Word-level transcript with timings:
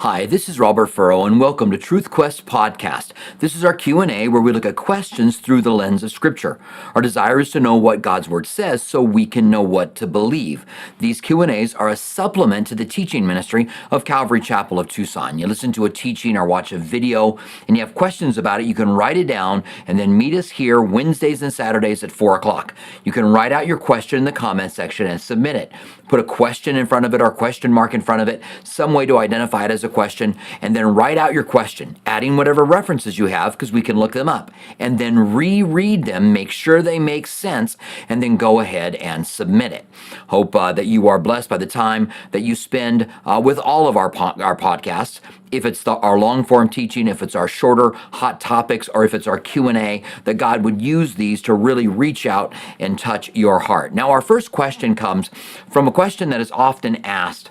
Hi, 0.00 0.26
this 0.26 0.46
is 0.46 0.60
Robert 0.60 0.88
Furrow 0.88 1.24
and 1.24 1.40
welcome 1.40 1.70
to 1.70 1.78
Truth 1.78 2.10
Quest 2.10 2.44
podcast. 2.44 3.12
This 3.38 3.56
is 3.56 3.64
our 3.64 3.72
Q&A 3.72 4.28
where 4.28 4.42
we 4.42 4.52
look 4.52 4.66
at 4.66 4.76
questions 4.76 5.38
through 5.38 5.62
the 5.62 5.70
lens 5.70 6.02
of 6.02 6.12
scripture. 6.12 6.60
Our 6.94 7.00
desire 7.00 7.40
is 7.40 7.50
to 7.52 7.60
know 7.60 7.76
what 7.76 8.02
God's 8.02 8.28
word 8.28 8.46
says 8.46 8.82
so 8.82 9.00
we 9.00 9.24
can 9.24 9.48
know 9.48 9.62
what 9.62 9.94
to 9.94 10.06
believe. 10.06 10.66
These 10.98 11.22
Q&As 11.22 11.74
are 11.74 11.88
a 11.88 11.96
supplement 11.96 12.66
to 12.66 12.74
the 12.74 12.84
teaching 12.84 13.26
ministry 13.26 13.68
of 13.90 14.04
Calvary 14.04 14.42
Chapel 14.42 14.78
of 14.78 14.86
Tucson. 14.88 15.38
You 15.38 15.46
listen 15.46 15.72
to 15.72 15.86
a 15.86 15.90
teaching 15.90 16.36
or 16.36 16.44
watch 16.44 16.72
a 16.72 16.78
video 16.78 17.38
and 17.66 17.78
you 17.78 17.82
have 17.82 17.94
questions 17.94 18.36
about 18.36 18.60
it, 18.60 18.66
you 18.66 18.74
can 18.74 18.90
write 18.90 19.16
it 19.16 19.26
down 19.26 19.64
and 19.86 19.98
then 19.98 20.18
meet 20.18 20.34
us 20.34 20.50
here 20.50 20.82
Wednesdays 20.82 21.40
and 21.40 21.54
Saturdays 21.54 22.04
at 22.04 22.12
4 22.12 22.36
o'clock. 22.36 22.74
You 23.04 23.12
can 23.12 23.24
write 23.24 23.50
out 23.50 23.66
your 23.66 23.78
question 23.78 24.18
in 24.18 24.24
the 24.26 24.32
comment 24.32 24.72
section 24.72 25.06
and 25.06 25.18
submit 25.18 25.56
it. 25.56 25.72
Put 26.08 26.20
a 26.20 26.24
question 26.24 26.76
in 26.76 26.86
front 26.86 27.06
of 27.06 27.14
it 27.14 27.22
or 27.22 27.30
question 27.32 27.72
mark 27.72 27.94
in 27.94 28.02
front 28.02 28.20
of 28.20 28.28
it, 28.28 28.42
some 28.62 28.92
way 28.92 29.06
to 29.06 29.16
identify 29.16 29.64
it 29.64 29.70
as 29.70 29.85
question, 29.88 30.36
and 30.60 30.74
then 30.74 30.94
write 30.94 31.18
out 31.18 31.32
your 31.32 31.44
question, 31.44 31.96
adding 32.06 32.36
whatever 32.36 32.64
references 32.64 33.18
you 33.18 33.26
have 33.26 33.52
because 33.52 33.72
we 33.72 33.82
can 33.82 33.98
look 33.98 34.12
them 34.12 34.28
up, 34.28 34.50
and 34.78 34.98
then 34.98 35.34
reread 35.34 36.04
them, 36.04 36.32
make 36.32 36.50
sure 36.50 36.82
they 36.82 36.98
make 36.98 37.26
sense, 37.26 37.76
and 38.08 38.22
then 38.22 38.36
go 38.36 38.60
ahead 38.60 38.94
and 38.96 39.26
submit 39.26 39.72
it. 39.72 39.86
Hope 40.28 40.54
uh, 40.54 40.72
that 40.72 40.86
you 40.86 41.08
are 41.08 41.18
blessed 41.18 41.48
by 41.48 41.58
the 41.58 41.66
time 41.66 42.10
that 42.32 42.42
you 42.42 42.54
spend 42.54 43.08
uh, 43.24 43.40
with 43.42 43.58
all 43.58 43.88
of 43.88 43.96
our 43.96 44.10
po- 44.10 44.40
our 44.40 44.56
podcasts. 44.56 45.20
If 45.52 45.64
it's 45.64 45.82
the, 45.84 45.92
our 45.98 46.18
long 46.18 46.44
form 46.44 46.68
teaching, 46.68 47.06
if 47.06 47.22
it's 47.22 47.36
our 47.36 47.46
shorter 47.46 47.92
hot 48.14 48.40
topics, 48.40 48.88
or 48.88 49.04
if 49.04 49.14
it's 49.14 49.28
our 49.28 49.38
Q 49.38 49.68
and 49.68 49.78
A, 49.78 50.02
that 50.24 50.34
God 50.34 50.64
would 50.64 50.82
use 50.82 51.14
these 51.14 51.40
to 51.42 51.54
really 51.54 51.86
reach 51.86 52.26
out 52.26 52.52
and 52.80 52.98
touch 52.98 53.30
your 53.34 53.60
heart. 53.60 53.94
Now, 53.94 54.10
our 54.10 54.20
first 54.20 54.50
question 54.50 54.94
comes 54.96 55.30
from 55.70 55.86
a 55.86 55.92
question 55.92 56.30
that 56.30 56.40
is 56.40 56.50
often 56.50 56.96
asked 57.04 57.50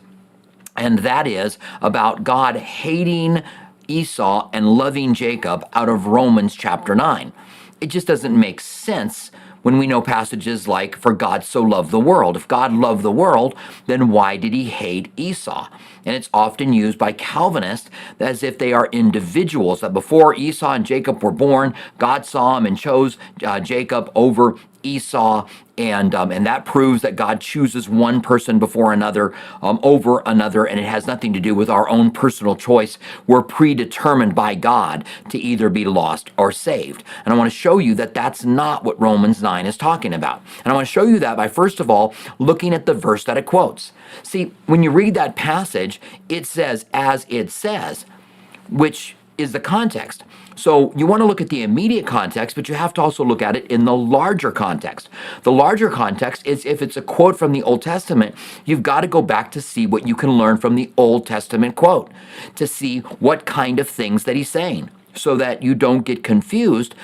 and 0.76 1.00
that 1.00 1.28
is 1.28 1.58
about 1.82 2.24
God 2.24 2.58
hating 2.58 3.44
Esau 3.88 4.50
and 4.54 4.74
loving 4.74 5.14
Jacob 5.14 5.68
out 5.74 5.90
of 5.90 6.08
Romans 6.08 6.56
chapter 6.56 6.96
9. 6.96 7.32
It 7.82 7.88
just 7.88 8.08
doesn't 8.08 8.40
make 8.40 8.60
sense 8.60 9.32
when 9.62 9.78
we 9.80 9.88
know 9.88 10.02
passages 10.02 10.68
like, 10.68 10.96
For 10.96 11.14
God 11.14 11.44
so 11.44 11.62
loved 11.62 11.92
the 11.92 12.00
world. 12.00 12.38
If 12.38 12.48
God 12.48 12.72
loved 12.72 13.04
the 13.04 13.12
world, 13.12 13.56
then 13.88 14.10
why 14.10 14.38
did 14.38 14.54
he 14.54 14.66
hate 14.66 15.12
Esau? 15.18 15.70
And 16.06 16.16
it's 16.16 16.30
often 16.34 16.72
used 16.72 17.00
by 17.00 17.14
Calvinists 17.14 17.90
as 18.20 18.44
if 18.44 18.60
they 18.60 18.74
are 18.74 18.90
individuals, 18.92 19.82
that 19.82 19.94
before 19.94 20.36
Esau 20.36 20.74
and 20.74 20.86
Jacob 20.86 21.24
were 21.24 21.32
born, 21.32 21.74
God 21.98 22.28
saw 22.28 22.58
him 22.58 22.68
and 22.68 22.78
chose 22.78 23.18
uh, 23.44 23.60
Jacob 23.60 24.12
over 24.14 24.56
Esau, 24.84 25.48
and 25.78 26.16
um, 26.16 26.32
and 26.32 26.46
that 26.46 26.66
proves 26.66 27.02
that 27.02 27.16
God 27.16 27.42
chooses 27.42 27.90
one 27.90 28.22
person 28.22 28.60
before 28.60 28.94
another 28.94 29.34
um, 29.62 29.80
over 29.84 30.22
another, 30.26 30.66
and 30.66 30.80
it 30.80 30.86
has 30.86 31.08
nothing 31.08 31.34
to 31.34 31.40
do 31.40 31.54
with 31.54 31.70
our 31.70 31.88
own 31.90 32.12
personal 32.12 32.56
choice. 32.56 32.98
We're 33.28 33.42
predetermined 33.42 34.36
by 34.36 34.56
God 34.56 35.06
to 35.30 35.38
either 35.38 35.70
be 35.70 35.86
lost 35.86 36.30
or 36.38 36.52
saved, 36.52 37.04
and 37.26 37.34
I 37.34 37.38
want 37.38 37.52
to 37.52 37.58
show 37.58 37.78
you 37.78 37.96
that 37.96 38.14
that's 38.14 38.46
not 38.46 38.84
what 38.84 39.00
Romans 39.00 39.42
nine 39.42 39.66
is 39.66 39.78
talking 39.78 40.14
about. 40.14 40.42
And 40.64 40.72
I 40.72 40.76
want 40.76 40.88
to 40.88 40.92
show 40.92 41.04
you 41.04 41.20
that 41.20 41.38
by 41.38 41.48
first 41.48 41.80
of 41.80 41.90
all 41.90 42.14
looking 42.40 42.74
at 42.74 42.86
the 42.86 42.94
verse 42.94 43.24
that 43.26 43.38
it 43.38 43.46
quotes. 43.46 43.92
See, 44.24 44.52
when 44.66 44.84
you 44.84 44.92
read 44.92 45.14
that 45.16 45.36
passage, 45.36 46.00
it 46.30 46.46
says 46.46 46.86
as 46.94 47.26
it 47.30 47.52
says, 47.52 48.06
which 48.70 49.16
is 49.38 49.52
the 49.52 49.60
context. 49.60 50.24
So 50.56 50.94
you 50.96 51.06
want 51.06 51.22
to 51.22 51.26
look 51.26 51.42
at 51.42 51.50
the 51.50 51.64
immediate 51.64 52.08
context, 52.08 52.56
but 52.56 52.70
you 52.70 52.76
have 52.76 52.94
to 52.96 53.02
also 53.02 53.24
look 53.26 53.42
at 53.42 53.56
it 53.56 53.68
in 53.68 53.86
the 53.86 53.96
larger 53.96 54.52
context. 54.52 55.10
The 55.44 55.52
larger 55.52 55.90
context 55.90 56.46
is 56.48 56.66
if 56.66 56.82
it's 56.82 56.98
a 56.98 57.02
quote 57.02 57.38
from 57.38 57.52
the 57.52 57.62
Old 57.64 57.82
Testament, 57.82 58.36
you've 58.64 58.84
got 58.84 59.02
to 59.02 59.08
go 59.08 59.22
back 59.22 59.52
to 59.52 59.62
see 59.62 59.86
what 59.86 60.08
you 60.08 60.16
can 60.16 60.32
learn 60.32 60.58
from 60.58 60.76
the 60.76 60.92
Old 60.98 61.28
Testament 61.28 61.76
quote, 61.76 62.10
to 62.56 62.68
see 62.68 63.00
what 63.00 63.46
kind 63.46 63.80
of 63.80 63.90
things 63.90 64.24
that 64.24 64.36
he's 64.36 64.50
saying, 64.50 64.90
so 65.14 65.36
that 65.36 65.62
you 65.62 65.76
don't 65.76 66.06
get 66.06 66.24
confused 66.24 66.96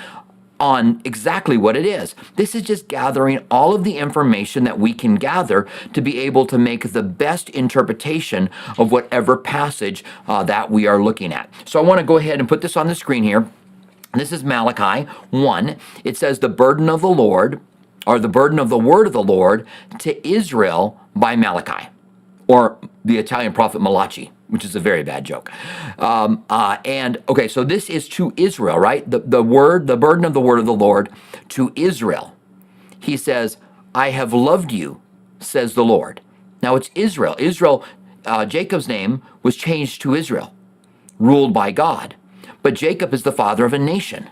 on 0.62 1.02
exactly 1.04 1.58
what 1.58 1.76
it 1.76 1.86
is. 1.86 2.16
This 2.36 2.54
is 2.54 2.62
just 2.62 2.88
gathering 2.88 3.44
all 3.50 3.74
of 3.74 3.84
the 3.84 3.98
information 3.98 4.64
that 4.64 4.80
we 4.80 4.94
can 4.94 5.16
gather 5.16 5.68
to 5.94 6.02
be 6.02 6.20
able 6.20 6.46
to 6.46 6.58
make 6.58 6.94
the 6.94 7.04
best 7.04 7.50
interpretation 7.50 8.50
of 8.78 8.92
whatever 8.92 9.36
passage 9.36 10.06
uh, 10.28 10.44
that 10.44 10.70
we 10.70 10.86
are 10.86 11.02
looking 11.04 11.34
at. 11.34 11.50
So 11.66 11.80
I 11.80 11.84
want 11.84 12.00
to 12.00 12.06
go 12.06 12.18
ahead 12.18 12.40
and 12.40 12.48
put 12.48 12.62
this 12.62 12.78
on 12.78 12.88
the 12.88 12.96
screen 12.96 13.24
here. 13.24 13.52
This 14.14 14.32
is 14.32 14.44
Malachi 14.44 15.10
1. 15.32 15.78
It 16.04 16.16
says, 16.16 16.40
The 16.40 16.50
burden 16.50 16.90
of 16.90 17.02
the 17.02 17.10
Lord, 17.10 17.60
or 18.06 18.20
the 18.20 18.30
burden 18.30 18.60
of 18.60 18.70
the 18.70 18.78
word 18.78 19.08
of 19.08 19.14
the 19.14 19.24
Lord 19.24 19.66
to 20.00 20.28
Israel 20.28 21.00
by 21.16 21.36
Malachi, 21.36 21.90
or 22.48 22.78
the 23.04 23.18
Italian 23.18 23.54
prophet 23.54 23.82
Malachi 23.82 24.32
which 24.52 24.66
is 24.66 24.76
a 24.76 24.82
very 24.82 25.04
bad 25.04 25.26
joke. 25.26 25.52
Um, 26.00 26.46
uh, 26.50 26.78
and 26.86 27.18
okay, 27.30 27.48
so 27.50 27.64
this 27.64 27.90
is 27.90 28.10
to 28.12 28.34
Israel, 28.38 28.80
right? 28.80 29.10
The, 29.10 29.20
the 29.20 29.44
word, 29.44 29.88
the 29.88 29.98
burden 29.98 30.26
of 30.26 30.36
the 30.36 30.42
word 30.42 30.60
of 30.60 30.68
the 30.68 30.74
Lord 30.74 31.10
to 31.50 31.74
Israel. 31.76 32.36
He 33.00 33.18
says, 33.18 33.58
I 33.96 34.12
have 34.12 34.34
loved 34.34 34.72
you, 34.72 35.02
says 35.40 35.76
the 35.76 35.86
Lord. 35.86 36.22
Now 36.64 36.76
it's 36.76 36.92
Israel. 36.96 37.36
Israel, 37.40 37.86
uh, 38.26 38.46
Jacob's 38.46 38.88
name 38.88 39.24
was 39.44 39.56
changed 39.58 40.02
to 40.04 40.16
Israel, 40.16 40.54
ruled 41.20 41.54
by 41.54 41.72
God. 41.72 42.16
But 42.64 42.76
Jacob 42.76 43.14
is 43.14 43.24
the 43.24 43.32
father 43.32 43.66
of 43.66 43.74
a 43.74 43.80
nation. 43.80 44.30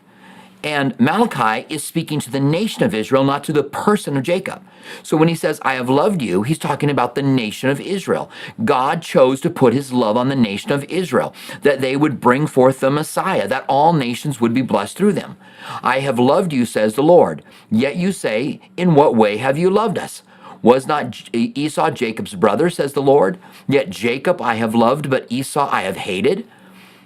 And 0.63 0.99
Malachi 0.99 1.65
is 1.73 1.83
speaking 1.85 2.19
to 2.19 2.29
the 2.29 2.39
nation 2.39 2.83
of 2.83 2.93
Israel, 2.93 3.23
not 3.23 3.45
to 3.45 3.53
the 3.53 3.63
person 3.63 4.17
of 4.17 4.23
Jacob. 4.23 4.61
So 5.03 5.15
when 5.15 5.29
he 5.29 5.35
says, 5.35 5.59
I 5.63 5.75
have 5.75 5.89
loved 5.89 6.21
you, 6.21 6.43
he's 6.43 6.57
talking 6.57 6.89
about 6.89 7.15
the 7.15 7.21
nation 7.21 7.69
of 7.69 7.79
Israel. 7.79 8.29
God 8.65 9.01
chose 9.01 9.39
to 9.41 9.49
put 9.49 9.73
his 9.73 9.93
love 9.93 10.17
on 10.17 10.27
the 10.27 10.35
nation 10.35 10.71
of 10.71 10.83
Israel, 10.85 11.33
that 11.61 11.79
they 11.79 11.95
would 11.95 12.19
bring 12.19 12.45
forth 12.45 12.81
the 12.81 12.91
Messiah, 12.91 13.47
that 13.47 13.65
all 13.69 13.93
nations 13.93 14.41
would 14.41 14.53
be 14.53 14.61
blessed 14.61 14.97
through 14.97 15.13
them. 15.13 15.37
I 15.81 15.99
have 15.99 16.19
loved 16.19 16.51
you, 16.51 16.65
says 16.65 16.95
the 16.95 17.03
Lord. 17.03 17.43
Yet 17.71 17.95
you 17.95 18.11
say, 18.11 18.59
In 18.75 18.95
what 18.95 19.15
way 19.15 19.37
have 19.37 19.57
you 19.57 19.69
loved 19.69 19.97
us? 19.97 20.23
Was 20.61 20.87
not 20.87 21.29
Esau 21.33 21.89
Jacob's 21.91 22.35
brother, 22.35 22.69
says 22.69 22.91
the 22.91 23.01
Lord? 23.01 23.39
Yet 23.67 23.89
Jacob 23.89 24.41
I 24.41 24.55
have 24.55 24.75
loved, 24.75 25.09
but 25.09 25.25
Esau 25.31 25.69
I 25.71 25.83
have 25.83 25.97
hated. 25.97 26.45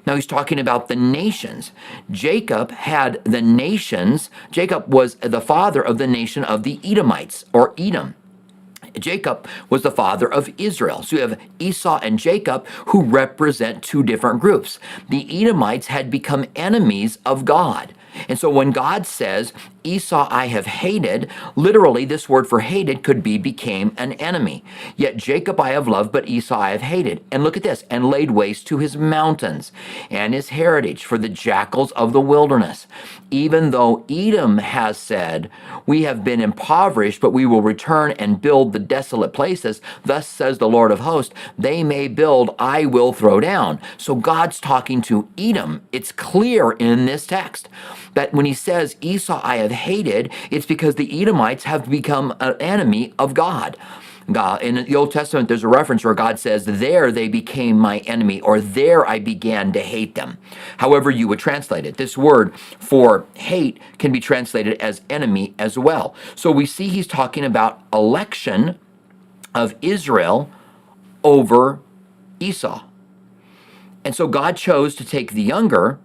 Now 0.05 0.15
he's 0.15 0.25
talking 0.25 0.59
about 0.59 0.87
the 0.87 0.95
nations. 0.95 1.71
Jacob 2.11 2.71
had 2.71 3.23
the 3.23 3.41
nations. 3.41 4.29
Jacob 4.51 4.93
was 4.93 5.15
the 5.15 5.41
father 5.41 5.81
of 5.81 5.97
the 5.97 6.07
nation 6.07 6.43
of 6.43 6.63
the 6.63 6.79
Edomites 6.83 7.45
or 7.53 7.73
Edom. 7.77 8.15
Jacob 8.99 9.47
was 9.69 9.81
the 9.81 9.91
father 9.91 10.31
of 10.31 10.53
Israel. 10.57 11.03
So 11.03 11.15
you 11.15 11.21
have 11.23 11.39
Esau 11.59 11.99
and 12.03 12.19
Jacob 12.19 12.67
who 12.87 13.03
represent 13.03 13.83
two 13.83 14.03
different 14.03 14.39
groups. 14.39 14.79
The 15.09 15.27
Edomites 15.41 15.87
had 15.87 16.11
become 16.11 16.45
enemies 16.55 17.17
of 17.25 17.45
God. 17.45 17.93
And 18.29 18.37
so 18.37 18.49
when 18.49 18.71
God 18.71 19.07
says, 19.07 19.53
Esau 19.83 20.27
I 20.31 20.47
have 20.47 20.65
hated, 20.65 21.29
literally 21.55 22.05
this 22.05 22.29
word 22.29 22.47
for 22.47 22.61
hated 22.61 23.03
could 23.03 23.23
be 23.23 23.37
became 23.37 23.93
an 23.97 24.13
enemy. 24.13 24.63
Yet 24.95 25.17
Jacob 25.17 25.59
I 25.59 25.71
have 25.71 25.87
loved, 25.87 26.11
but 26.11 26.27
Esau 26.27 26.57
I 26.59 26.71
have 26.71 26.81
hated. 26.81 27.23
And 27.31 27.43
look 27.43 27.57
at 27.57 27.63
this, 27.63 27.83
and 27.89 28.09
laid 28.09 28.31
waste 28.31 28.67
to 28.67 28.77
his 28.79 28.97
mountains 28.97 29.71
and 30.09 30.33
his 30.33 30.49
heritage 30.49 31.05
for 31.05 31.17
the 31.17 31.29
jackals 31.29 31.91
of 31.93 32.13
the 32.13 32.21
wilderness. 32.21 32.87
Even 33.31 33.71
though 33.71 34.05
Edom 34.09 34.59
has 34.59 34.97
said, 34.97 35.49
We 35.85 36.03
have 36.03 36.23
been 36.23 36.41
impoverished, 36.41 37.21
but 37.21 37.31
we 37.31 37.45
will 37.45 37.61
return 37.61 38.11
and 38.13 38.41
build 38.41 38.73
the 38.73 38.79
desolate 38.79 39.33
places, 39.33 39.81
thus 40.05 40.27
says 40.27 40.57
the 40.57 40.69
Lord 40.69 40.91
of 40.91 40.99
hosts, 41.01 41.33
they 41.57 41.83
may 41.83 42.07
build, 42.07 42.55
I 42.59 42.85
will 42.85 43.13
throw 43.13 43.39
down. 43.39 43.81
So 43.97 44.15
God's 44.15 44.59
talking 44.59 45.01
to 45.03 45.27
Edom. 45.37 45.81
It's 45.91 46.11
clear 46.11 46.71
in 46.71 47.05
this 47.05 47.27
text 47.27 47.69
that 48.13 48.33
when 48.33 48.45
he 48.45 48.53
says 48.53 48.97
Esau 49.01 49.41
I 49.43 49.57
have 49.57 49.71
hated, 49.73 50.31
it's 50.51 50.65
because 50.65 50.95
the 50.95 51.21
Edomites 51.21 51.65
have 51.65 51.89
become 51.89 52.35
an 52.39 52.55
enemy 52.59 53.13
of 53.19 53.33
God. 53.33 53.77
God. 54.31 54.61
In 54.61 54.75
the 54.75 54.95
Old 54.95 55.11
Testament, 55.11 55.49
there's 55.49 55.63
a 55.63 55.67
reference 55.67 56.05
where 56.05 56.13
God 56.13 56.39
says, 56.39 56.65
There 56.65 57.11
they 57.11 57.27
became 57.27 57.77
my 57.77 57.99
enemy, 57.99 58.39
or 58.41 58.61
there 58.61 59.05
I 59.05 59.19
began 59.19 59.73
to 59.73 59.81
hate 59.81 60.15
them. 60.15 60.37
However, 60.77 61.11
you 61.11 61.27
would 61.27 61.39
translate 61.39 61.85
it. 61.85 61.97
This 61.97 62.17
word 62.17 62.57
for 62.79 63.25
hate 63.35 63.79
can 63.97 64.11
be 64.11 64.21
translated 64.21 64.81
as 64.81 65.01
enemy 65.09 65.53
as 65.59 65.77
well. 65.77 66.15
So 66.35 66.51
we 66.51 66.65
see 66.65 66.87
he's 66.87 67.07
talking 67.07 67.43
about 67.43 67.81
election 67.91 68.79
of 69.53 69.75
Israel 69.81 70.49
over 71.23 71.79
Esau. 72.39 72.83
And 74.03 74.15
so 74.15 74.27
God 74.27 74.57
chose 74.57 74.95
to 74.95 75.05
take 75.05 75.33
the 75.33 75.41
younger 75.41 75.99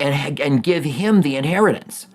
and, 0.00 0.40
and 0.40 0.62
give 0.62 0.84
him 0.84 1.22
the 1.22 1.36
inheritance, 1.36 2.06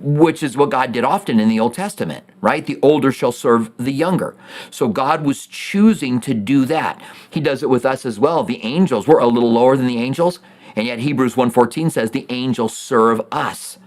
which 0.00 0.42
is 0.42 0.56
what 0.56 0.70
God 0.70 0.92
did 0.92 1.04
often 1.04 1.40
in 1.40 1.48
the 1.48 1.60
Old 1.60 1.74
Testament, 1.74 2.24
right? 2.40 2.64
The 2.64 2.78
older 2.82 3.12
shall 3.12 3.32
serve 3.32 3.70
the 3.76 3.92
younger. 3.92 4.34
So 4.70 4.88
God 4.88 5.24
was 5.24 5.46
choosing 5.46 6.20
to 6.22 6.34
do 6.34 6.64
that. 6.66 7.00
He 7.30 7.40
does 7.40 7.62
it 7.62 7.70
with 7.70 7.86
us 7.86 8.04
as 8.04 8.18
well. 8.18 8.44
The 8.44 8.64
angels, 8.64 9.06
we're 9.06 9.18
a 9.18 9.26
little 9.26 9.52
lower 9.52 9.76
than 9.76 9.86
the 9.86 9.98
angels, 9.98 10.40
and 10.76 10.86
yet 10.86 11.00
Hebrews 11.00 11.36
1:14 11.36 11.90
says 11.90 12.10
the 12.10 12.26
angels 12.28 12.76
serve 12.76 13.20
us. 13.32 13.78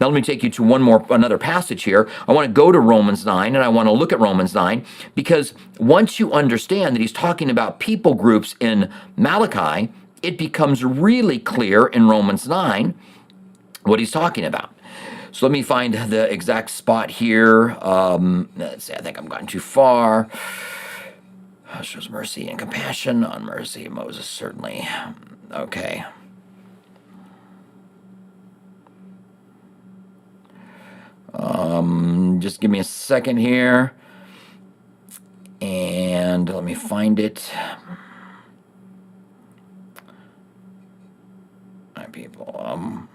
Now 0.00 0.08
let 0.08 0.14
me 0.14 0.22
take 0.22 0.42
you 0.42 0.50
to 0.50 0.62
one 0.64 0.82
more 0.82 1.06
another 1.10 1.38
passage 1.38 1.84
here. 1.84 2.08
I 2.26 2.32
want 2.32 2.46
to 2.46 2.52
go 2.52 2.72
to 2.72 2.80
Romans 2.80 3.24
9 3.24 3.54
and 3.54 3.64
I 3.64 3.68
want 3.68 3.86
to 3.86 3.92
look 3.92 4.12
at 4.12 4.18
Romans 4.18 4.52
9 4.52 4.84
because 5.14 5.54
once 5.78 6.18
you 6.18 6.32
understand 6.32 6.96
that 6.96 7.00
he's 7.00 7.12
talking 7.12 7.48
about 7.48 7.78
people 7.78 8.14
groups 8.14 8.56
in 8.58 8.90
Malachi, 9.16 9.92
it 10.22 10.36
becomes 10.36 10.84
really 10.84 11.38
clear 11.38 11.86
in 11.86 12.08
Romans 12.08 12.48
9 12.48 12.94
what 13.84 14.00
he's 14.00 14.10
talking 14.10 14.44
about. 14.44 14.74
So 15.32 15.46
let 15.46 15.52
me 15.52 15.62
find 15.62 15.94
the 15.94 16.30
exact 16.30 16.70
spot 16.70 17.10
here. 17.10 17.70
Um, 17.80 18.50
let's 18.56 18.84
see, 18.84 18.92
I 18.92 19.00
think 19.00 19.18
I'm 19.18 19.26
going 19.26 19.46
too 19.46 19.60
far. 19.60 20.28
Shows 21.80 22.10
mercy 22.10 22.48
and 22.48 22.58
compassion 22.58 23.24
on 23.24 23.44
mercy. 23.44 23.88
Moses 23.88 24.26
certainly. 24.26 24.86
Okay. 25.50 26.04
Um, 31.32 32.38
just 32.40 32.60
give 32.60 32.70
me 32.70 32.78
a 32.78 32.84
second 32.84 33.38
here. 33.38 33.94
And 35.62 36.46
let 36.48 36.62
me 36.62 36.74
find 36.74 37.18
it. 37.18 37.50
My 41.96 42.04
people. 42.06 42.60
Um, 42.62 43.08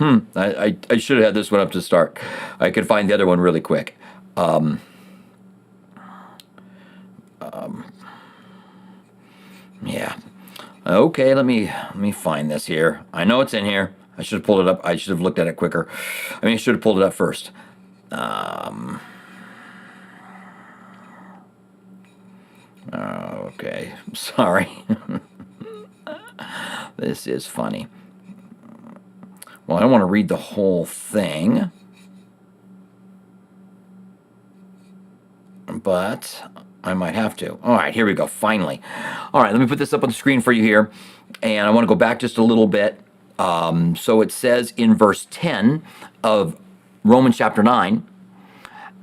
hmm. 0.00 0.18
I, 0.34 0.46
I, 0.54 0.76
I 0.88 0.96
should 0.96 1.18
have 1.18 1.26
had 1.26 1.34
this 1.34 1.50
one 1.50 1.60
up 1.60 1.72
to 1.72 1.82
start. 1.82 2.18
I 2.58 2.70
could 2.70 2.86
find 2.86 3.08
the 3.08 3.12
other 3.12 3.26
one 3.26 3.38
really 3.38 3.60
quick. 3.60 3.98
Um, 4.34 4.80
um, 7.40 7.84
yeah. 9.82 10.16
Okay, 10.86 11.34
let 11.34 11.44
me 11.44 11.66
let 11.66 11.98
me 11.98 12.12
find 12.12 12.50
this 12.50 12.64
here. 12.64 13.02
I 13.12 13.24
know 13.24 13.42
it's 13.42 13.52
in 13.52 13.66
here. 13.66 13.94
I 14.16 14.22
should 14.22 14.36
have 14.36 14.46
pulled 14.46 14.60
it 14.60 14.68
up. 14.68 14.80
I 14.82 14.96
should 14.96 15.10
have 15.10 15.20
looked 15.20 15.38
at 15.38 15.46
it 15.46 15.56
quicker. 15.56 15.86
I 16.42 16.46
mean, 16.46 16.54
I 16.54 16.56
should 16.56 16.74
have 16.74 16.82
pulled 16.82 16.98
it 16.98 17.04
up 17.04 17.12
first. 17.12 17.50
Um, 18.10 19.00
okay, 22.90 23.92
sorry. 24.14 24.82
this 26.96 27.26
is 27.26 27.46
funny. 27.46 27.86
Well, 29.70 29.78
I 29.78 29.82
don't 29.82 29.92
want 29.92 30.02
to 30.02 30.06
read 30.06 30.26
the 30.26 30.36
whole 30.36 30.84
thing. 30.84 31.70
But 35.68 36.42
I 36.82 36.94
might 36.94 37.14
have 37.14 37.36
to. 37.36 37.52
All 37.62 37.76
right, 37.76 37.94
here 37.94 38.04
we 38.04 38.14
go, 38.14 38.26
finally. 38.26 38.82
All 39.32 39.40
right, 39.40 39.52
let 39.52 39.60
me 39.60 39.68
put 39.68 39.78
this 39.78 39.92
up 39.92 40.02
on 40.02 40.08
the 40.08 40.14
screen 40.14 40.40
for 40.40 40.50
you 40.50 40.64
here. 40.64 40.90
And 41.40 41.68
I 41.68 41.70
want 41.70 41.84
to 41.84 41.88
go 41.88 41.94
back 41.94 42.18
just 42.18 42.36
a 42.36 42.42
little 42.42 42.66
bit 42.66 43.00
um, 43.38 43.94
so 43.94 44.20
it 44.22 44.32
says 44.32 44.74
in 44.76 44.96
verse 44.96 45.28
10 45.30 45.84
of 46.24 46.60
Romans 47.04 47.38
chapter 47.38 47.62
9, 47.62 48.04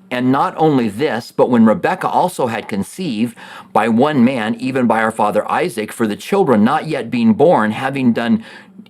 and 0.09 0.31
not 0.31 0.55
only 0.57 0.87
this, 0.87 1.31
but 1.31 1.49
when 1.49 1.65
Rebekah 1.65 2.07
also 2.07 2.47
had 2.47 2.69
conceived 2.69 3.37
by 3.73 3.89
one 3.89 4.23
man, 4.23 4.55
even 4.55 4.87
by 4.87 5.01
our 5.01 5.11
father 5.11 5.49
Isaac, 5.51 5.91
for 5.91 6.07
the 6.07 6.15
children 6.15 6.63
not 6.63 6.87
yet 6.87 7.11
being 7.11 7.33
born, 7.33 7.71
having 7.71 8.13
done 8.13 8.43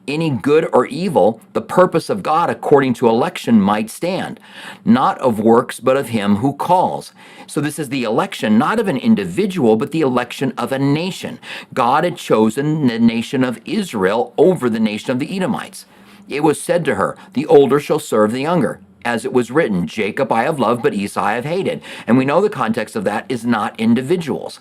any 0.07 0.29
good 0.29 0.69
or 0.73 0.85
evil, 0.85 1.41
the 1.53 1.61
purpose 1.61 2.09
of 2.09 2.23
God 2.23 2.49
according 2.49 2.93
to 2.95 3.09
election 3.09 3.59
might 3.59 3.89
stand, 3.89 4.39
not 4.85 5.17
of 5.19 5.39
works, 5.39 5.79
but 5.79 5.97
of 5.97 6.09
him 6.09 6.37
who 6.37 6.53
calls. 6.53 7.13
So 7.45 7.59
this 7.59 7.77
is 7.77 7.89
the 7.89 8.03
election, 8.03 8.57
not 8.57 8.79
of 8.79 8.87
an 8.87 8.97
individual, 8.97 9.75
but 9.75 9.91
the 9.91 10.01
election 10.01 10.53
of 10.57 10.71
a 10.71 10.79
nation. 10.79 11.39
God 11.73 12.03
had 12.03 12.17
chosen 12.17 12.87
the 12.87 12.99
nation 12.99 13.43
of 13.43 13.59
Israel 13.65 14.33
over 14.37 14.69
the 14.69 14.79
nation 14.79 15.11
of 15.11 15.19
the 15.19 15.35
Edomites. 15.35 15.85
It 16.29 16.43
was 16.43 16.61
said 16.61 16.85
to 16.85 16.95
her, 16.95 17.17
The 17.33 17.45
older 17.45 17.79
shall 17.79 17.99
serve 17.99 18.31
the 18.31 18.41
younger. 18.41 18.79
As 19.05 19.25
it 19.25 19.33
was 19.33 19.51
written, 19.51 19.87
Jacob 19.87 20.31
I 20.31 20.43
have 20.43 20.59
loved, 20.59 20.83
but 20.83 20.93
Esau 20.93 21.21
I 21.21 21.33
have 21.33 21.45
hated. 21.45 21.81
And 22.05 22.17
we 22.17 22.25
know 22.25 22.41
the 22.41 22.49
context 22.49 22.95
of 22.95 23.03
that 23.05 23.25
is 23.29 23.45
not 23.45 23.79
individuals. 23.79 24.59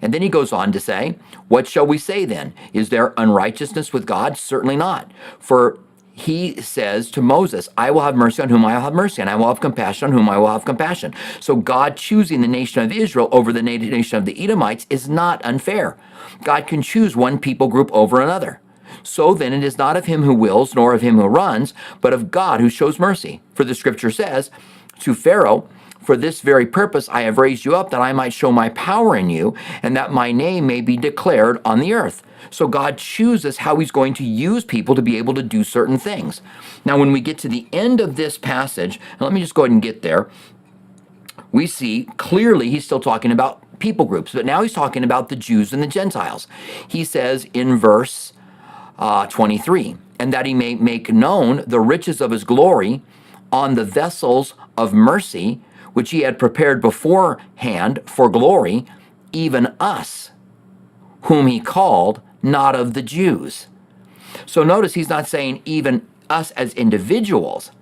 And 0.00 0.12
then 0.12 0.22
he 0.22 0.28
goes 0.28 0.52
on 0.52 0.72
to 0.72 0.80
say, 0.80 1.16
What 1.48 1.68
shall 1.68 1.86
we 1.86 1.98
say 1.98 2.24
then? 2.24 2.54
Is 2.72 2.88
there 2.88 3.14
unrighteousness 3.16 3.92
with 3.92 4.06
God? 4.06 4.36
Certainly 4.36 4.76
not. 4.76 5.10
For 5.38 5.78
he 6.14 6.60
says 6.60 7.10
to 7.12 7.22
Moses, 7.22 7.68
I 7.76 7.90
will 7.90 8.02
have 8.02 8.14
mercy 8.14 8.42
on 8.42 8.48
whom 8.48 8.64
I 8.64 8.74
will 8.74 8.82
have 8.82 8.94
mercy, 8.94 9.22
and 9.22 9.30
I 9.30 9.34
will 9.34 9.48
have 9.48 9.60
compassion 9.60 10.08
on 10.10 10.12
whom 10.12 10.28
I 10.28 10.38
will 10.38 10.48
have 10.48 10.64
compassion. 10.64 11.14
So 11.40 11.56
God 11.56 11.96
choosing 11.96 12.40
the 12.40 12.48
nation 12.48 12.82
of 12.82 12.92
Israel 12.92 13.28
over 13.32 13.52
the 13.52 13.62
nation 13.62 14.18
of 14.18 14.24
the 14.24 14.42
Edomites 14.42 14.86
is 14.90 15.08
not 15.08 15.44
unfair. 15.44 15.96
God 16.44 16.66
can 16.66 16.82
choose 16.82 17.16
one 17.16 17.38
people 17.38 17.68
group 17.68 17.90
over 17.92 18.20
another. 18.20 18.61
So 19.02 19.34
then 19.34 19.52
it 19.52 19.64
is 19.64 19.78
not 19.78 19.96
of 19.96 20.06
him 20.06 20.22
who 20.22 20.34
wills, 20.34 20.74
nor 20.74 20.94
of 20.94 21.02
him 21.02 21.16
who 21.16 21.26
runs, 21.26 21.74
but 22.00 22.12
of 22.12 22.30
God 22.30 22.60
who 22.60 22.70
shows 22.70 22.98
mercy. 22.98 23.40
For 23.54 23.64
the 23.64 23.74
scripture 23.74 24.10
says 24.10 24.50
to 25.00 25.14
Pharaoh, 25.14 25.68
for 26.00 26.16
this 26.16 26.40
very 26.40 26.66
purpose 26.66 27.08
I 27.08 27.22
have 27.22 27.38
raised 27.38 27.64
you 27.64 27.76
up, 27.76 27.90
that 27.90 28.00
I 28.00 28.12
might 28.12 28.32
show 28.32 28.50
my 28.50 28.70
power 28.70 29.16
in 29.16 29.30
you, 29.30 29.54
and 29.82 29.96
that 29.96 30.12
my 30.12 30.32
name 30.32 30.66
may 30.66 30.80
be 30.80 30.96
declared 30.96 31.60
on 31.64 31.78
the 31.78 31.94
earth. 31.94 32.22
So 32.50 32.66
God 32.66 32.98
chooses 32.98 33.58
how 33.58 33.76
he's 33.76 33.92
going 33.92 34.14
to 34.14 34.24
use 34.24 34.64
people 34.64 34.96
to 34.96 35.02
be 35.02 35.16
able 35.16 35.34
to 35.34 35.42
do 35.42 35.62
certain 35.62 35.98
things. 35.98 36.42
Now, 36.84 36.98
when 36.98 37.12
we 37.12 37.20
get 37.20 37.38
to 37.38 37.48
the 37.48 37.68
end 37.72 38.00
of 38.00 38.16
this 38.16 38.36
passage, 38.36 38.98
let 39.20 39.32
me 39.32 39.40
just 39.40 39.54
go 39.54 39.62
ahead 39.62 39.70
and 39.70 39.82
get 39.82 40.02
there, 40.02 40.28
we 41.52 41.66
see 41.66 42.08
clearly 42.16 42.70
he's 42.70 42.84
still 42.84 43.00
talking 43.00 43.30
about 43.30 43.62
people 43.78 44.06
groups, 44.06 44.32
but 44.32 44.46
now 44.46 44.62
he's 44.62 44.72
talking 44.72 45.04
about 45.04 45.28
the 45.28 45.36
Jews 45.36 45.72
and 45.72 45.82
the 45.82 45.86
Gentiles. 45.86 46.48
He 46.88 47.04
says 47.04 47.46
in 47.52 47.76
verse 47.76 48.32
uh, 49.02 49.26
23, 49.26 49.96
and 50.20 50.32
that 50.32 50.46
he 50.46 50.54
may 50.54 50.76
make 50.76 51.12
known 51.12 51.64
the 51.66 51.80
riches 51.80 52.20
of 52.20 52.30
his 52.30 52.44
glory 52.44 53.02
on 53.50 53.74
the 53.74 53.84
vessels 53.84 54.54
of 54.76 54.94
mercy 54.94 55.60
which 55.92 56.10
he 56.10 56.20
had 56.20 56.38
prepared 56.38 56.80
beforehand 56.80 57.98
for 58.06 58.28
glory, 58.28 58.86
even 59.32 59.74
us, 59.80 60.30
whom 61.22 61.48
he 61.48 61.58
called 61.58 62.22
not 62.42 62.76
of 62.76 62.94
the 62.94 63.02
Jews. 63.02 63.66
So 64.46 64.62
notice 64.62 64.94
he's 64.94 65.08
not 65.08 65.26
saying 65.26 65.62
even 65.64 66.06
us 66.30 66.52
as 66.52 66.72
individuals, 66.74 67.72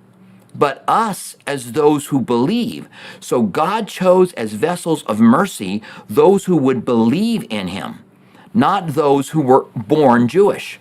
but 0.55 0.83
us 0.89 1.37
as 1.47 1.73
those 1.73 2.07
who 2.07 2.23
believe. 2.23 2.89
So 3.21 3.43
God 3.43 3.89
chose 3.89 4.33
as 4.33 4.55
vessels 4.55 5.03
of 5.03 5.21
mercy 5.21 5.83
those 6.09 6.47
who 6.47 6.57
would 6.57 6.87
believe 6.87 7.47
in 7.51 7.69
him, 7.69 8.03
not 8.55 8.89
those 8.89 9.29
who 9.29 9.43
were 9.43 9.67
born 9.77 10.27
Jewish. 10.27 10.81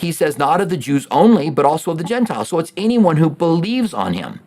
He 0.00 0.12
says, 0.12 0.38
not 0.38 0.60
of 0.60 0.70
the 0.70 0.76
Jews 0.76 1.06
only, 1.10 1.50
but 1.50 1.66
also 1.66 1.92
of 1.92 1.98
the 1.98 2.04
Gentiles. 2.04 2.48
So 2.48 2.58
it's 2.58 2.72
anyone 2.76 3.18
who 3.18 3.30
believes 3.30 3.94
on 3.94 4.14
him 4.14 4.40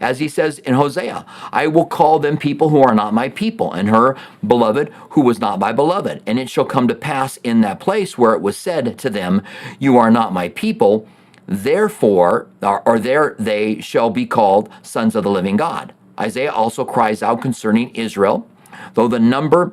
as 0.00 0.18
he 0.18 0.28
says 0.28 0.58
in 0.60 0.74
Hosea, 0.74 1.24
I 1.52 1.66
will 1.66 1.86
call 1.86 2.18
them 2.18 2.36
people 2.36 2.68
who 2.68 2.82
are 2.82 2.94
not 2.94 3.14
my 3.14 3.28
people, 3.28 3.72
and 3.72 3.88
her 3.88 4.16
beloved 4.46 4.90
who 5.10 5.22
was 5.22 5.40
not 5.40 5.58
my 5.58 5.72
beloved. 5.72 6.22
And 6.26 6.38
it 6.38 6.48
shall 6.48 6.64
come 6.64 6.88
to 6.88 6.94
pass 6.94 7.36
in 7.38 7.60
that 7.62 7.80
place 7.80 8.16
where 8.16 8.34
it 8.34 8.40
was 8.40 8.56
said 8.56 8.98
to 8.98 9.10
them, 9.10 9.42
You 9.78 9.96
are 9.96 10.10
not 10.10 10.32
my 10.32 10.48
people, 10.50 11.08
therefore, 11.46 12.48
or, 12.62 12.86
or 12.88 12.98
there 12.98 13.34
they 13.38 13.80
shall 13.80 14.10
be 14.10 14.26
called 14.26 14.68
sons 14.82 15.16
of 15.16 15.24
the 15.24 15.30
living 15.30 15.56
God. 15.56 15.92
Isaiah 16.18 16.52
also 16.52 16.84
cries 16.84 17.22
out 17.22 17.42
concerning 17.42 17.90
Israel, 17.90 18.46
though 18.94 19.08
the 19.08 19.20
number 19.20 19.72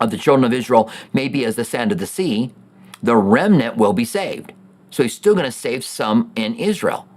of 0.00 0.10
the 0.10 0.18
children 0.18 0.44
of 0.44 0.52
Israel 0.52 0.90
may 1.12 1.28
be 1.28 1.44
as 1.44 1.56
the 1.56 1.64
sand 1.64 1.92
of 1.92 1.98
the 1.98 2.06
sea, 2.06 2.52
the 3.02 3.16
remnant 3.16 3.76
will 3.76 3.92
be 3.92 4.04
saved. 4.04 4.52
So 4.90 5.02
he's 5.02 5.14
still 5.14 5.34
going 5.34 5.46
to 5.46 5.52
save 5.52 5.84
some 5.84 6.30
in 6.36 6.54
Israel 6.54 7.08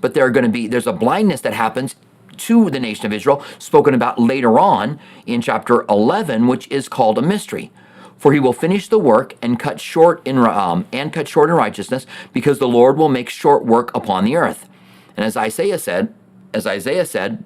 but 0.00 0.14
there 0.14 0.24
are 0.24 0.30
going 0.30 0.44
to 0.44 0.50
be 0.50 0.66
there's 0.66 0.86
a 0.86 0.92
blindness 0.92 1.40
that 1.42 1.54
happens 1.54 1.96
to 2.36 2.70
the 2.70 2.80
nation 2.80 3.06
of 3.06 3.12
Israel 3.12 3.44
spoken 3.58 3.94
about 3.94 4.18
later 4.18 4.58
on 4.58 4.98
in 5.26 5.40
chapter 5.40 5.84
11 5.88 6.46
which 6.46 6.68
is 6.68 6.88
called 6.88 7.18
a 7.18 7.22
mystery 7.22 7.70
for 8.16 8.32
he 8.32 8.40
will 8.40 8.52
finish 8.52 8.88
the 8.88 8.98
work 8.98 9.34
and 9.40 9.58
cut 9.58 9.80
short 9.80 10.20
in 10.26 10.38
um, 10.38 10.86
and 10.92 11.12
cut 11.12 11.28
short 11.28 11.50
in 11.50 11.56
righteousness 11.56 12.06
because 12.32 12.58
the 12.58 12.68
Lord 12.68 12.96
will 12.96 13.08
make 13.08 13.28
short 13.28 13.64
work 13.64 13.94
upon 13.94 14.24
the 14.24 14.36
earth 14.36 14.68
and 15.16 15.24
as 15.24 15.36
Isaiah 15.36 15.78
said 15.78 16.14
as 16.54 16.66
Isaiah 16.66 17.06
said 17.06 17.44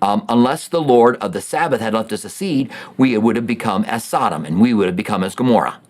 um, 0.00 0.24
unless 0.28 0.66
the 0.66 0.80
Lord 0.82 1.16
of 1.16 1.32
the 1.32 1.40
Sabaoth 1.40 1.80
had 1.80 1.94
left 1.94 2.12
us 2.12 2.24
a 2.24 2.28
seed, 2.28 2.72
we 2.98 3.16
would 3.16 3.36
have 3.36 3.46
become 3.46 3.84
as 3.84 4.02
Sodom 4.02 4.44
and 4.44 4.60
we 4.60 4.74
would 4.74 4.86
have 4.88 4.96
become 4.96 5.22
as 5.22 5.36
Gomorrah. 5.36 5.80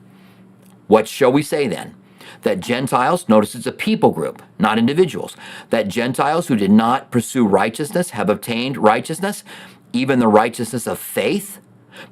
What 0.93 1.09
shall 1.09 1.33
we 1.33 1.43
say 1.43 1.69
then? 1.69 1.95
that 2.43 2.61
Gentiles, 2.61 3.29
notice 3.29 3.55
it's 3.55 3.67
a 3.67 3.73
people 3.73 4.11
group, 4.11 4.43
not 4.59 4.79
individuals, 4.79 5.37
that 5.71 5.89
Gentiles 5.89 6.49
who 6.49 6.57
did 6.57 6.73
not 6.73 7.11
pursue 7.11 7.47
righteousness 7.47 8.11
have 8.11 8.29
obtained 8.29 8.77
righteousness, 8.77 9.45
even 9.93 10.19
the 10.19 10.29
righteousness 10.29 10.87
of 10.89 10.99
faith. 10.99 11.61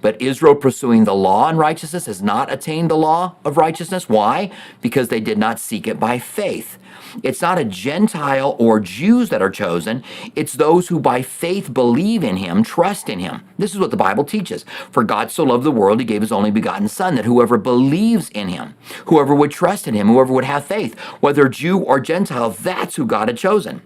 But 0.00 0.20
Israel 0.20 0.54
pursuing 0.54 1.04
the 1.04 1.14
law 1.14 1.48
and 1.48 1.58
righteousness 1.58 2.06
has 2.06 2.22
not 2.22 2.52
attained 2.52 2.90
the 2.90 2.96
law 2.96 3.36
of 3.44 3.56
righteousness. 3.56 4.08
Why? 4.08 4.50
Because 4.80 5.08
they 5.08 5.20
did 5.20 5.38
not 5.38 5.58
seek 5.58 5.86
it 5.86 6.00
by 6.00 6.18
faith. 6.18 6.78
It's 7.22 7.42
not 7.42 7.58
a 7.58 7.64
Gentile 7.64 8.56
or 8.58 8.80
Jews 8.80 9.28
that 9.30 9.42
are 9.42 9.50
chosen. 9.50 10.02
It's 10.36 10.52
those 10.52 10.88
who 10.88 11.00
by 11.00 11.22
faith 11.22 11.72
believe 11.74 12.22
in 12.22 12.36
him, 12.36 12.62
trust 12.62 13.08
in 13.08 13.18
him. 13.18 13.42
This 13.58 13.72
is 13.72 13.78
what 13.78 13.90
the 13.90 13.96
Bible 13.96 14.24
teaches. 14.24 14.64
For 14.90 15.04
God 15.04 15.30
so 15.30 15.44
loved 15.44 15.64
the 15.64 15.70
world, 15.70 16.00
he 16.00 16.06
gave 16.06 16.20
his 16.20 16.32
only 16.32 16.50
begotten 16.50 16.88
Son, 16.88 17.14
that 17.16 17.24
whoever 17.24 17.58
believes 17.58 18.28
in 18.30 18.48
him, 18.48 18.74
whoever 19.06 19.34
would 19.34 19.50
trust 19.50 19.88
in 19.88 19.94
him, 19.94 20.08
whoever 20.08 20.32
would 20.32 20.44
have 20.44 20.64
faith, 20.64 20.98
whether 21.20 21.48
Jew 21.48 21.78
or 21.78 22.00
Gentile, 22.00 22.50
that's 22.50 22.96
who 22.96 23.06
God 23.06 23.28
had 23.28 23.38
chosen. 23.38 23.82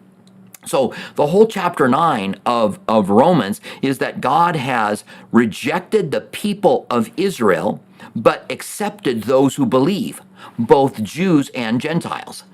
So 0.65 0.95
the 1.15 1.29
whole 1.29 1.47
chapter 1.47 1.89
9 1.89 2.37
of, 2.47 2.79
of 2.89 3.11
Romans 3.11 3.61
is 3.83 3.99
that 3.99 4.21
God 4.21 4.57
has 4.57 5.05
rejected 5.33 6.11
the 6.11 6.21
people 6.21 6.87
of 6.91 7.11
Israel, 7.17 7.83
but 8.15 8.51
accepted 8.51 9.25
those 9.25 9.57
who 9.57 9.67
believe, 9.67 10.21
both 10.59 11.03
Jews 11.03 11.51
and 11.55 11.81
Gentiles. 11.81 12.45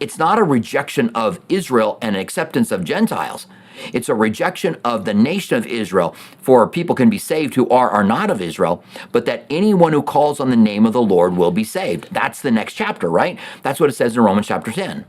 It's 0.00 0.18
not 0.18 0.38
a 0.38 0.44
rejection 0.44 1.10
of 1.10 1.40
Israel 1.48 1.98
and 2.00 2.14
an 2.14 2.22
acceptance 2.22 2.70
of 2.70 2.84
Gentiles. 2.84 3.46
It's 3.92 4.08
a 4.08 4.14
rejection 4.14 4.76
of 4.84 5.04
the 5.04 5.14
nation 5.14 5.56
of 5.56 5.66
Israel, 5.66 6.14
for 6.40 6.66
people 6.66 6.94
can 6.94 7.10
be 7.10 7.18
saved 7.18 7.54
who 7.54 7.68
are 7.68 7.90
are 7.90 8.04
not 8.04 8.30
of 8.30 8.40
Israel, 8.40 8.82
but 9.12 9.24
that 9.26 9.46
anyone 9.50 9.92
who 9.92 10.02
calls 10.02 10.40
on 10.40 10.50
the 10.50 10.56
name 10.56 10.84
of 10.84 10.92
the 10.92 11.02
Lord 11.02 11.36
will 11.36 11.52
be 11.52 11.64
saved. 11.64 12.08
That's 12.10 12.42
the 12.42 12.50
next 12.50 12.74
chapter, 12.74 13.08
right? 13.08 13.38
That's 13.62 13.80
what 13.80 13.88
it 13.88 13.94
says 13.94 14.16
in 14.16 14.22
Romans 14.22 14.48
chapter 14.48 14.72
10. 14.72 15.04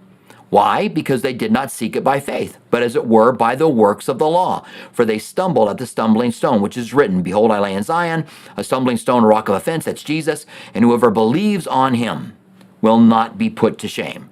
Why? 0.49 0.87
Because 0.87 1.21
they 1.21 1.33
did 1.33 1.51
not 1.51 1.71
seek 1.71 1.95
it 1.95 2.03
by 2.03 2.19
faith, 2.19 2.57
but 2.71 2.83
as 2.83 2.95
it 2.95 3.07
were 3.07 3.31
by 3.31 3.55
the 3.55 3.69
works 3.69 4.07
of 4.07 4.19
the 4.19 4.29
law. 4.29 4.65
For 4.91 5.05
they 5.05 5.19
stumbled 5.19 5.69
at 5.69 5.77
the 5.77 5.85
stumbling 5.85 6.31
stone, 6.31 6.61
which 6.61 6.77
is 6.77 6.93
written, 6.93 7.21
Behold, 7.21 7.51
I 7.51 7.59
lay 7.59 7.73
in 7.73 7.83
Zion 7.83 8.25
a 8.57 8.63
stumbling 8.63 8.97
stone, 8.97 9.23
a 9.23 9.27
rock 9.27 9.49
of 9.49 9.55
offense, 9.55 9.85
that's 9.85 10.03
Jesus, 10.03 10.45
and 10.73 10.83
whoever 10.83 11.11
believes 11.11 11.67
on 11.67 11.95
him 11.95 12.35
will 12.81 12.99
not 12.99 13.37
be 13.37 13.49
put 13.49 13.77
to 13.79 13.87
shame. 13.87 14.29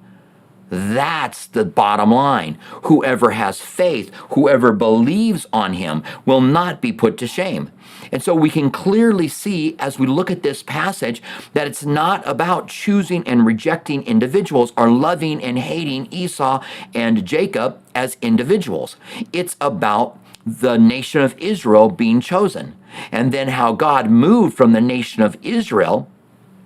That's 0.69 1.47
the 1.47 1.65
bottom 1.65 2.12
line. 2.12 2.57
Whoever 2.83 3.31
has 3.31 3.62
faith, 3.62 4.13
whoever 4.31 4.74
believes 4.74 5.45
on 5.53 5.74
him, 5.74 6.03
will 6.25 6.41
not 6.41 6.81
be 6.81 6.91
put 6.93 7.17
to 7.19 7.27
shame. 7.27 7.71
And 8.12 8.22
so 8.24 8.34
we 8.36 8.50
can 8.50 8.72
clearly 8.72 9.28
see 9.28 9.76
as 9.80 10.00
we 10.00 10.08
look 10.08 10.32
at 10.32 10.44
this 10.44 10.64
passage 10.64 11.22
that 11.54 11.68
it's 11.68 11.86
not 11.86 12.26
about 12.28 12.68
choosing 12.68 13.28
and 13.28 13.46
rejecting 13.46 14.04
individuals 14.04 14.74
or 14.78 14.90
loving 14.90 15.44
and 15.44 15.60
hating 15.60 16.08
Esau 16.12 16.64
and 16.94 17.26
Jacob 17.26 17.80
as 17.96 18.18
individuals. 18.22 18.96
It's 19.34 19.56
about 19.60 20.20
the 20.46 20.78
nation 20.78 21.22
of 21.22 21.38
Israel 21.38 21.90
being 21.90 22.22
chosen. 22.22 22.76
And 23.12 23.32
then 23.32 23.50
how 23.50 23.74
God 23.74 24.10
moved 24.10 24.56
from 24.56 24.72
the 24.72 24.82
nation 24.82 25.22
of 25.22 25.38
Israel. 25.42 26.10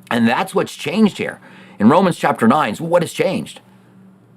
And 0.10 0.28
that's 0.28 0.54
what's 0.54 0.76
changed 0.76 1.18
here. 1.18 1.42
In 1.80 1.90
Romans 1.90 2.18
chapter 2.18 2.48
9, 2.48 2.76
so 2.76 2.84
what 2.84 3.02
has 3.02 3.12
changed? 3.12 3.60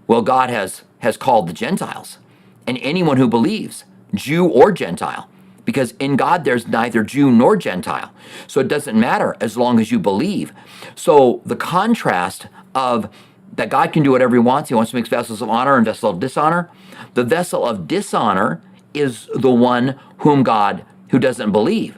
Well, 0.06 0.22
God 0.22 0.48
has, 0.48 0.82
has 1.00 1.16
called 1.16 1.48
the 1.48 1.52
Gentiles 1.52 2.18
and 2.66 2.78
anyone 2.80 3.18
who 3.18 3.28
believes, 3.28 3.84
Jew 4.14 4.46
or 4.46 4.72
Gentile, 4.72 5.28
because 5.64 5.92
in 5.92 6.16
God 6.16 6.44
there's 6.44 6.66
neither 6.66 7.02
Jew 7.02 7.30
nor 7.30 7.56
Gentile. 7.56 8.12
So 8.46 8.60
it 8.60 8.68
doesn't 8.68 8.98
matter 8.98 9.36
as 9.40 9.56
long 9.56 9.80
as 9.80 9.90
you 9.90 9.98
believe. 9.98 10.52
So 10.94 11.42
the 11.44 11.56
contrast 11.56 12.46
of 12.74 13.08
that 13.56 13.70
God 13.70 13.92
can 13.92 14.02
do 14.02 14.10
whatever 14.10 14.34
he 14.34 14.40
wants, 14.40 14.68
he 14.68 14.74
wants 14.74 14.90
to 14.90 14.96
make 14.96 15.06
vessels 15.06 15.40
of 15.40 15.48
honor 15.48 15.76
and 15.76 15.84
vessels 15.84 16.14
of 16.14 16.20
dishonor. 16.20 16.70
The 17.14 17.24
vessel 17.24 17.64
of 17.64 17.86
dishonor 17.86 18.60
is 18.92 19.28
the 19.34 19.50
one 19.50 19.98
whom 20.18 20.42
God 20.42 20.84
who 21.10 21.18
doesn't 21.18 21.52
believe. 21.52 21.96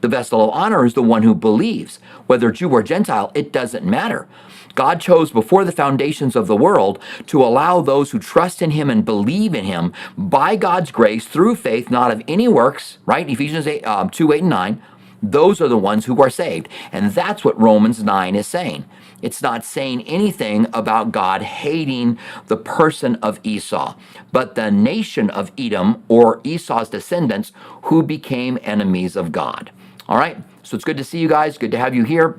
The 0.00 0.08
vessel 0.08 0.42
of 0.42 0.50
honor 0.50 0.84
is 0.84 0.94
the 0.94 1.02
one 1.02 1.22
who 1.22 1.34
believes. 1.34 1.98
Whether 2.26 2.50
Jew 2.50 2.70
or 2.70 2.82
Gentile, 2.82 3.32
it 3.34 3.52
doesn't 3.52 3.84
matter. 3.84 4.28
God 4.74 5.00
chose 5.00 5.30
before 5.30 5.64
the 5.64 5.72
foundations 5.72 6.36
of 6.36 6.46
the 6.46 6.56
world 6.56 6.98
to 7.28 7.42
allow 7.42 7.80
those 7.80 8.10
who 8.10 8.18
trust 8.18 8.60
in 8.60 8.72
him 8.72 8.90
and 8.90 9.04
believe 9.04 9.54
in 9.54 9.64
him 9.64 9.92
by 10.18 10.54
God's 10.54 10.90
grace 10.90 11.26
through 11.26 11.56
faith, 11.56 11.90
not 11.90 12.10
of 12.10 12.22
any 12.28 12.46
works, 12.46 12.98
right? 13.06 13.28
Ephesians 13.28 13.66
8, 13.66 13.86
uh, 13.86 14.08
2, 14.10 14.32
8, 14.32 14.40
and 14.40 14.50
9. 14.50 14.82
Those 15.22 15.62
are 15.62 15.68
the 15.68 15.78
ones 15.78 16.04
who 16.04 16.22
are 16.22 16.30
saved. 16.30 16.68
And 16.92 17.12
that's 17.12 17.42
what 17.42 17.60
Romans 17.60 18.02
9 18.02 18.34
is 18.36 18.46
saying. 18.46 18.84
It's 19.22 19.40
not 19.40 19.64
saying 19.64 20.02
anything 20.02 20.66
about 20.74 21.10
God 21.10 21.42
hating 21.42 22.18
the 22.48 22.56
person 22.58 23.16
of 23.16 23.40
Esau, 23.42 23.96
but 24.30 24.54
the 24.54 24.70
nation 24.70 25.30
of 25.30 25.50
Edom 25.56 26.04
or 26.08 26.40
Esau's 26.44 26.90
descendants 26.90 27.50
who 27.84 28.02
became 28.02 28.58
enemies 28.62 29.16
of 29.16 29.32
God. 29.32 29.70
All 30.08 30.18
right, 30.18 30.36
so 30.62 30.76
it's 30.76 30.84
good 30.84 30.96
to 30.98 31.04
see 31.04 31.18
you 31.18 31.28
guys. 31.28 31.58
Good 31.58 31.72
to 31.72 31.78
have 31.78 31.94
you 31.94 32.04
here. 32.04 32.38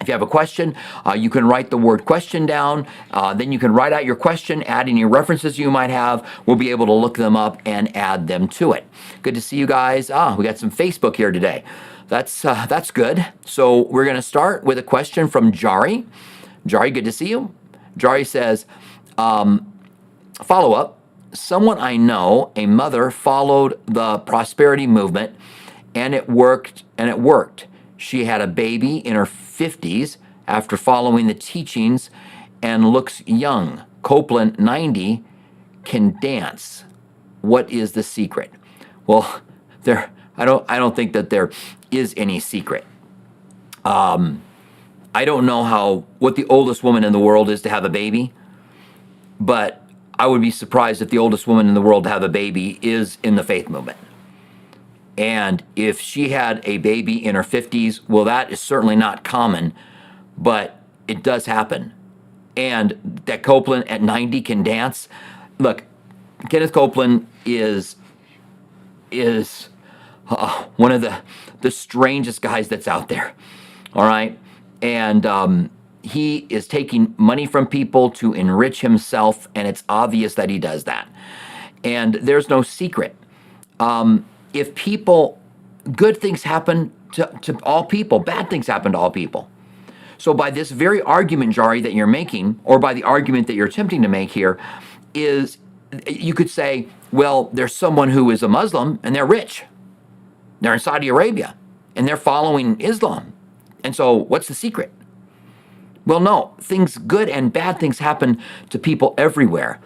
If 0.00 0.08
you 0.08 0.12
have 0.12 0.22
a 0.22 0.26
question, 0.26 0.76
uh, 1.04 1.14
you 1.14 1.28
can 1.28 1.46
write 1.46 1.70
the 1.70 1.78
word 1.78 2.04
question 2.04 2.46
down. 2.46 2.86
Uh, 3.10 3.34
then 3.34 3.50
you 3.50 3.58
can 3.58 3.72
write 3.72 3.92
out 3.92 4.04
your 4.04 4.14
question, 4.14 4.62
add 4.62 4.88
any 4.88 5.04
references 5.04 5.58
you 5.58 5.70
might 5.70 5.90
have. 5.90 6.28
We'll 6.46 6.56
be 6.56 6.70
able 6.70 6.86
to 6.86 6.92
look 6.92 7.16
them 7.16 7.36
up 7.36 7.60
and 7.66 7.94
add 7.96 8.28
them 8.28 8.48
to 8.48 8.72
it. 8.72 8.84
Good 9.22 9.34
to 9.34 9.40
see 9.40 9.56
you 9.56 9.66
guys. 9.66 10.08
Ah, 10.10 10.36
we 10.36 10.44
got 10.44 10.58
some 10.58 10.70
Facebook 10.70 11.16
here 11.16 11.32
today. 11.32 11.64
That's 12.08 12.44
uh, 12.44 12.66
that's 12.66 12.90
good. 12.90 13.26
So 13.44 13.82
we're 13.82 14.04
going 14.04 14.16
to 14.16 14.22
start 14.22 14.64
with 14.64 14.78
a 14.78 14.82
question 14.82 15.28
from 15.28 15.52
Jari. 15.52 16.06
Jari, 16.66 16.94
good 16.94 17.04
to 17.04 17.12
see 17.12 17.28
you. 17.28 17.54
Jari 17.98 18.26
says, 18.26 18.66
um, 19.18 19.72
follow 20.42 20.72
up. 20.72 20.98
Someone 21.32 21.78
I 21.78 21.96
know, 21.96 22.52
a 22.56 22.66
mother, 22.66 23.10
followed 23.10 23.78
the 23.86 24.18
prosperity 24.20 24.86
movement, 24.86 25.36
and 25.94 26.14
it 26.14 26.28
worked. 26.28 26.84
And 26.96 27.08
it 27.08 27.18
worked. 27.18 27.66
She 27.96 28.24
had 28.24 28.40
a 28.40 28.46
baby 28.46 28.98
in 28.98 29.14
her 29.14 29.24
50s 29.24 30.16
after 30.46 30.76
following 30.76 31.26
the 31.26 31.34
teachings 31.34 32.10
and 32.62 32.90
looks 32.90 33.22
young. 33.26 33.84
Copeland, 34.02 34.58
90, 34.58 35.24
can 35.84 36.18
dance. 36.20 36.84
What 37.40 37.70
is 37.70 37.92
the 37.92 38.02
secret? 38.02 38.52
Well, 39.06 39.42
there 39.82 40.10
I 40.36 40.44
don't 40.44 40.64
I 40.68 40.78
don't 40.78 40.94
think 40.94 41.12
that 41.12 41.30
there 41.30 41.50
is 41.90 42.14
any 42.16 42.38
secret. 42.38 42.84
Um, 43.84 44.42
I 45.14 45.24
don't 45.24 45.46
know 45.46 45.64
how 45.64 46.04
what 46.18 46.36
the 46.36 46.46
oldest 46.46 46.84
woman 46.84 47.02
in 47.04 47.12
the 47.12 47.18
world 47.18 47.50
is 47.50 47.60
to 47.62 47.68
have 47.68 47.84
a 47.84 47.88
baby, 47.88 48.32
but 49.40 49.84
I 50.18 50.26
would 50.26 50.40
be 50.40 50.50
surprised 50.50 51.02
if 51.02 51.10
the 51.10 51.18
oldest 51.18 51.46
woman 51.46 51.68
in 51.68 51.74
the 51.74 51.82
world 51.82 52.04
to 52.04 52.10
have 52.10 52.22
a 52.22 52.28
baby 52.28 52.78
is 52.82 53.18
in 53.22 53.34
the 53.34 53.42
faith 53.42 53.68
movement. 53.68 53.98
And 55.18 55.64
if 55.74 56.00
she 56.00 56.28
had 56.28 56.60
a 56.62 56.78
baby 56.78 57.22
in 57.22 57.34
her 57.34 57.42
50s, 57.42 58.00
well, 58.08 58.22
that 58.24 58.52
is 58.52 58.60
certainly 58.60 58.94
not 58.94 59.24
common, 59.24 59.74
but 60.38 60.80
it 61.08 61.24
does 61.24 61.46
happen. 61.46 61.92
And 62.56 63.20
that 63.26 63.42
Copeland 63.42 63.88
at 63.88 64.00
90 64.00 64.40
can 64.42 64.62
dance. 64.62 65.08
Look, 65.58 65.82
Kenneth 66.48 66.72
Copeland 66.72 67.26
is 67.44 67.96
is 69.10 69.70
uh, 70.28 70.66
one 70.76 70.92
of 70.92 71.00
the 71.00 71.18
the 71.62 71.70
strangest 71.70 72.40
guys 72.40 72.68
that's 72.68 72.86
out 72.86 73.08
there. 73.08 73.34
All 73.94 74.06
right, 74.06 74.38
and 74.82 75.26
um, 75.26 75.70
he 76.02 76.46
is 76.48 76.68
taking 76.68 77.14
money 77.16 77.46
from 77.46 77.66
people 77.66 78.10
to 78.10 78.34
enrich 78.34 78.82
himself, 78.82 79.48
and 79.56 79.66
it's 79.66 79.82
obvious 79.88 80.34
that 80.34 80.48
he 80.48 80.60
does 80.60 80.84
that. 80.84 81.08
And 81.82 82.14
there's 82.14 82.48
no 82.48 82.62
secret. 82.62 83.16
Um, 83.80 84.24
if 84.52 84.74
people, 84.74 85.38
good 85.92 86.20
things 86.20 86.42
happen 86.42 86.92
to, 87.12 87.26
to 87.42 87.58
all 87.62 87.84
people, 87.84 88.18
bad 88.18 88.50
things 88.50 88.66
happen 88.66 88.92
to 88.92 88.98
all 88.98 89.10
people. 89.10 89.50
So, 90.18 90.34
by 90.34 90.50
this 90.50 90.70
very 90.70 91.00
argument, 91.02 91.54
Jari, 91.54 91.82
that 91.82 91.94
you're 91.94 92.06
making, 92.06 92.58
or 92.64 92.78
by 92.78 92.92
the 92.92 93.04
argument 93.04 93.46
that 93.46 93.54
you're 93.54 93.68
attempting 93.68 94.02
to 94.02 94.08
make 94.08 94.30
here, 94.30 94.58
is 95.14 95.58
you 96.06 96.34
could 96.34 96.50
say, 96.50 96.88
well, 97.12 97.50
there's 97.52 97.74
someone 97.74 98.10
who 98.10 98.30
is 98.30 98.42
a 98.42 98.48
Muslim 98.48 98.98
and 99.02 99.14
they're 99.14 99.26
rich. 99.26 99.64
They're 100.60 100.74
in 100.74 100.80
Saudi 100.80 101.08
Arabia 101.08 101.56
and 101.94 102.06
they're 102.06 102.16
following 102.16 102.80
Islam. 102.80 103.32
And 103.84 103.94
so, 103.94 104.12
what's 104.12 104.48
the 104.48 104.54
secret? 104.54 104.92
Well, 106.04 106.20
no, 106.20 106.54
things 106.60 106.98
good 106.98 107.28
and 107.28 107.52
bad 107.52 107.78
things 107.78 107.98
happen 107.98 108.40
to 108.70 108.78
people 108.78 109.14
everywhere 109.18 109.78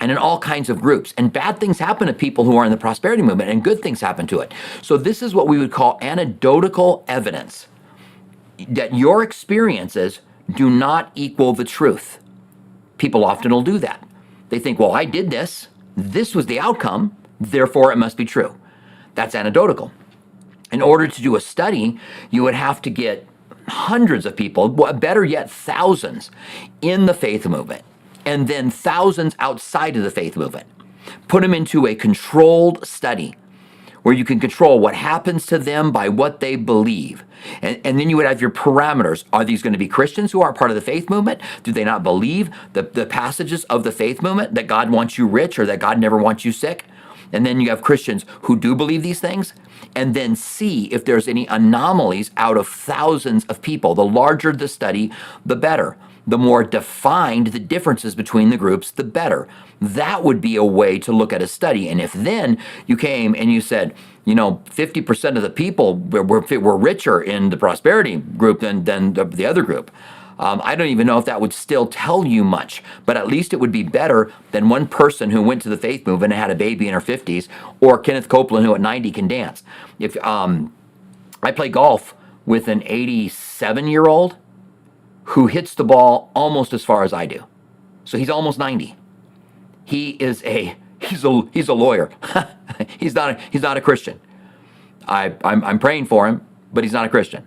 and 0.00 0.10
in 0.10 0.18
all 0.18 0.38
kinds 0.38 0.68
of 0.68 0.80
groups. 0.80 1.14
And 1.16 1.32
bad 1.32 1.58
things 1.58 1.78
happen 1.78 2.06
to 2.06 2.12
people 2.12 2.44
who 2.44 2.56
are 2.56 2.64
in 2.64 2.70
the 2.70 2.76
prosperity 2.76 3.22
movement, 3.22 3.50
and 3.50 3.62
good 3.62 3.80
things 3.80 4.00
happen 4.00 4.26
to 4.28 4.40
it. 4.40 4.52
So, 4.82 4.96
this 4.96 5.22
is 5.22 5.34
what 5.34 5.48
we 5.48 5.58
would 5.58 5.72
call 5.72 5.98
anecdotal 6.00 7.04
evidence 7.08 7.68
that 8.68 8.94
your 8.94 9.22
experiences 9.22 10.20
do 10.54 10.70
not 10.70 11.10
equal 11.14 11.52
the 11.52 11.64
truth. 11.64 12.18
People 12.98 13.24
often 13.24 13.50
will 13.50 13.62
do 13.62 13.78
that. 13.78 14.06
They 14.50 14.58
think, 14.58 14.78
well, 14.78 14.92
I 14.92 15.04
did 15.04 15.30
this, 15.30 15.68
this 15.96 16.34
was 16.34 16.46
the 16.46 16.60
outcome, 16.60 17.16
therefore 17.40 17.92
it 17.92 17.96
must 17.96 18.16
be 18.16 18.24
true. 18.24 18.56
That's 19.14 19.34
anecdotal. 19.34 19.92
In 20.70 20.82
order 20.82 21.08
to 21.08 21.22
do 21.22 21.36
a 21.36 21.40
study, 21.40 21.98
you 22.30 22.42
would 22.42 22.54
have 22.54 22.82
to 22.82 22.90
get 22.90 23.26
hundreds 23.68 24.26
of 24.26 24.36
people, 24.36 24.68
better 24.68 25.24
yet, 25.24 25.50
thousands 25.50 26.30
in 26.82 27.06
the 27.06 27.14
faith 27.14 27.46
movement 27.46 27.84
and 28.24 28.48
then 28.48 28.70
thousands 28.70 29.34
outside 29.38 29.96
of 29.96 30.02
the 30.02 30.10
faith 30.10 30.36
movement. 30.36 30.66
Put 31.28 31.42
them 31.42 31.54
into 31.54 31.86
a 31.86 31.94
controlled 31.94 32.86
study 32.86 33.34
where 34.02 34.14
you 34.14 34.24
can 34.24 34.38
control 34.38 34.78
what 34.78 34.94
happens 34.94 35.46
to 35.46 35.58
them 35.58 35.90
by 35.90 36.08
what 36.08 36.40
they 36.40 36.56
believe. 36.56 37.24
And, 37.62 37.80
and 37.84 37.98
then 37.98 38.10
you 38.10 38.16
would 38.18 38.26
have 38.26 38.40
your 38.40 38.50
parameters. 38.50 39.24
Are 39.32 39.44
these 39.44 39.62
going 39.62 39.72
to 39.72 39.78
be 39.78 39.88
Christians 39.88 40.30
who 40.30 40.42
aren't 40.42 40.58
part 40.58 40.70
of 40.70 40.74
the 40.74 40.82
faith 40.82 41.08
movement? 41.08 41.40
Do 41.62 41.72
they 41.72 41.84
not 41.84 42.02
believe 42.02 42.50
the, 42.74 42.82
the 42.82 43.06
passages 43.06 43.64
of 43.64 43.82
the 43.82 43.92
faith 43.92 44.22
movement 44.22 44.54
that 44.54 44.66
God 44.66 44.90
wants 44.90 45.16
you 45.16 45.26
rich 45.26 45.58
or 45.58 45.64
that 45.66 45.78
God 45.78 45.98
never 45.98 46.18
wants 46.18 46.44
you 46.44 46.52
sick? 46.52 46.84
And 47.32 47.44
then 47.44 47.60
you 47.60 47.70
have 47.70 47.82
Christians 47.82 48.26
who 48.42 48.58
do 48.58 48.76
believe 48.76 49.02
these 49.02 49.20
things, 49.20 49.54
and 49.96 50.14
then 50.14 50.36
see 50.36 50.84
if 50.86 51.04
there's 51.04 51.26
any 51.26 51.46
anomalies 51.48 52.30
out 52.36 52.56
of 52.56 52.68
thousands 52.68 53.44
of 53.46 53.60
people. 53.60 53.94
The 53.94 54.04
larger 54.04 54.52
the 54.52 54.68
study, 54.68 55.10
the 55.44 55.56
better. 55.56 55.96
The 56.26 56.38
more 56.38 56.64
defined 56.64 57.48
the 57.48 57.58
differences 57.58 58.14
between 58.14 58.50
the 58.50 58.56
groups, 58.56 58.90
the 58.90 59.04
better. 59.04 59.46
That 59.80 60.24
would 60.24 60.40
be 60.40 60.56
a 60.56 60.64
way 60.64 60.98
to 61.00 61.12
look 61.12 61.32
at 61.32 61.42
a 61.42 61.46
study. 61.46 61.88
And 61.88 62.00
if 62.00 62.12
then 62.12 62.58
you 62.86 62.96
came 62.96 63.34
and 63.34 63.52
you 63.52 63.60
said, 63.60 63.94
you 64.24 64.34
know, 64.34 64.62
50% 64.70 65.36
of 65.36 65.42
the 65.42 65.50
people 65.50 65.96
were, 65.96 66.22
were, 66.22 66.40
were 66.40 66.76
richer 66.76 67.20
in 67.20 67.50
the 67.50 67.56
prosperity 67.58 68.16
group 68.16 68.60
than, 68.60 68.84
than 68.84 69.12
the, 69.12 69.24
the 69.24 69.44
other 69.44 69.62
group, 69.62 69.90
um, 70.38 70.60
I 70.64 70.74
don't 70.74 70.88
even 70.88 71.06
know 71.06 71.18
if 71.18 71.24
that 71.26 71.40
would 71.40 71.52
still 71.52 71.86
tell 71.86 72.24
you 72.24 72.42
much, 72.42 72.82
but 73.06 73.16
at 73.16 73.26
least 73.26 73.52
it 73.52 73.60
would 73.60 73.70
be 73.70 73.82
better 73.82 74.32
than 74.50 74.68
one 74.68 74.88
person 74.88 75.30
who 75.30 75.42
went 75.42 75.62
to 75.62 75.68
the 75.68 75.76
faith 75.76 76.06
movement 76.06 76.32
and 76.32 76.40
had 76.40 76.50
a 76.50 76.56
baby 76.56 76.88
in 76.88 76.94
her 76.94 77.00
50s, 77.00 77.48
or 77.80 77.98
Kenneth 77.98 78.28
Copeland 78.28 78.66
who 78.66 78.74
at 78.74 78.80
90 78.80 79.10
can 79.12 79.28
dance. 79.28 79.62
If 79.98 80.16
um, 80.24 80.72
I 81.42 81.52
play 81.52 81.68
golf 81.68 82.14
with 82.46 82.68
an 82.68 82.82
87 82.84 83.86
year 83.86 84.04
old 84.04 84.36
who 85.24 85.46
hits 85.46 85.74
the 85.74 85.84
ball 85.84 86.30
almost 86.34 86.72
as 86.72 86.84
far 86.84 87.04
as 87.04 87.12
I 87.12 87.26
do, 87.26 87.44
so 88.04 88.18
he's 88.18 88.30
almost 88.30 88.58
90. 88.58 88.96
He 89.84 90.10
is 90.10 90.42
a 90.44 90.76
he's 91.00 91.24
a 91.24 91.42
he's 91.52 91.68
a 91.68 91.74
lawyer. 91.74 92.10
he's 92.98 93.14
not 93.14 93.30
a, 93.30 93.40
he's 93.50 93.62
not 93.62 93.76
a 93.76 93.80
Christian. 93.80 94.20
I 95.06 95.34
I'm, 95.44 95.64
I'm 95.64 95.78
praying 95.78 96.06
for 96.06 96.26
him, 96.26 96.46
but 96.72 96.84
he's 96.84 96.92
not 96.92 97.04
a 97.04 97.08
Christian. 97.08 97.46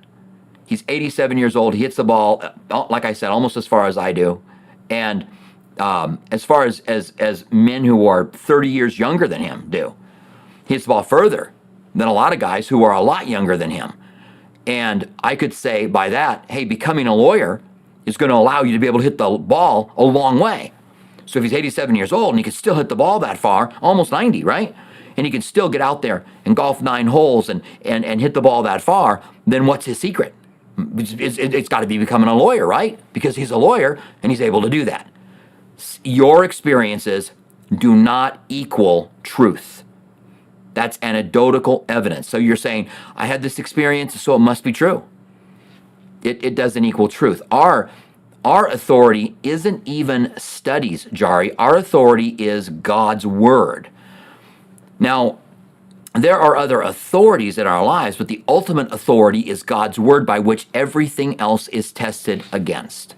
He's 0.67 0.83
87 0.89 1.37
years 1.37 1.55
old. 1.55 1.73
He 1.73 1.81
hits 1.81 1.95
the 1.95 2.03
ball, 2.03 2.43
uh, 2.69 2.87
like 2.89 3.05
I 3.05 3.13
said, 3.13 3.29
almost 3.29 3.55
as 3.55 3.65
far 3.65 3.87
as 3.87 3.97
I 3.97 4.11
do. 4.11 4.43
And 4.89 5.25
um, 5.79 6.19
as 6.29 6.43
far 6.43 6.65
as, 6.65 6.81
as, 6.81 7.13
as 7.19 7.45
men 7.51 7.85
who 7.85 8.05
are 8.05 8.25
30 8.25 8.67
years 8.67 8.99
younger 8.99 9.29
than 9.29 9.41
him 9.41 9.67
do, 9.69 9.95
he 10.65 10.73
hits 10.73 10.83
the 10.83 10.89
ball 10.89 11.03
further 11.03 11.53
than 11.95 12.09
a 12.09 12.13
lot 12.13 12.33
of 12.33 12.39
guys 12.39 12.67
who 12.67 12.83
are 12.83 12.91
a 12.91 13.01
lot 13.01 13.27
younger 13.29 13.55
than 13.55 13.71
him. 13.71 13.93
And 14.65 15.13
I 15.23 15.37
could 15.37 15.53
say 15.53 15.85
by 15.85 16.09
that, 16.09 16.45
hey, 16.51 16.65
becoming 16.65 17.07
a 17.07 17.15
lawyer 17.15 17.61
is 18.07 18.17
going 18.17 18.29
to 18.29 18.35
allow 18.35 18.63
you 18.63 18.71
to 18.71 18.79
be 18.79 18.87
able 18.87 18.99
to 18.99 19.03
hit 19.03 19.19
the 19.19 19.29
ball 19.29 19.91
a 19.97 20.03
long 20.03 20.39
way. 20.39 20.71
So 21.27 21.37
if 21.37 21.43
he's 21.43 21.53
87 21.53 21.93
years 21.93 22.13
old 22.13 22.29
and 22.29 22.39
he 22.39 22.43
can 22.43 22.53
still 22.53 22.75
hit 22.75 22.87
the 22.87 22.95
ball 22.95 23.19
that 23.19 23.37
far, 23.37 23.71
almost 23.81 24.11
90, 24.11 24.43
right? 24.45 24.73
And 25.17 25.27
he 25.27 25.31
can 25.31 25.41
still 25.41 25.67
get 25.67 25.81
out 25.81 26.01
there 26.01 26.25
and 26.45 26.55
golf 26.55 26.81
nine 26.81 27.07
holes 27.07 27.49
and, 27.49 27.61
and, 27.83 28.05
and 28.05 28.21
hit 28.21 28.33
the 28.33 28.41
ball 28.41 28.63
that 28.63 28.81
far, 28.81 29.21
then 29.45 29.65
what's 29.65 29.85
his 29.85 29.99
secret? 29.99 30.33
it's, 30.97 31.37
it's 31.37 31.69
got 31.69 31.81
to 31.81 31.87
be 31.87 31.97
becoming 31.97 32.29
a 32.29 32.35
lawyer, 32.35 32.65
right? 32.65 32.99
Because 33.11 33.35
he's 33.35 33.51
a 33.51 33.57
lawyer 33.57 33.99
and 34.23 34.31
he's 34.31 34.41
able 34.41 34.61
to 34.61 34.69
do 34.69 34.85
that. 34.85 35.09
Your 36.03 36.43
experiences 36.43 37.31
do 37.75 37.95
not 37.95 38.43
equal 38.47 39.11
truth. 39.23 39.83
That's 40.75 40.97
anecdotal 41.01 41.83
evidence. 41.89 42.29
So 42.29 42.37
you're 42.37 42.55
saying, 42.55 42.87
I 43.15 43.25
had 43.25 43.41
this 43.41 43.59
experience, 43.59 44.19
so 44.21 44.35
it 44.35 44.39
must 44.39 44.63
be 44.63 44.71
true. 44.71 45.03
It, 46.27 46.43
it 46.43 46.55
doesn't 46.55 46.83
equal 46.83 47.07
truth. 47.07 47.41
Our, 47.51 47.89
our 48.43 48.67
authority 48.67 49.35
isn't 49.43 49.87
even 49.87 50.33
studies, 50.37 51.05
Jari. 51.05 51.55
Our 51.57 51.77
authority 51.77 52.35
is 52.37 52.69
God's 52.69 53.25
word. 53.25 53.89
Now, 54.99 55.39
there 56.13 56.39
are 56.39 56.55
other 56.55 56.81
authorities 56.81 57.57
in 57.57 57.67
our 57.67 57.83
lives, 57.85 58.17
but 58.17 58.27
the 58.27 58.43
ultimate 58.47 58.91
authority 58.91 59.41
is 59.41 59.63
God's 59.63 59.99
word 59.99 60.25
by 60.25 60.39
which 60.39 60.67
everything 60.73 61.39
else 61.39 61.67
is 61.69 61.91
tested 61.91 62.43
against. 62.51 63.15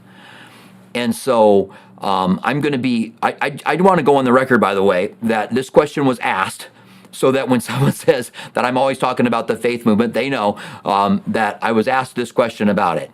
And 0.93 1.15
so 1.15 1.73
um, 1.99 2.39
I'm 2.43 2.61
going 2.61 2.73
to 2.73 2.77
be, 2.77 3.13
I, 3.23 3.35
I, 3.41 3.57
I 3.65 3.75
want 3.77 3.97
to 3.99 4.03
go 4.03 4.17
on 4.17 4.25
the 4.25 4.33
record, 4.33 4.59
by 4.59 4.73
the 4.73 4.83
way, 4.83 5.15
that 5.21 5.53
this 5.53 5.69
question 5.69 6.05
was 6.05 6.19
asked 6.19 6.67
so 7.11 7.31
that 7.31 7.49
when 7.49 7.61
someone 7.69 7.93
says 7.93 8.31
that 8.53 8.65
I'm 8.65 8.77
always 8.77 8.97
talking 8.97 9.27
about 9.27 9.47
the 9.47 9.55
faith 9.57 9.85
movement, 9.85 10.13
they 10.13 10.29
know 10.29 10.57
um, 10.85 11.21
that 11.27 11.59
I 11.61 11.71
was 11.71 11.87
asked 11.87 12.15
this 12.15 12.31
question 12.31 12.69
about 12.69 12.97
it. 12.97 13.11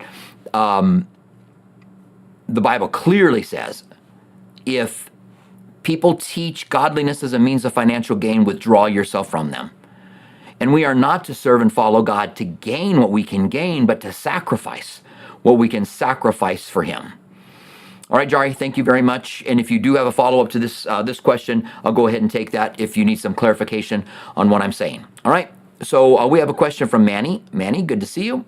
Um, 0.54 1.06
the 2.48 2.60
Bible 2.60 2.88
clearly 2.88 3.42
says 3.42 3.84
if 4.64 5.10
people 5.82 6.16
teach 6.16 6.68
godliness 6.68 7.22
as 7.22 7.32
a 7.32 7.38
means 7.38 7.64
of 7.64 7.72
financial 7.72 8.16
gain, 8.16 8.44
withdraw 8.44 8.86
yourself 8.86 9.30
from 9.30 9.50
them. 9.50 9.70
And 10.60 10.72
we 10.72 10.84
are 10.84 10.94
not 10.94 11.24
to 11.26 11.34
serve 11.34 11.60
and 11.60 11.72
follow 11.72 12.02
God 12.02 12.36
to 12.36 12.44
gain 12.44 13.00
what 13.00 13.10
we 13.12 13.22
can 13.24 13.48
gain, 13.48 13.86
but 13.86 14.00
to 14.00 14.12
sacrifice 14.12 15.02
what 15.42 15.58
we 15.58 15.68
can 15.68 15.84
sacrifice 15.84 16.68
for 16.68 16.82
Him. 16.82 17.12
All 18.08 18.16
right, 18.16 18.28
Jari, 18.28 18.56
thank 18.56 18.76
you 18.76 18.84
very 18.84 19.02
much. 19.02 19.42
And 19.48 19.58
if 19.58 19.68
you 19.68 19.80
do 19.80 19.96
have 19.96 20.06
a 20.06 20.12
follow 20.12 20.40
up 20.40 20.48
to 20.50 20.60
this 20.60 20.86
uh, 20.86 21.02
this 21.02 21.18
question, 21.18 21.68
I'll 21.84 21.92
go 21.92 22.06
ahead 22.06 22.22
and 22.22 22.30
take 22.30 22.52
that 22.52 22.78
if 22.78 22.96
you 22.96 23.04
need 23.04 23.16
some 23.16 23.34
clarification 23.34 24.04
on 24.36 24.48
what 24.48 24.62
I'm 24.62 24.72
saying. 24.72 25.04
All 25.24 25.32
right. 25.32 25.52
So 25.82 26.18
uh, 26.18 26.26
we 26.26 26.38
have 26.38 26.48
a 26.48 26.54
question 26.54 26.88
from 26.88 27.04
Manny. 27.04 27.42
Manny, 27.52 27.82
good 27.82 28.00
to 28.00 28.06
see 28.06 28.24
you. 28.24 28.44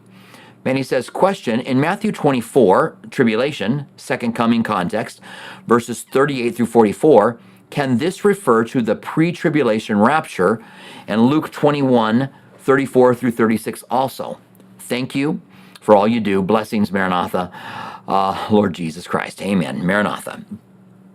Manny 0.65 0.83
says, 0.83 1.11
question 1.11 1.61
in 1.61 1.81
Matthew 1.81 2.13
24, 2.13 2.99
tribulation, 3.11 3.87
second 3.97 4.35
coming 4.35 4.63
context, 4.63 5.21
verses 5.67 6.03
38 6.03 6.51
through 6.51 6.67
44, 6.67 7.39
can 7.71 7.99
this 7.99 8.25
refer 8.25 8.65
to 8.65 8.81
the 8.81 8.95
pre 8.95 9.33
tribulation 9.33 9.99
rapture 9.99 10.63
and 11.07 11.27
Luke 11.27 11.51
21, 11.51 12.31
34 12.59 13.15
through 13.15 13.31
36 13.31 13.83
also? 13.91 14.39
Thank 14.79 15.15
you 15.15 15.41
for 15.81 15.97
all 15.97 16.09
you 16.09 16.21
do. 16.21 16.43
Blessings, 16.43 16.91
Maranatha. 16.93 17.53
Uh, 18.09 18.49
Lord 18.51 18.73
Jesus 18.73 19.07
Christ. 19.07 19.43
Amen. 19.43 19.87
Maranatha. 19.87 20.43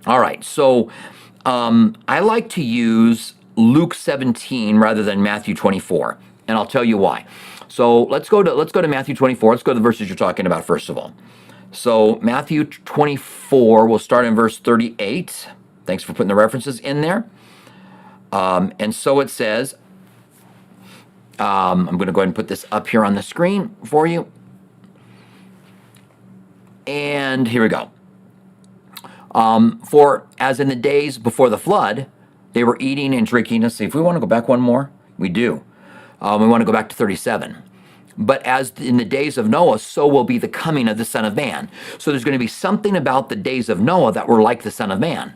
All 0.05 0.19
right. 0.19 0.43
So 0.43 0.91
um, 1.45 1.95
I 2.07 2.19
like 2.19 2.49
to 2.49 2.63
use 2.63 3.33
Luke 3.55 3.95
17 3.95 4.77
rather 4.77 5.03
than 5.03 5.23
Matthew 5.23 5.55
24, 5.55 6.17
and 6.47 6.57
I'll 6.57 6.67
tell 6.67 6.83
you 6.83 6.97
why. 6.97 7.25
So 7.67 8.03
let's 8.03 8.29
go 8.29 8.43
to 8.43 8.53
let's 8.53 8.71
go 8.71 8.81
to 8.81 8.87
Matthew 8.87 9.15
24. 9.15 9.53
Let's 9.53 9.63
go 9.63 9.73
to 9.73 9.79
the 9.79 9.83
verses 9.83 10.07
you're 10.07 10.15
talking 10.15 10.45
about 10.45 10.65
first 10.65 10.89
of 10.89 10.97
all. 10.97 11.13
So 11.71 12.19
Matthew 12.21 12.65
24, 12.65 13.87
we'll 13.87 13.97
start 13.97 14.25
in 14.25 14.35
verse 14.35 14.59
38. 14.59 15.49
Thanks 15.87 16.03
for 16.03 16.13
putting 16.13 16.27
the 16.27 16.35
references 16.35 16.79
in 16.79 17.01
there. 17.01 17.27
Um, 18.31 18.73
and 18.77 18.93
so 18.93 19.19
it 19.19 19.31
says, 19.31 19.75
um, 21.39 21.89
I'm 21.89 21.97
going 21.97 22.05
to 22.05 22.11
go 22.11 22.21
ahead 22.21 22.27
and 22.27 22.35
put 22.35 22.47
this 22.47 22.65
up 22.71 22.87
here 22.87 23.03
on 23.03 23.15
the 23.15 23.23
screen 23.23 23.75
for 23.83 24.05
you. 24.05 24.31
And 26.93 27.47
here 27.47 27.63
we 27.63 27.69
go. 27.69 27.89
Um, 29.33 29.79
for 29.79 30.27
as 30.37 30.59
in 30.59 30.67
the 30.67 30.75
days 30.75 31.17
before 31.17 31.49
the 31.49 31.57
flood, 31.57 32.05
they 32.53 32.63
were 32.63 32.77
eating 32.79 33.15
and 33.15 33.25
drinking. 33.25 33.63
Let's 33.63 33.73
see 33.73 33.85
if 33.85 33.95
we 33.95 34.01
want 34.01 34.15
to 34.15 34.19
go 34.19 34.27
back 34.27 34.47
one 34.47 34.61
more. 34.61 34.91
We 35.17 35.27
do. 35.27 35.63
Um, 36.21 36.39
we 36.39 36.47
want 36.47 36.61
to 36.61 36.65
go 36.65 36.71
back 36.71 36.89
to 36.89 36.95
37. 36.95 37.63
But 38.15 38.45
as 38.45 38.73
in 38.77 38.97
the 38.97 39.05
days 39.05 39.39
of 39.39 39.49
Noah, 39.49 39.79
so 39.79 40.05
will 40.05 40.23
be 40.23 40.37
the 40.37 40.47
coming 40.47 40.87
of 40.87 40.99
the 40.99 41.03
Son 41.03 41.25
of 41.25 41.35
Man. 41.35 41.67
So 41.97 42.11
there's 42.11 42.23
going 42.23 42.33
to 42.33 42.39
be 42.39 42.45
something 42.45 42.95
about 42.95 43.29
the 43.29 43.35
days 43.35 43.69
of 43.69 43.79
Noah 43.79 44.11
that 44.11 44.27
were 44.27 44.43
like 44.43 44.61
the 44.61 44.69
Son 44.69 44.91
of 44.91 44.99
Man. 44.99 45.33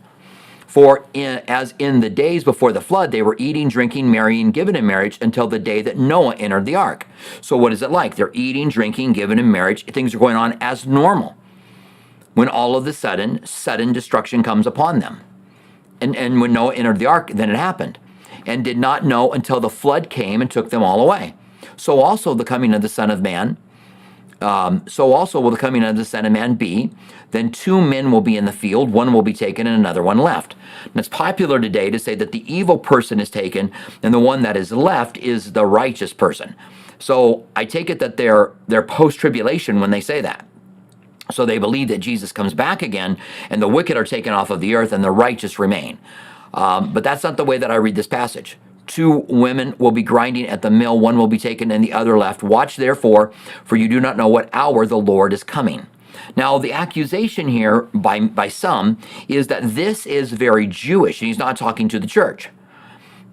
For 0.67 1.07
in, 1.15 1.41
as 1.47 1.73
in 1.79 2.01
the 2.01 2.09
days 2.11 2.43
before 2.43 2.71
the 2.71 2.81
flood, 2.81 3.11
they 3.11 3.23
were 3.23 3.35
eating, 3.39 3.67
drinking, 3.67 4.11
marrying, 4.11 4.51
given 4.51 4.75
in 4.75 4.85
marriage 4.85 5.17
until 5.21 5.47
the 5.47 5.57
day 5.57 5.81
that 5.81 5.97
Noah 5.97 6.35
entered 6.35 6.65
the 6.65 6.75
ark. 6.75 7.07
So 7.41 7.57
what 7.57 7.73
is 7.73 7.81
it 7.81 7.89
like? 7.89 8.15
They're 8.15 8.29
eating, 8.35 8.69
drinking, 8.69 9.13
given 9.13 9.39
in 9.39 9.51
marriage. 9.51 9.85
Things 9.85 10.13
are 10.13 10.19
going 10.19 10.35
on 10.35 10.55
as 10.61 10.85
normal. 10.85 11.35
When 12.37 12.47
all 12.47 12.75
of 12.75 12.85
a 12.85 12.93
sudden, 12.93 13.43
sudden 13.45 13.93
destruction 13.93 14.43
comes 14.43 14.67
upon 14.67 14.99
them. 14.99 15.21
And, 15.99 16.15
and 16.15 16.39
when 16.39 16.53
Noah 16.53 16.75
entered 16.75 16.99
the 16.99 17.07
ark, 17.07 17.31
then 17.33 17.49
it 17.49 17.55
happened. 17.55 17.97
And 18.45 18.63
did 18.63 18.77
not 18.77 19.03
know 19.03 19.31
until 19.31 19.59
the 19.59 19.69
flood 19.69 20.11
came 20.11 20.39
and 20.41 20.51
took 20.51 20.69
them 20.69 20.83
all 20.83 21.01
away. 21.01 21.33
So 21.75 21.99
also 21.99 22.35
the 22.35 22.43
coming 22.43 22.75
of 22.75 22.83
the 22.83 22.89
Son 22.89 23.09
of 23.09 23.21
Man 23.21 23.57
um, 24.41 24.83
so 24.87 25.13
also 25.13 25.39
will 25.39 25.51
the 25.51 25.57
coming 25.57 25.83
of 25.83 25.97
the 25.97 26.05
Son 26.05 26.25
of 26.25 26.31
Man 26.31 26.55
be. 26.55 26.91
Then 27.31 27.51
two 27.51 27.81
men 27.81 28.11
will 28.11 28.21
be 28.21 28.37
in 28.37 28.45
the 28.45 28.51
field, 28.51 28.91
one 28.91 29.11
will 29.11 29.21
be 29.21 29.33
taken 29.33 29.67
and 29.67 29.75
another 29.75 30.03
one 30.03 30.17
left. 30.17 30.55
And 30.85 30.95
it's 30.95 31.09
popular 31.09 31.59
today 31.59 31.89
to 31.89 31.99
say 31.99 32.15
that 32.15 32.31
the 32.31 32.51
evil 32.51 32.77
person 32.77 33.19
is 33.19 33.29
taken 33.29 33.71
and 34.03 34.13
the 34.13 34.19
one 34.19 34.43
that 34.43 34.55
is 34.55 34.71
left 34.71 35.17
is 35.17 35.53
the 35.53 35.65
righteous 35.65 36.13
person. 36.13 36.55
So 36.99 37.45
I 37.55 37.65
take 37.65 37.89
it 37.89 37.99
that 37.99 38.17
they're 38.17 38.53
they're 38.67 38.83
post 38.83 39.19
tribulation 39.19 39.79
when 39.79 39.91
they 39.91 40.01
say 40.01 40.21
that. 40.21 40.47
So 41.31 41.45
they 41.45 41.57
believe 41.57 41.87
that 41.89 41.99
Jesus 41.99 42.31
comes 42.31 42.53
back 42.53 42.81
again 42.81 43.17
and 43.49 43.61
the 43.61 43.67
wicked 43.67 43.97
are 43.97 44.05
taken 44.05 44.33
off 44.33 44.49
of 44.49 44.61
the 44.61 44.75
earth 44.75 44.91
and 44.91 45.03
the 45.03 45.11
righteous 45.11 45.59
remain. 45.59 45.97
Um, 46.53 46.93
but 46.93 47.03
that's 47.03 47.23
not 47.23 47.37
the 47.37 47.43
way 47.45 47.57
that 47.57 47.71
I 47.71 47.75
read 47.75 47.95
this 47.95 48.07
passage. 48.07 48.57
Two 48.87 49.25
women 49.27 49.75
will 49.77 49.91
be 49.91 50.01
grinding 50.01 50.47
at 50.47 50.61
the 50.61 50.71
mill, 50.71 50.97
one 50.97 51.17
will 51.17 51.27
be 51.27 51.37
taken 51.37 51.71
and 51.71 51.83
the 51.83 51.91
other 51.91 52.17
left. 52.17 52.41
Watch 52.41 52.77
therefore, 52.77 53.33
for 53.65 53.75
you 53.75 53.89
do 53.89 53.99
not 53.99 54.15
know 54.15 54.29
what 54.29 54.49
hour 54.53 54.85
the 54.85 54.97
Lord 54.97 55.33
is 55.33 55.43
coming. 55.43 55.87
Now, 56.35 56.57
the 56.57 56.71
accusation 56.71 57.47
here 57.47 57.81
by, 57.93 58.21
by 58.21 58.47
some 58.47 58.97
is 59.27 59.47
that 59.47 59.75
this 59.75 60.05
is 60.05 60.31
very 60.31 60.67
Jewish, 60.67 61.21
and 61.21 61.27
he's 61.27 61.37
not 61.37 61.57
talking 61.57 61.89
to 61.89 61.99
the 61.99 62.07
church. 62.07 62.49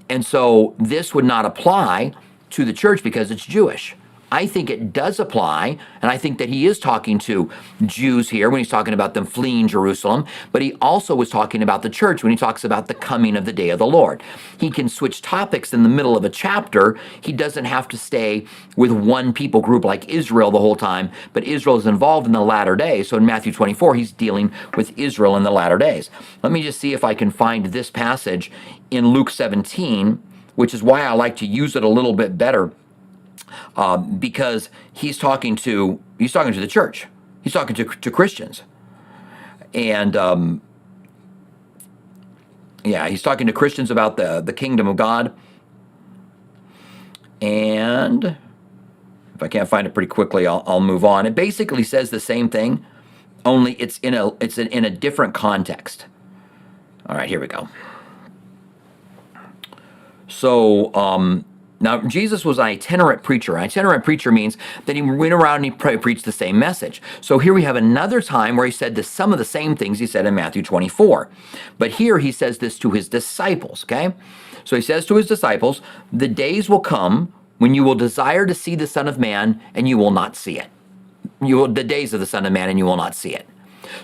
And 0.08 0.24
so 0.24 0.74
this 0.78 1.14
would 1.14 1.24
not 1.24 1.46
apply 1.46 2.12
to 2.50 2.64
the 2.64 2.72
church 2.72 3.02
because 3.02 3.30
it's 3.30 3.46
Jewish. 3.46 3.96
I 4.34 4.48
think 4.48 4.68
it 4.68 4.92
does 4.92 5.20
apply, 5.20 5.78
and 6.02 6.10
I 6.10 6.18
think 6.18 6.38
that 6.38 6.48
he 6.48 6.66
is 6.66 6.80
talking 6.80 7.20
to 7.20 7.48
Jews 7.86 8.30
here 8.30 8.50
when 8.50 8.58
he's 8.58 8.68
talking 8.68 8.92
about 8.92 9.14
them 9.14 9.26
fleeing 9.26 9.68
Jerusalem, 9.68 10.26
but 10.50 10.60
he 10.60 10.72
also 10.82 11.14
was 11.14 11.30
talking 11.30 11.62
about 11.62 11.82
the 11.82 11.88
church 11.88 12.24
when 12.24 12.32
he 12.32 12.36
talks 12.36 12.64
about 12.64 12.88
the 12.88 12.94
coming 12.94 13.36
of 13.36 13.44
the 13.44 13.52
day 13.52 13.70
of 13.70 13.78
the 13.78 13.86
Lord. 13.86 14.24
He 14.58 14.72
can 14.72 14.88
switch 14.88 15.22
topics 15.22 15.72
in 15.72 15.84
the 15.84 15.88
middle 15.88 16.16
of 16.16 16.24
a 16.24 16.28
chapter. 16.28 16.98
He 17.20 17.32
doesn't 17.32 17.66
have 17.66 17.86
to 17.86 17.96
stay 17.96 18.44
with 18.76 18.90
one 18.90 19.32
people 19.32 19.60
group 19.60 19.84
like 19.84 20.08
Israel 20.08 20.50
the 20.50 20.58
whole 20.58 20.74
time, 20.74 21.12
but 21.32 21.44
Israel 21.44 21.76
is 21.76 21.86
involved 21.86 22.26
in 22.26 22.32
the 22.32 22.40
latter 22.40 22.74
days. 22.74 23.10
So 23.10 23.16
in 23.16 23.24
Matthew 23.24 23.52
24, 23.52 23.94
he's 23.94 24.10
dealing 24.10 24.50
with 24.76 24.98
Israel 24.98 25.36
in 25.36 25.44
the 25.44 25.52
latter 25.52 25.78
days. 25.78 26.10
Let 26.42 26.50
me 26.50 26.64
just 26.64 26.80
see 26.80 26.92
if 26.92 27.04
I 27.04 27.14
can 27.14 27.30
find 27.30 27.66
this 27.66 27.88
passage 27.88 28.50
in 28.90 29.06
Luke 29.06 29.30
17, 29.30 30.20
which 30.56 30.74
is 30.74 30.82
why 30.82 31.02
I 31.02 31.12
like 31.12 31.36
to 31.36 31.46
use 31.46 31.76
it 31.76 31.84
a 31.84 31.88
little 31.88 32.14
bit 32.14 32.36
better 32.36 32.72
um, 33.76 34.18
because 34.18 34.68
he's 34.92 35.18
talking 35.18 35.56
to 35.56 36.00
he's 36.18 36.32
talking 36.32 36.52
to 36.52 36.60
the 36.60 36.66
church. 36.66 37.06
He's 37.42 37.52
talking 37.52 37.76
to 37.76 37.84
to 37.84 38.10
Christians, 38.10 38.62
and 39.72 40.16
um, 40.16 40.62
yeah, 42.84 43.08
he's 43.08 43.22
talking 43.22 43.46
to 43.46 43.52
Christians 43.52 43.90
about 43.90 44.16
the 44.16 44.40
the 44.40 44.52
kingdom 44.52 44.86
of 44.88 44.96
God. 44.96 45.34
And 47.42 48.36
if 49.34 49.42
I 49.42 49.48
can't 49.48 49.68
find 49.68 49.86
it 49.86 49.92
pretty 49.92 50.06
quickly, 50.06 50.46
I'll, 50.46 50.62
I'll 50.66 50.80
move 50.80 51.04
on. 51.04 51.26
It 51.26 51.34
basically 51.34 51.82
says 51.82 52.10
the 52.10 52.20
same 52.20 52.48
thing, 52.48 52.84
only 53.44 53.74
it's 53.74 53.98
in 53.98 54.14
a 54.14 54.28
it's 54.40 54.58
in 54.58 54.84
a 54.84 54.90
different 54.90 55.34
context. 55.34 56.06
All 57.06 57.16
right, 57.16 57.28
here 57.28 57.40
we 57.40 57.46
go. 57.46 57.68
So 60.28 60.94
um, 60.94 61.44
now, 61.84 62.00
Jesus 62.00 62.46
was 62.46 62.58
an 62.58 62.64
itinerant 62.64 63.22
preacher. 63.22 63.58
An 63.58 63.64
itinerant 63.64 64.04
preacher 64.04 64.32
means 64.32 64.56
that 64.86 64.96
he 64.96 65.02
went 65.02 65.34
around 65.34 65.56
and 65.56 65.64
he 65.66 65.70
pre- 65.70 65.98
preached 65.98 66.24
the 66.24 66.32
same 66.32 66.58
message. 66.58 67.02
So 67.20 67.38
here 67.38 67.52
we 67.52 67.64
have 67.64 67.76
another 67.76 68.22
time 68.22 68.56
where 68.56 68.64
he 68.64 68.72
said 68.72 69.04
some 69.04 69.34
of 69.34 69.38
the 69.38 69.44
same 69.44 69.76
things 69.76 69.98
he 69.98 70.06
said 70.06 70.24
in 70.24 70.34
Matthew 70.34 70.62
24. 70.62 71.28
But 71.76 71.90
here 71.92 72.20
he 72.20 72.32
says 72.32 72.56
this 72.56 72.78
to 72.78 72.92
his 72.92 73.06
disciples, 73.06 73.84
okay? 73.84 74.14
So 74.64 74.76
he 74.76 74.80
says 74.80 75.04
to 75.06 75.16
his 75.16 75.26
disciples, 75.26 75.82
The 76.10 76.26
days 76.26 76.70
will 76.70 76.80
come 76.80 77.34
when 77.58 77.74
you 77.74 77.84
will 77.84 77.94
desire 77.94 78.46
to 78.46 78.54
see 78.54 78.76
the 78.76 78.86
Son 78.86 79.06
of 79.06 79.18
Man 79.18 79.60
and 79.74 79.86
you 79.86 79.98
will 79.98 80.10
not 80.10 80.36
see 80.36 80.58
it. 80.58 80.68
You 81.42 81.56
will, 81.56 81.68
the 81.68 81.84
days 81.84 82.14
of 82.14 82.20
the 82.20 82.24
Son 82.26 82.46
of 82.46 82.52
Man 82.54 82.70
and 82.70 82.78
you 82.78 82.86
will 82.86 82.96
not 82.96 83.14
see 83.14 83.34
it. 83.34 83.46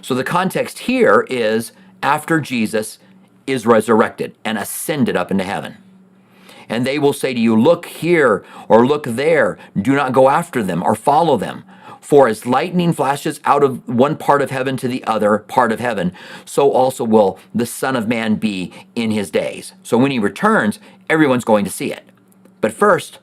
So 0.02 0.14
the 0.14 0.22
context 0.22 0.80
here 0.80 1.26
is 1.30 1.72
after 2.02 2.42
Jesus 2.42 2.98
is 3.46 3.64
resurrected 3.64 4.36
and 4.44 4.58
ascended 4.58 5.16
up 5.16 5.30
into 5.30 5.44
heaven 5.44 5.78
and 6.70 6.86
they 6.86 6.98
will 6.98 7.12
say 7.12 7.34
to 7.34 7.40
you, 7.40 7.60
Look 7.60 7.86
here 7.86 8.44
or 8.68 8.86
look 8.86 9.04
there. 9.04 9.58
Do 9.76 9.94
not 9.94 10.12
go 10.12 10.30
after 10.30 10.62
them 10.62 10.82
or 10.82 10.94
follow 10.94 11.36
them. 11.36 11.64
For 12.00 12.28
as 12.28 12.46
lightning 12.46 12.92
flashes 12.92 13.40
out 13.44 13.62
of 13.62 13.86
one 13.86 14.16
part 14.16 14.40
of 14.40 14.50
heaven 14.50 14.76
to 14.78 14.88
the 14.88 15.04
other 15.04 15.38
part 15.38 15.70
of 15.70 15.80
heaven, 15.80 16.12
so 16.44 16.72
also 16.72 17.04
will 17.04 17.38
the 17.54 17.66
Son 17.66 17.94
of 17.94 18.08
Man 18.08 18.36
be 18.36 18.72
in 18.94 19.10
his 19.10 19.30
days. 19.30 19.74
So 19.82 19.98
when 19.98 20.10
he 20.10 20.18
returns, 20.18 20.80
everyone's 21.08 21.44
going 21.44 21.64
to 21.66 21.70
see 21.70 21.92
it. 21.92 22.08
But 22.60 22.72
first, 22.72 23.18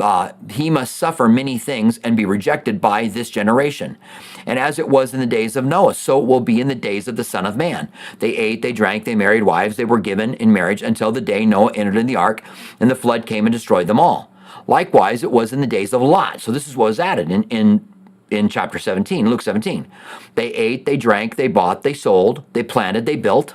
uh, 0.00 0.32
he 0.50 0.70
must 0.70 0.96
suffer 0.96 1.28
many 1.28 1.58
things 1.58 1.98
and 1.98 2.16
be 2.16 2.24
rejected 2.24 2.80
by 2.80 3.08
this 3.08 3.30
generation. 3.30 3.98
And 4.46 4.58
as 4.58 4.78
it 4.78 4.88
was 4.88 5.12
in 5.14 5.20
the 5.20 5.26
days 5.26 5.56
of 5.56 5.64
Noah, 5.64 5.94
so 5.94 6.20
it 6.20 6.26
will 6.26 6.40
be 6.40 6.60
in 6.60 6.68
the 6.68 6.74
days 6.74 7.08
of 7.08 7.16
the 7.16 7.24
Son 7.24 7.46
of 7.46 7.56
Man. 7.56 7.90
They 8.18 8.36
ate, 8.36 8.62
they 8.62 8.72
drank, 8.72 9.04
they 9.04 9.14
married 9.14 9.42
wives, 9.42 9.76
they 9.76 9.84
were 9.84 9.98
given 9.98 10.34
in 10.34 10.52
marriage 10.52 10.82
until 10.82 11.12
the 11.12 11.20
day 11.20 11.46
Noah 11.46 11.72
entered 11.72 11.96
in 11.96 12.06
the 12.06 12.16
ark, 12.16 12.42
and 12.78 12.90
the 12.90 12.94
flood 12.94 13.26
came 13.26 13.46
and 13.46 13.52
destroyed 13.52 13.86
them 13.86 14.00
all. 14.00 14.30
Likewise, 14.66 15.22
it 15.22 15.32
was 15.32 15.52
in 15.52 15.60
the 15.60 15.66
days 15.66 15.92
of 15.92 16.02
Lot. 16.02 16.40
So 16.40 16.52
this 16.52 16.68
is 16.68 16.76
what 16.76 16.86
was 16.86 17.00
added 17.00 17.30
in, 17.30 17.44
in 17.44 17.86
in 18.30 18.48
chapter 18.48 18.78
17, 18.78 19.28
Luke 19.28 19.42
17. 19.42 19.90
They 20.36 20.54
ate, 20.54 20.86
they 20.86 20.96
drank, 20.96 21.34
they 21.34 21.48
bought, 21.48 21.82
they 21.82 21.94
sold, 21.94 22.44
they 22.52 22.62
planted, 22.62 23.04
they 23.04 23.16
built. 23.16 23.54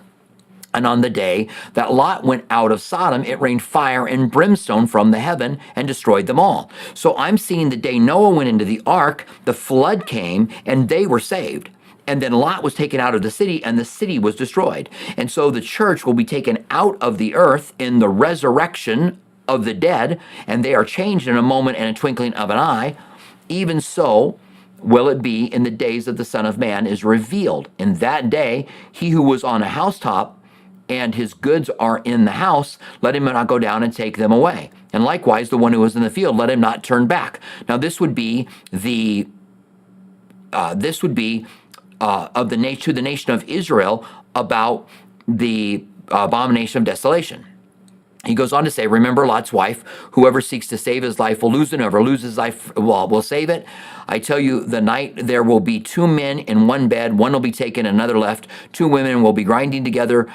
And 0.76 0.86
on 0.86 1.02
the 1.02 1.10
day 1.10 1.48
that 1.74 1.94
Lot 1.94 2.24
went 2.24 2.46
out 2.50 2.72
of 2.72 2.82
Sodom, 2.82 3.24
it 3.24 3.40
rained 3.40 3.64
fire 3.64 4.06
and 4.06 4.30
brimstone 4.30 4.88
from 4.88 5.12
the 5.12 5.20
heaven 5.20 5.58
and 5.76 5.88
destroyed 5.88 6.28
them 6.28 6.40
all. 6.40 6.70
So 6.94 7.16
I'm 7.18 7.38
seeing 7.38 7.70
the 7.70 7.78
day 7.78 7.98
Noah 7.98 8.30
went 8.30 8.50
into 8.50 8.66
the 8.66 8.82
ark, 8.86 9.26
the 9.46 9.54
flood 9.54 10.06
came, 10.06 10.50
and 10.66 10.90
they 10.90 11.08
were 11.08 11.20
saved. 11.20 11.70
And 12.08 12.22
then 12.22 12.34
Lot 12.34 12.62
was 12.62 12.76
taken 12.76 13.00
out 13.00 13.16
of 13.16 13.24
the 13.24 13.32
city, 13.32 13.64
and 13.64 13.80
the 13.80 13.86
city 13.86 14.20
was 14.20 14.36
destroyed. 14.36 14.90
And 15.18 15.32
so 15.32 15.50
the 15.50 15.62
church 15.62 16.06
will 16.06 16.14
be 16.14 16.26
taken 16.26 16.64
out 16.70 16.98
of 17.02 17.18
the 17.18 17.34
earth 17.34 17.74
in 17.80 17.98
the 18.00 18.10
resurrection 18.10 19.20
of 19.48 19.66
the 19.66 19.74
dead, 19.74 20.20
and 20.46 20.64
they 20.64 20.76
are 20.76 20.86
changed 20.86 21.28
in 21.28 21.38
a 21.38 21.42
moment 21.42 21.78
and 21.78 21.90
a 21.90 22.00
twinkling 22.00 22.34
of 22.36 22.50
an 22.50 22.58
eye. 22.58 22.96
Even 23.50 23.82
so, 23.82 24.38
will 24.80 25.10
it 25.10 25.22
be 25.22 25.46
in 25.46 25.64
the 25.64 25.72
days 25.72 26.06
that 26.06 26.18
the 26.18 26.26
Son 26.26 26.46
of 26.46 26.60
Man 26.60 26.86
is 26.86 27.04
revealed. 27.04 27.70
In 27.80 27.96
that 27.96 28.30
day, 28.30 28.68
he 28.92 29.10
who 29.10 29.24
was 29.24 29.44
on 29.44 29.64
a 29.64 29.70
housetop 29.70 30.40
and 30.88 31.16
his 31.16 31.34
goods 31.34 31.70
are 31.80 32.00
in 32.00 32.26
the 32.26 32.32
house, 32.32 32.78
let 33.02 33.16
him 33.16 33.26
not 33.26 33.48
go 33.48 33.60
down 33.60 33.84
and 33.84 33.94
take 33.94 34.18
them 34.18 34.32
away. 34.32 34.70
And 34.94 35.04
likewise, 35.04 35.50
the 35.50 35.58
one 35.58 35.74
who 35.74 35.84
is 35.84 35.96
in 35.96 36.04
the 36.04 36.10
field, 36.10 36.38
let 36.38 36.50
him 36.50 36.60
not 36.60 36.84
turn 36.84 37.08
back. 37.08 37.40
Now, 37.68 37.78
this 37.78 38.00
would 38.00 38.16
be 38.16 38.48
the 38.72 39.28
uh, 40.54 40.74
this 40.74 41.04
would 41.04 41.16
be 41.16 41.46
uh, 42.00 42.30
of 42.34 42.50
the 42.50 42.58
nation 42.58 42.82
to 42.84 42.94
the 42.94 43.02
nation 43.02 43.32
of 43.34 43.44
Israel 43.50 44.06
about 44.36 44.88
the 45.28 45.84
abomination 46.10 46.80
of 46.80 46.86
desolation. 46.86 47.46
He 48.26 48.36
goes 48.36 48.52
on 48.54 48.64
to 48.66 48.72
say, 48.72 48.88
Remember 48.88 49.26
Lot's 49.28 49.54
wife, 49.54 49.84
whoever 50.12 50.42
seeks 50.42 50.68
to 50.68 50.78
save 50.78 51.04
his 51.04 51.20
life 51.20 51.42
will 51.42 51.52
lose 51.52 51.72
it, 51.74 51.80
whoever 51.80 52.02
loses 52.02 52.38
life 52.38 52.74
will, 52.76 53.08
will 53.08 53.22
save 53.22 53.50
it. 53.50 53.66
I 54.08 54.20
tell 54.20 54.40
you, 54.40 54.64
the 54.64 54.82
night 54.82 55.28
there 55.28 55.44
will 55.44 55.60
be 55.60 55.80
two 55.80 56.08
men 56.08 56.40
in 56.40 56.68
one 56.68 56.88
bed, 56.88 57.18
one 57.18 57.34
will 57.34 57.40
be 57.40 57.52
taken, 57.52 57.86
another 57.86 58.18
left. 58.18 58.48
Two 58.72 58.88
women 58.88 59.24
will 59.24 59.34
be 59.34 59.44
grinding 59.44 59.84
together, 59.84 60.30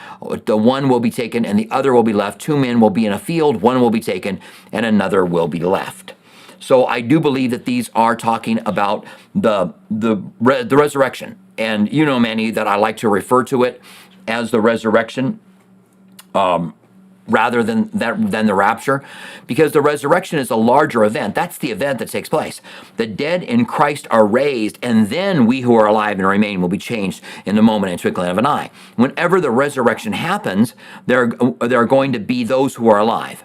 the 0.44 0.56
one 0.56 0.88
will 0.88 1.00
be 1.00 1.10
taken, 1.10 1.44
and 1.44 1.58
the 1.58 1.70
other 1.70 1.92
will 1.94 2.02
be 2.02 2.12
left. 2.12 2.40
Two 2.40 2.56
men 2.56 2.80
will 2.80 2.90
be 2.90 3.06
in 3.06 3.12
a 3.12 3.18
field, 3.18 3.62
one 3.62 3.80
will 3.80 3.90
be 3.90 4.00
taken, 4.00 4.40
and 4.72 4.84
another 4.84 5.24
will 5.24 5.48
be 5.48 5.60
left. 5.60 6.14
So 6.58 6.84
I 6.86 7.00
do 7.00 7.20
believe 7.20 7.50
that 7.52 7.64
these 7.64 7.90
are 7.94 8.14
talking 8.14 8.60
about 8.66 9.06
the 9.34 9.72
the 9.90 10.16
the 10.40 10.76
resurrection, 10.76 11.38
and 11.56 11.90
you 11.90 12.04
know, 12.04 12.20
Manny, 12.20 12.50
that 12.50 12.68
I 12.68 12.76
like 12.76 12.98
to 12.98 13.08
refer 13.08 13.44
to 13.44 13.64
it 13.64 13.80
as 14.28 14.50
the 14.50 14.60
resurrection. 14.60 15.40
Um, 16.34 16.74
rather 17.30 17.62
than 17.62 17.90
that 17.90 18.30
than 18.30 18.46
the 18.46 18.54
rapture 18.54 19.02
because 19.46 19.72
the 19.72 19.80
resurrection 19.80 20.38
is 20.38 20.50
a 20.50 20.56
larger 20.56 21.04
event. 21.04 21.34
That's 21.34 21.58
the 21.58 21.70
event 21.70 21.98
that 21.98 22.08
takes 22.08 22.28
place. 22.28 22.60
The 22.96 23.06
dead 23.06 23.42
in 23.42 23.64
christ 23.64 24.06
are 24.10 24.26
raised 24.26 24.78
and 24.82 25.08
then 25.08 25.46
we 25.46 25.62
who 25.62 25.74
are 25.74 25.86
alive 25.86 26.18
and 26.18 26.26
remain 26.26 26.60
will 26.60 26.68
be 26.68 26.78
changed 26.78 27.22
in 27.44 27.56
the 27.56 27.62
moment 27.62 27.92
and 27.92 28.00
twinkling 28.00 28.30
of 28.30 28.38
an 28.38 28.46
eye. 28.46 28.70
Whenever 28.96 29.40
the 29.40 29.50
resurrection 29.50 30.12
happens 30.12 30.74
there, 31.06 31.32
there 31.60 31.80
are 31.80 31.86
going 31.86 32.12
to 32.12 32.20
be 32.20 32.44
those 32.44 32.74
who 32.74 32.88
are 32.88 32.98
alive. 32.98 33.44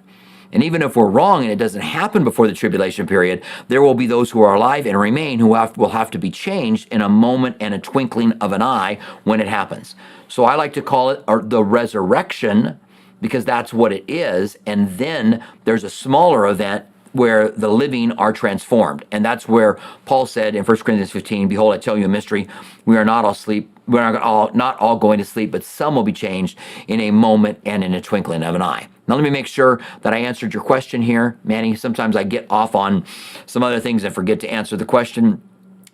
And 0.55 0.63
even 0.63 0.81
if 0.81 0.95
we're 0.95 1.09
wrong 1.09 1.43
and 1.43 1.51
it 1.51 1.57
doesn't 1.57 1.81
happen 1.81 2.23
before 2.23 2.47
the 2.47 2.53
tribulation 2.53 3.05
period, 3.05 3.43
there 3.67 3.81
will 3.81 3.93
be 3.93 4.07
those 4.07 4.31
who 4.31 4.41
are 4.41 4.55
alive 4.55 4.85
and 4.85 4.97
remain 4.97 5.39
who 5.39 5.53
have, 5.53 5.75
will 5.75 5.89
have 5.89 6.09
to 6.11 6.17
be 6.17 6.31
changed 6.31 6.87
in 6.93 7.01
a 7.01 7.09
moment 7.09 7.57
and 7.59 7.73
a 7.73 7.79
twinkling 7.79 8.31
of 8.33 8.53
an 8.53 8.61
eye 8.61 8.97
when 9.25 9.41
it 9.41 9.49
happens. 9.49 9.95
So 10.29 10.45
I 10.45 10.55
like 10.55 10.71
to 10.73 10.81
call 10.81 11.09
it 11.09 11.23
uh, 11.27 11.39
the 11.43 11.61
resurrection 11.61 12.79
because 13.21 13.45
that's 13.45 13.73
what 13.73 13.91
it 13.91 14.04
is. 14.08 14.58
And 14.65 14.97
then 14.97 15.43
there's 15.63 15.84
a 15.84 15.89
smaller 15.89 16.47
event 16.47 16.86
where 17.15 17.49
the 17.49 17.69
living 17.69 18.12
are 18.13 18.34
transformed. 18.34 19.06
And 19.10 19.23
that's 19.23 19.47
where 19.47 19.80
Paul 20.06 20.25
said 20.25 20.54
in 20.54 20.65
1 20.65 20.78
Corinthians 20.80 21.12
15, 21.12 21.47
Behold, 21.47 21.73
I 21.73 21.78
tell 21.78 21.97
you 21.97 22.06
a 22.06 22.10
mystery. 22.10 22.47
We 22.86 22.97
are 22.97 23.06
not 23.06 23.23
all 23.23 23.34
sleep. 23.34 23.71
We're 23.88 24.01
not 24.01 24.21
all, 24.21 24.51
not 24.54 24.78
all 24.80 24.97
going 24.97 25.19
to 25.19 25.25
sleep, 25.25 25.51
but 25.51 25.63
some 25.63 25.95
will 25.95 26.04
be 26.04 26.12
changed 26.12 26.58
in 26.88 26.99
a 26.99 27.12
moment 27.12 27.62
and 27.65 27.84
in 27.86 27.93
a 27.93 28.01
twinkling 28.01 28.43
of 28.43 28.54
an 28.54 28.62
eye. 28.62 28.89
Now, 29.08 29.15
let 29.15 29.23
me 29.23 29.30
make 29.30 29.47
sure 29.47 29.80
that 30.01 30.13
I 30.13 30.17
answered 30.17 30.54
your 30.54 30.63
question 30.63 31.04
here, 31.04 31.39
Manny. 31.43 31.75
Sometimes 31.75 32.15
I 32.17 32.23
get 32.23 32.47
off 32.49 32.75
on 32.75 33.06
some 33.45 33.63
other 33.63 33.80
things 33.80 34.04
and 34.04 34.13
forget 34.13 34.41
to 34.41 34.49
answer 34.49 34.75
the 34.75 34.86
question. 34.86 35.41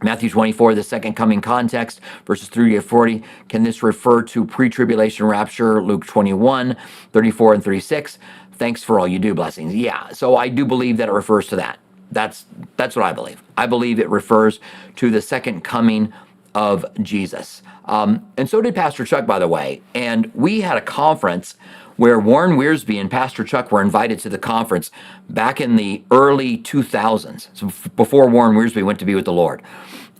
Matthew 0.03 0.29
24, 0.29 0.73
the 0.75 0.83
second 0.83 1.13
coming 1.13 1.41
context, 1.41 2.01
verses 2.25 2.49
3 2.49 2.73
to 2.75 2.81
40. 2.81 3.23
Can 3.49 3.63
this 3.63 3.83
refer 3.83 4.23
to 4.23 4.45
pre 4.45 4.69
tribulation 4.69 5.25
rapture? 5.25 5.81
Luke 5.81 6.05
21, 6.05 6.75
34 7.11 7.53
and 7.53 7.63
36. 7.63 8.17
Thanks 8.53 8.83
for 8.83 8.99
all 8.99 9.07
you 9.07 9.19
do, 9.19 9.33
blessings. 9.33 9.75
Yeah, 9.75 10.09
so 10.09 10.35
I 10.35 10.47
do 10.49 10.65
believe 10.65 10.97
that 10.97 11.07
it 11.07 11.11
refers 11.11 11.47
to 11.47 11.55
that. 11.57 11.79
That's 12.11 12.45
that's 12.77 12.95
what 12.95 13.05
I 13.05 13.13
believe. 13.13 13.41
I 13.57 13.67
believe 13.67 13.99
it 13.99 14.09
refers 14.09 14.59
to 14.97 15.11
the 15.11 15.21
second 15.21 15.63
coming 15.63 16.11
of 16.53 16.85
Jesus. 17.01 17.61
Um, 17.85 18.27
and 18.37 18.49
so 18.49 18.61
did 18.61 18.75
Pastor 18.75 19.05
Chuck, 19.05 19.25
by 19.25 19.39
the 19.39 19.47
way. 19.47 19.81
And 19.95 20.31
we 20.35 20.61
had 20.61 20.77
a 20.77 20.81
conference 20.81 21.55
where 22.01 22.19
Warren 22.19 22.57
Wiersbe 22.57 22.99
and 22.99 23.11
Pastor 23.11 23.43
Chuck 23.43 23.71
were 23.71 23.81
invited 23.81 24.17
to 24.19 24.29
the 24.29 24.39
conference 24.39 24.89
back 25.29 25.61
in 25.61 25.75
the 25.75 26.03
early 26.09 26.57
2000s, 26.57 27.49
so 27.53 27.71
before 27.95 28.27
Warren 28.27 28.55
Wiersbe 28.55 28.83
went 28.83 28.97
to 28.99 29.05
be 29.05 29.13
with 29.13 29.25
the 29.25 29.33
Lord 29.33 29.61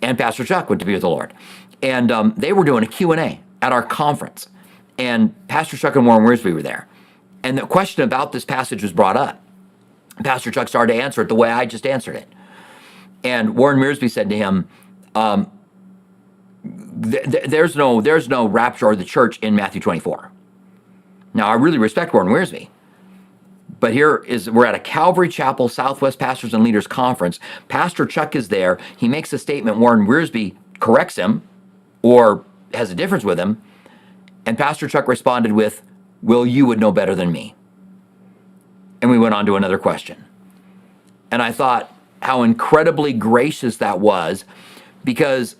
and 0.02 0.18
Pastor 0.18 0.44
Chuck 0.44 0.70
went 0.70 0.80
to 0.80 0.86
be 0.86 0.94
with 0.94 1.02
the 1.02 1.10
Lord. 1.10 1.34
And 1.82 2.12
um, 2.12 2.34
they 2.38 2.54
were 2.54 2.64
doing 2.64 2.84
a 2.84 2.88
Q&A 2.88 3.42
at 3.62 3.72
our 3.72 3.84
conference. 3.84 4.48
And 4.98 5.36
Pastor 5.48 5.78
Chuck 5.78 5.96
and 5.96 6.06
Warren 6.06 6.24
Wiersbe 6.24 6.54
were 6.54 6.62
there. 6.62 6.88
And 7.44 7.58
the 7.58 7.66
question 7.66 8.04
about 8.04 8.32
this 8.32 8.46
passage 8.46 8.84
was 8.84 8.94
brought 8.94 9.18
up. 9.18 9.42
Pastor 10.24 10.52
Chuck 10.52 10.68
started 10.68 10.94
to 10.94 11.02
answer 11.02 11.22
it 11.22 11.30
the 11.30 11.36
way 11.36 11.50
I 11.50 11.66
just 11.66 11.86
answered 11.86 12.16
it. 12.16 12.28
And 13.24 13.56
Warren 13.56 13.80
Wiersbe 13.80 14.10
said 14.10 14.30
to 14.30 14.38
him, 14.38 14.68
um, 15.16 15.52
th- 17.04 17.24
th- 17.32 17.46
"There's 17.46 17.76
no 17.76 18.02
there's 18.02 18.30
no 18.30 18.48
rapture 18.48 18.92
of 18.92 19.00
the 19.00 19.06
church 19.06 19.40
in 19.40 19.56
Matthew 19.56 19.82
24." 19.82 20.32
Now, 21.34 21.48
I 21.48 21.54
really 21.54 21.78
respect 21.78 22.14
Warren 22.14 22.30
Wiersbe, 22.30 22.70
but 23.80 23.94
here 23.94 24.24
is 24.28 24.50
we're 24.50 24.66
at 24.66 24.76
a 24.76 24.80
Calvary 24.80 25.30
Chapel 25.30 25.70
Southwest 25.70 26.20
Pastors 26.20 26.54
and 26.54 26.64
Leaders 26.64 26.88
Conference. 26.88 27.40
Pastor 27.68 28.06
Chuck 28.06 28.36
is 28.36 28.50
there. 28.50 28.78
He 28.98 29.08
makes 29.08 29.32
a 29.34 29.38
statement. 29.38 29.78
Warren 29.78 30.06
Wiersbe 30.06 30.56
corrects 30.80 31.16
him, 31.16 31.44
or 32.02 32.44
has 32.74 32.92
a 32.92 32.96
difference 32.96 33.24
with 33.24 33.40
him, 33.40 33.62
and 34.46 34.58
Pastor 34.58 34.88
Chuck 34.88 35.08
responded 35.08 35.54
with, 35.54 35.82
"Well, 36.22 36.46
you 36.46 36.66
would 36.66 36.80
know 36.80 36.92
better 36.92 37.16
than 37.16 37.32
me." 37.32 37.56
And 39.02 39.10
we 39.10 39.18
went 39.18 39.34
on 39.34 39.46
to 39.46 39.56
another 39.56 39.78
question. 39.78 40.26
And 41.32 41.42
I 41.42 41.52
thought 41.52 41.92
how 42.22 42.44
incredibly 42.44 43.14
gracious 43.14 43.78
that 43.78 44.00
was 44.00 44.46
because 45.04 45.56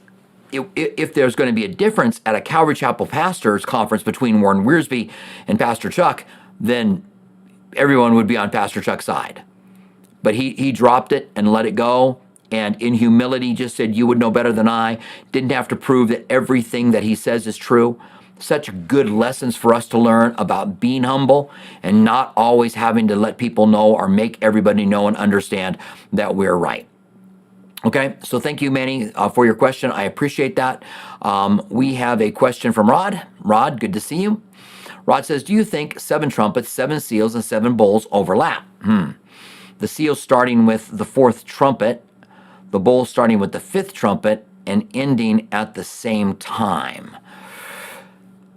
if, 0.52 0.66
if 0.76 1.14
there's 1.14 1.36
going 1.36 1.50
to 1.50 1.54
be 1.54 1.66
a 1.66 1.68
difference 1.68 2.22
at 2.26 2.36
a 2.36 2.42
Calvary 2.42 2.76
Chapel 2.76 3.06
pastors 3.06 3.66
conference 3.66 4.04
between 4.04 4.42
Warren 4.42 4.64
Wiersbe 4.64 5.10
and 5.48 5.60
Pastor 5.60 5.90
Chuck, 5.90 6.26
then 6.60 7.04
everyone 7.76 8.16
would 8.16 8.28
be 8.28 8.38
on 8.38 8.50
Pastor 8.50 8.82
Chuck's 8.82 9.06
side. 9.06 9.44
But 10.24 10.36
he, 10.36 10.52
he 10.52 10.72
dropped 10.72 11.12
it 11.12 11.32
and 11.36 11.52
let 11.52 11.66
it 11.66 11.76
go. 11.76 12.20
And 12.52 12.80
in 12.82 12.96
humility, 12.96 13.54
just 13.54 13.76
said, 13.78 13.96
You 13.96 14.06
would 14.08 14.20
know 14.20 14.30
better 14.30 14.52
than 14.52 14.68
I. 14.68 15.00
Didn't 15.32 15.52
have 15.52 15.68
to 15.70 15.76
prove 15.76 16.10
that 16.10 16.26
everything 16.30 16.92
that 16.92 17.04
he 17.04 17.16
says 17.16 17.48
is 17.48 17.58
true 17.58 18.00
such 18.44 18.88
good 18.88 19.10
lessons 19.10 19.56
for 19.56 19.74
us 19.74 19.88
to 19.90 19.98
learn 19.98 20.34
about 20.38 20.80
being 20.80 21.04
humble 21.04 21.52
and 21.84 22.04
not 22.04 22.34
always 22.36 22.74
having 22.74 23.08
to 23.08 23.16
let 23.16 23.38
people 23.38 23.68
know 23.68 23.94
or 23.94 24.08
make 24.08 24.38
everybody 24.42 24.86
know 24.86 25.08
and 25.08 25.16
understand 25.18 25.78
that 26.12 26.36
we're 26.36 26.56
right. 26.56 26.88
Okay, 27.84 28.16
so 28.24 28.40
thank 28.40 28.62
you, 28.62 28.70
Manny, 28.70 29.12
uh, 29.16 29.30
for 29.30 29.44
your 29.44 29.56
question. 29.56 29.92
I 29.92 30.04
appreciate 30.04 30.56
that. 30.56 30.84
Um, 31.24 31.66
we 31.70 31.96
have 31.96 32.22
a 32.22 32.30
question 32.30 32.74
from 32.74 32.90
Rod. 32.90 33.26
Rod, 33.40 33.80
good 33.80 33.94
to 33.94 34.00
see 34.00 34.22
you. 34.22 34.42
Rod 35.08 35.26
says, 35.26 35.44
Do 35.44 35.52
you 35.54 35.64
think 35.64 36.00
seven 36.00 36.30
trumpets, 36.30 36.70
seven 36.70 37.00
seals, 37.00 37.34
and 37.34 37.44
seven 37.44 37.76
bowls 37.76 38.06
overlap? 38.12 38.66
Hmm. 38.84 39.12
The 39.80 39.88
seals 39.88 40.22
starting 40.22 40.68
with 40.68 40.96
the 40.96 41.06
fourth 41.06 41.44
trumpet, 41.44 42.06
the 42.70 42.80
bowl 42.80 43.04
starting 43.06 43.40
with 43.40 43.52
the 43.52 43.60
fifth 43.60 43.94
trumpet, 43.94 44.46
and 44.68 44.88
ending 44.94 45.48
at 45.52 45.74
the 45.74 45.84
same 45.84 46.36
time. 46.36 47.18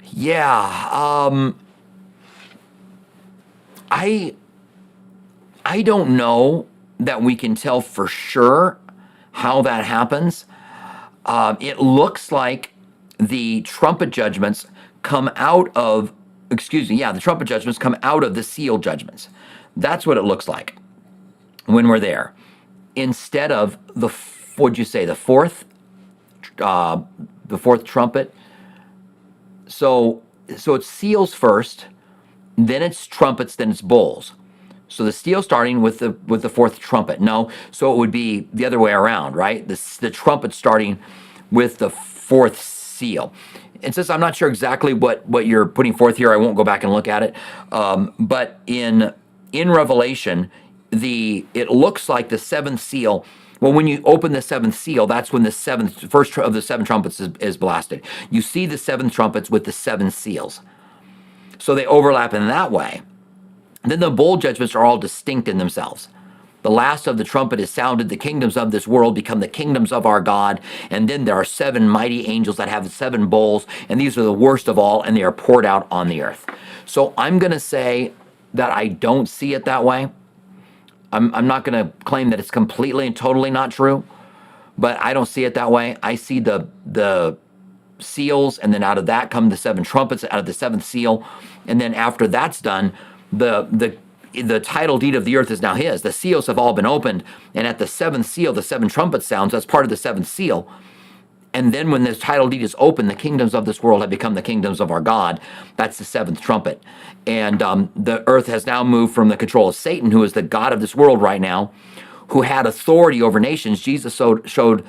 Yeah, 0.03 0.89
um, 0.93 1.59
I 3.91 4.37
I 5.65 5.81
don't 5.81 6.15
know 6.15 6.67
that 7.01 7.23
we 7.23 7.35
can 7.37 7.55
tell 7.55 7.81
for 7.81 8.07
sure 8.07 8.79
how 9.35 9.61
that 9.63 9.85
happens. 9.85 10.47
Uh, 11.27 11.57
it 11.61 11.81
looks 11.81 12.31
like 12.31 12.73
the 13.19 13.61
trumpet 13.63 14.11
judgments 14.11 14.67
come 15.03 15.31
out 15.37 15.71
of, 15.77 16.13
excuse 16.51 16.89
me, 16.89 16.97
yeah, 16.97 17.13
the 17.13 17.21
trumpet 17.21 17.47
judgments 17.47 17.79
come 17.79 17.97
out 18.03 18.23
of 18.23 18.35
the 18.35 18.43
seal 18.43 18.79
judgments. 18.79 19.29
That's 19.77 20.07
what 20.07 20.17
it 20.17 20.23
looks 20.23 20.47
like 20.47 20.77
when 21.67 21.89
we're 21.89 22.01
there. 22.01 22.33
Instead 22.95 23.51
of 23.51 23.77
the, 23.95 24.09
what'd 24.57 24.79
you 24.79 24.85
say, 24.85 25.05
the 25.05 25.17
fourth, 25.17 25.65
uh, 26.61 27.03
the 27.47 27.59
fourth 27.59 27.83
trumpet. 27.83 28.33
So, 29.67 30.23
so 30.57 30.75
it's 30.75 30.87
seals 30.87 31.35
first, 31.35 31.87
then 32.57 32.83
it's 32.83 33.07
trumpets, 33.07 33.57
then 33.57 33.73
it's 33.73 33.83
bowls. 33.83 34.35
So 34.95 35.05
the 35.05 35.13
steel 35.13 35.43
starting 35.43 35.83
with 35.83 35.99
the 35.99 36.13
with 36.29 36.43
the 36.43 36.49
fourth 36.49 36.79
trumpet. 36.79 37.21
No, 37.21 37.51
so 37.73 37.93
it 37.93 37.99
would 37.99 38.13
be 38.13 38.47
the 38.53 38.65
other 38.65 38.79
way 38.79 38.93
around, 38.93 39.35
right? 39.35 39.67
The 39.67 39.81
the 40.01 40.11
trumpet 40.11 40.55
starting 40.55 41.01
with 41.51 41.79
the 41.79 41.91
fourth 41.91 42.61
seal. 42.61 43.33
And 43.83 43.93
since 43.93 44.09
I'm 44.09 44.21
not 44.21 44.37
sure 44.37 44.49
exactly 44.49 44.95
what 44.95 45.27
what 45.29 45.47
you're 45.47 45.67
putting 45.67 45.95
forth 45.95 46.17
here, 46.17 46.33
I 46.33 46.37
won't 46.37 46.57
go 46.57 46.63
back 46.63 46.85
and 46.85 46.93
look 46.93 47.09
at 47.09 47.25
it. 47.25 47.35
Um, 47.73 48.15
but 48.21 48.61
in 48.69 49.13
in 49.53 49.71
Revelation, 49.71 50.49
the 50.91 51.45
it 51.55 51.71
looks 51.71 52.09
like 52.09 52.29
the 52.29 52.39
seventh 52.39 52.81
seal. 52.81 53.25
Well, 53.61 53.73
when 53.73 53.89
you 53.89 54.01
open 54.05 54.33
the 54.33 54.43
seventh 54.43 54.77
seal, 54.77 55.09
that's 55.09 55.33
when 55.33 55.43
the 55.43 55.51
seventh 55.53 56.09
first 56.11 56.33
tr- 56.33 56.43
of 56.43 56.53
the 56.53 56.63
seven 56.63 56.87
trumpets 56.87 57.19
is, 57.19 57.31
is 57.41 57.57
blasted. 57.57 58.05
You 58.31 58.43
see 58.43 58.67
the 58.67 58.79
seven 58.79 59.11
trumpets 59.11 59.51
with 59.51 59.65
the 59.65 59.73
seven 59.73 60.13
seals. 60.13 60.61
So 61.59 61.75
they 61.75 61.87
overlap 61.87 62.33
in 62.33 62.47
that 62.49 62.71
way. 62.71 63.03
Then 63.85 64.01
the 64.01 64.11
bowl 64.11 64.37
judgments 64.37 64.75
are 64.75 64.85
all 64.85 64.99
distinct 64.99 65.49
in 65.49 65.59
themselves. 65.59 66.09
The 66.63 66.71
last 66.71 67.07
of 67.07 67.19
the 67.19 67.25
trumpet 67.25 67.61
is 67.61 67.69
sounded, 67.69 68.09
the 68.09 68.17
kingdoms 68.17 68.57
of 68.57 68.71
this 68.71 68.89
world 68.89 69.15
become 69.15 69.41
the 69.41 69.49
kingdoms 69.49 69.93
of 69.93 70.07
our 70.07 70.23
God. 70.23 70.63
And 70.89 71.11
then 71.11 71.27
there 71.27 71.35
are 71.35 71.45
seven 71.45 71.91
mighty 71.91 72.27
angels 72.27 72.57
that 72.57 72.69
have 72.69 72.91
seven 72.91 73.27
bowls, 73.27 73.67
and 73.87 74.01
these 74.01 74.17
are 74.17 74.23
the 74.23 74.33
worst 74.33 74.67
of 74.67 74.79
all, 74.79 75.03
and 75.03 75.15
they 75.15 75.23
are 75.23 75.33
poured 75.33 75.67
out 75.67 75.87
on 75.91 76.09
the 76.09 76.23
earth. 76.23 76.47
So 76.87 77.13
I'm 77.19 77.39
going 77.39 77.53
to 77.53 77.61
say 77.61 78.15
that 78.55 78.71
I 78.71 78.89
don't 78.89 79.29
see 79.29 79.53
it 79.53 79.67
that 79.67 79.85
way. 79.85 80.11
I'm, 81.13 81.35
I'm 81.35 81.47
not 81.47 81.65
going 81.65 81.87
to 81.87 81.93
claim 82.05 82.31
that 82.31 82.41
it's 82.41 82.51
completely 82.51 83.07
and 83.07 83.15
totally 83.15 83.51
not 83.51 83.71
true, 83.71 84.03
but 84.79 84.99
I 85.01 85.13
don't 85.13 85.27
see 85.27 85.45
it 85.45 85.53
that 85.55 85.71
way. 85.71 85.99
I 86.03 86.15
see 86.15 86.41
the, 86.41 86.67
the 86.87 87.37
seals, 87.99 88.57
and 88.57 88.73
then 88.73 88.83
out 88.83 88.97
of 88.97 89.05
that 89.05 89.31
come 89.31 89.51
the 89.51 89.57
seven 89.59 89.85
trumpets, 89.85 90.25
out 90.25 90.39
of 90.39 90.47
the 90.47 90.55
seventh 90.55 90.85
seal. 90.85 91.27
And 91.67 91.79
then 91.79 91.93
after 91.93 92.27
that's 92.27 92.63
done, 92.63 92.95
the 93.39 93.69
the 93.71 93.97
the 94.43 94.61
title 94.61 94.99
deed 94.99 95.15
of 95.15 95.25
the 95.25 95.37
earth 95.37 95.51
is 95.51 95.63
now 95.63 95.75
his. 95.75 96.03
The 96.03 96.13
seals 96.13 96.49
have 96.49 96.59
all 96.59 96.73
been 96.73 96.87
opened, 96.87 97.23
and 97.55 97.67
at 97.67 97.79
the 97.79 97.87
seventh 97.87 98.27
seal, 98.27 98.53
the 98.53 98.63
seven 98.63 98.89
trumpets 98.89 99.27
sounds. 99.27 99.53
That's 99.53 99.67
part 99.67 99.85
of 99.85 99.91
the 99.91 99.97
seventh 99.97 100.27
seal. 100.27 100.69
And 101.53 101.73
then 101.73 101.93
when 101.93 102.03
this 102.03 102.19
title 102.19 102.49
deed 102.49 102.63
is 102.63 102.75
open, 102.79 103.07
the 103.07 103.15
kingdoms 103.15 103.55
of 103.55 103.65
this 103.65 103.81
world 103.81 104.01
have 104.01 104.11
become 104.11 104.35
the 104.35 104.43
kingdoms 104.43 104.81
of 104.81 104.91
our 104.91 105.01
God. 105.01 105.41
That's 105.77 105.99
the 105.99 106.05
seventh 106.05 106.41
trumpet. 106.41 106.83
And 107.29 107.63
um, 107.63 107.93
the 107.95 108.29
earth 108.29 108.49
has 108.49 108.67
now 108.67 108.83
moved 108.83 109.15
from 109.15 109.29
the 109.29 109.37
control 109.37 109.69
of 109.69 109.77
Satan, 109.77 110.11
who 110.11 110.25
is 110.25 110.33
the 110.33 110.43
God 110.43 110.73
of 110.73 110.81
this 110.81 110.97
world 110.97 111.23
right 111.23 111.41
now, 111.41 111.71
who 112.29 112.43
had 112.43 112.67
authority 112.67 113.23
over 113.23 113.39
nations. 113.39 113.81
Jesus 113.81 114.17
showed, 114.17 114.51
showed 114.51 114.85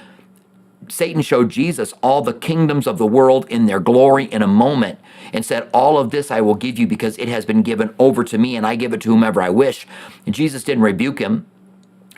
Satan 0.89 1.21
showed 1.21 1.49
Jesus 1.49 1.93
all 2.01 2.21
the 2.21 2.33
kingdoms 2.33 2.87
of 2.87 2.97
the 2.97 3.07
world 3.07 3.45
in 3.49 3.65
their 3.65 3.79
glory 3.79 4.25
in 4.25 4.41
a 4.41 4.47
moment 4.47 4.99
and 5.33 5.45
said, 5.45 5.69
All 5.73 5.97
of 5.97 6.11
this 6.11 6.31
I 6.31 6.41
will 6.41 6.55
give 6.55 6.79
you 6.79 6.87
because 6.87 7.17
it 7.17 7.27
has 7.27 7.45
been 7.45 7.61
given 7.61 7.93
over 7.99 8.23
to 8.23 8.37
me 8.37 8.55
and 8.55 8.65
I 8.65 8.75
give 8.75 8.93
it 8.93 9.01
to 9.01 9.09
whomever 9.09 9.41
I 9.41 9.49
wish. 9.49 9.87
And 10.25 10.35
Jesus 10.35 10.63
didn't 10.63 10.83
rebuke 10.83 11.19
him. 11.19 11.45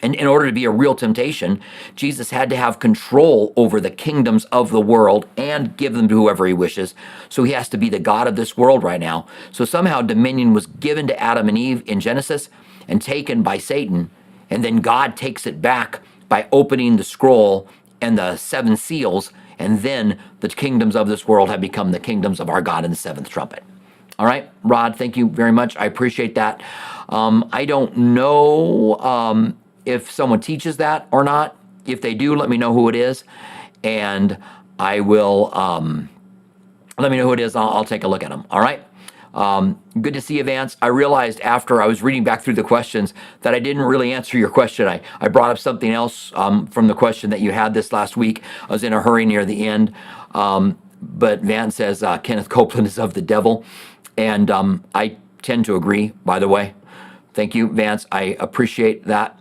And 0.03 0.13
in 0.13 0.27
order 0.27 0.45
to 0.45 0.53
be 0.53 0.65
a 0.65 0.69
real 0.69 0.93
temptation, 0.93 1.59
Jesus 1.95 2.29
had 2.29 2.49
to 2.51 2.55
have 2.55 2.79
control 2.79 3.51
over 3.55 3.81
the 3.81 3.89
kingdoms 3.89 4.45
of 4.45 4.69
the 4.69 4.81
world 4.81 5.27
and 5.35 5.75
give 5.75 5.93
them 5.93 6.07
to 6.07 6.15
whoever 6.15 6.45
he 6.45 6.53
wishes. 6.53 6.93
So 7.29 7.43
he 7.43 7.53
has 7.53 7.67
to 7.69 7.77
be 7.77 7.89
the 7.89 7.99
God 7.99 8.27
of 8.27 8.35
this 8.35 8.55
world 8.55 8.83
right 8.83 8.99
now. 8.99 9.25
So 9.51 9.65
somehow 9.65 10.03
dominion 10.03 10.53
was 10.53 10.67
given 10.67 11.07
to 11.07 11.19
Adam 11.19 11.49
and 11.49 11.57
Eve 11.57 11.83
in 11.87 11.99
Genesis 11.99 12.49
and 12.87 13.01
taken 13.01 13.41
by 13.41 13.57
Satan. 13.57 14.11
And 14.49 14.63
then 14.63 14.81
God 14.81 15.17
takes 15.17 15.47
it 15.47 15.61
back 15.61 16.01
by 16.29 16.47
opening 16.51 16.97
the 16.97 17.03
scroll 17.03 17.67
and 18.01 18.17
the 18.17 18.37
seven 18.37 18.77
seals, 18.77 19.31
and 19.59 19.81
then 19.81 20.19
the 20.39 20.49
kingdoms 20.49 20.95
of 20.95 21.07
this 21.07 21.27
world 21.27 21.49
have 21.49 21.61
become 21.61 21.91
the 21.91 21.99
kingdoms 21.99 22.39
of 22.39 22.49
our 22.49 22.61
God 22.61 22.85
in 22.85 22.91
the 22.91 22.97
seventh 22.97 23.29
trumpet. 23.29 23.63
All 24.19 24.25
right, 24.25 24.49
Rod, 24.63 24.95
thank 24.95 25.15
you 25.15 25.29
very 25.29 25.51
much. 25.51 25.77
I 25.77 25.85
appreciate 25.85 26.35
that. 26.35 26.61
Um, 27.09 27.47
I 27.53 27.65
don't 27.65 27.95
know 27.95 28.97
um, 28.99 29.57
if 29.85 30.09
someone 30.11 30.39
teaches 30.39 30.77
that 30.77 31.07
or 31.11 31.23
not. 31.23 31.55
If 31.85 32.01
they 32.01 32.13
do, 32.13 32.35
let 32.35 32.49
me 32.49 32.57
know 32.57 32.73
who 32.73 32.89
it 32.89 32.95
is, 32.95 33.23
and 33.83 34.37
I 34.79 34.99
will 34.99 35.55
um, 35.57 36.09
let 36.97 37.11
me 37.11 37.17
know 37.17 37.27
who 37.27 37.33
it 37.33 37.39
is. 37.39 37.55
I'll, 37.55 37.69
I'll 37.69 37.85
take 37.85 38.03
a 38.03 38.07
look 38.07 38.23
at 38.23 38.29
them. 38.29 38.45
All 38.49 38.59
right. 38.59 38.83
Um, 39.33 39.79
good 40.01 40.13
to 40.13 40.21
see 40.21 40.37
you, 40.37 40.43
Vance. 40.43 40.77
I 40.81 40.87
realized 40.87 41.39
after 41.41 41.81
I 41.81 41.87
was 41.87 42.01
reading 42.01 42.23
back 42.23 42.41
through 42.41 42.55
the 42.55 42.63
questions 42.63 43.13
that 43.41 43.53
I 43.53 43.59
didn't 43.59 43.83
really 43.83 44.13
answer 44.13 44.37
your 44.37 44.49
question. 44.49 44.87
I, 44.87 45.01
I 45.19 45.27
brought 45.27 45.51
up 45.51 45.59
something 45.59 45.91
else 45.91 46.31
um, 46.35 46.67
from 46.67 46.87
the 46.87 46.95
question 46.95 47.29
that 47.29 47.39
you 47.39 47.51
had 47.51 47.73
this 47.73 47.93
last 47.93 48.17
week. 48.17 48.41
I 48.69 48.73
was 48.73 48.83
in 48.83 48.93
a 48.93 49.01
hurry 49.01 49.25
near 49.25 49.45
the 49.45 49.67
end. 49.67 49.93
Um, 50.33 50.77
but 51.01 51.41
Vance 51.41 51.75
says 51.75 52.01
uh, 52.01 52.17
Kenneth 52.19 52.49
Copeland 52.49 52.87
is 52.87 52.97
of 52.97 53.13
the 53.13 53.21
devil. 53.21 53.63
And 54.17 54.49
um, 54.49 54.83
I 54.95 55.17
tend 55.41 55.65
to 55.65 55.75
agree, 55.75 56.13
by 56.25 56.39
the 56.39 56.47
way. 56.47 56.73
Thank 57.33 57.53
you, 57.53 57.67
Vance. 57.67 58.05
I 58.11 58.35
appreciate 58.39 59.03
that. 59.05 59.39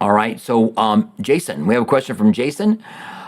All 0.00 0.12
right. 0.12 0.38
So, 0.38 0.76
um, 0.76 1.12
Jason, 1.20 1.66
we 1.66 1.74
have 1.74 1.82
a 1.82 1.86
question 1.86 2.14
from 2.16 2.32
Jason. 2.32 2.82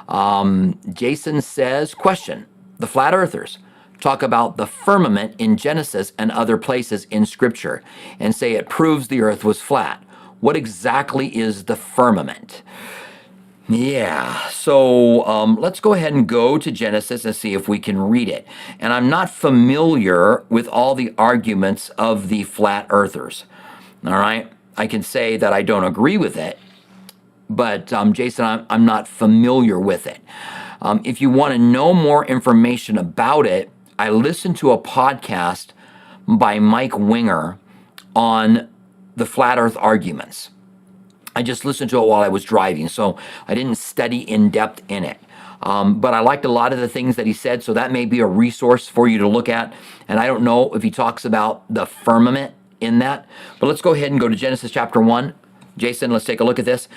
Um, 0.08 0.78
Jason 0.92 1.40
says, 1.40 1.94
Question 1.94 2.46
The 2.78 2.86
flat 2.86 3.14
earthers 3.14 3.58
talk 4.00 4.22
about 4.22 4.56
the 4.56 4.66
firmament 4.66 5.34
in 5.38 5.56
Genesis 5.56 6.12
and 6.18 6.30
other 6.30 6.56
places 6.56 7.04
in 7.04 7.26
Scripture 7.26 7.82
and 8.18 8.34
say 8.34 8.52
it 8.52 8.68
proves 8.68 9.08
the 9.08 9.20
earth 9.20 9.44
was 9.44 9.60
flat. 9.60 10.02
What 10.40 10.56
exactly 10.56 11.36
is 11.36 11.64
the 11.64 11.76
firmament? 11.76 12.62
Yeah, 13.68 14.48
so 14.48 15.26
um, 15.26 15.56
let's 15.56 15.78
go 15.78 15.92
ahead 15.92 16.14
and 16.14 16.26
go 16.26 16.56
to 16.56 16.72
Genesis 16.72 17.26
and 17.26 17.36
see 17.36 17.52
if 17.52 17.68
we 17.68 17.78
can 17.78 18.00
read 18.00 18.28
it. 18.28 18.46
And 18.78 18.94
I'm 18.94 19.10
not 19.10 19.28
familiar 19.28 20.42
with 20.48 20.66
all 20.68 20.94
the 20.94 21.12
arguments 21.18 21.90
of 21.90 22.28
the 22.28 22.44
flat 22.44 22.86
earthers. 22.88 23.44
All 24.06 24.12
right, 24.12 24.50
I 24.78 24.86
can 24.86 25.02
say 25.02 25.36
that 25.36 25.52
I 25.52 25.60
don't 25.60 25.84
agree 25.84 26.16
with 26.16 26.36
it, 26.38 26.58
but 27.50 27.92
um, 27.92 28.14
Jason, 28.14 28.46
I'm, 28.46 28.66
I'm 28.70 28.86
not 28.86 29.06
familiar 29.06 29.78
with 29.78 30.06
it. 30.06 30.20
Um, 30.80 31.02
if 31.04 31.20
you 31.20 31.28
want 31.28 31.52
to 31.52 31.58
know 31.58 31.92
more 31.92 32.24
information 32.24 32.96
about 32.96 33.44
it, 33.44 33.70
I 33.98 34.10
listened 34.10 34.56
to 34.58 34.70
a 34.70 34.78
podcast 34.78 35.70
by 36.28 36.60
Mike 36.60 36.96
Winger 36.96 37.58
on 38.14 38.68
the 39.16 39.26
flat 39.26 39.58
earth 39.58 39.76
arguments. 39.80 40.50
I 41.34 41.42
just 41.42 41.64
listened 41.64 41.90
to 41.90 41.98
it 41.98 42.06
while 42.06 42.22
I 42.22 42.28
was 42.28 42.44
driving, 42.44 42.88
so 42.88 43.18
I 43.48 43.54
didn't 43.54 43.74
study 43.74 44.18
in 44.18 44.50
depth 44.50 44.82
in 44.88 45.04
it. 45.04 45.18
Um, 45.62 46.00
but 46.00 46.14
I 46.14 46.20
liked 46.20 46.44
a 46.44 46.48
lot 46.48 46.72
of 46.72 46.78
the 46.78 46.88
things 46.88 47.16
that 47.16 47.26
he 47.26 47.32
said, 47.32 47.64
so 47.64 47.72
that 47.74 47.90
may 47.90 48.04
be 48.04 48.20
a 48.20 48.26
resource 48.26 48.86
for 48.86 49.08
you 49.08 49.18
to 49.18 49.26
look 49.26 49.48
at. 49.48 49.72
And 50.06 50.20
I 50.20 50.26
don't 50.26 50.42
know 50.42 50.72
if 50.74 50.84
he 50.84 50.92
talks 50.92 51.24
about 51.24 51.64
the 51.68 51.84
firmament 51.84 52.54
in 52.80 53.00
that, 53.00 53.26
but 53.58 53.66
let's 53.66 53.82
go 53.82 53.94
ahead 53.94 54.12
and 54.12 54.20
go 54.20 54.28
to 54.28 54.36
Genesis 54.36 54.70
chapter 54.70 55.00
1. 55.00 55.34
Jason, 55.76 56.12
let's 56.12 56.24
take 56.24 56.38
a 56.38 56.44
look 56.44 56.60
at 56.60 56.64
this. 56.64 56.88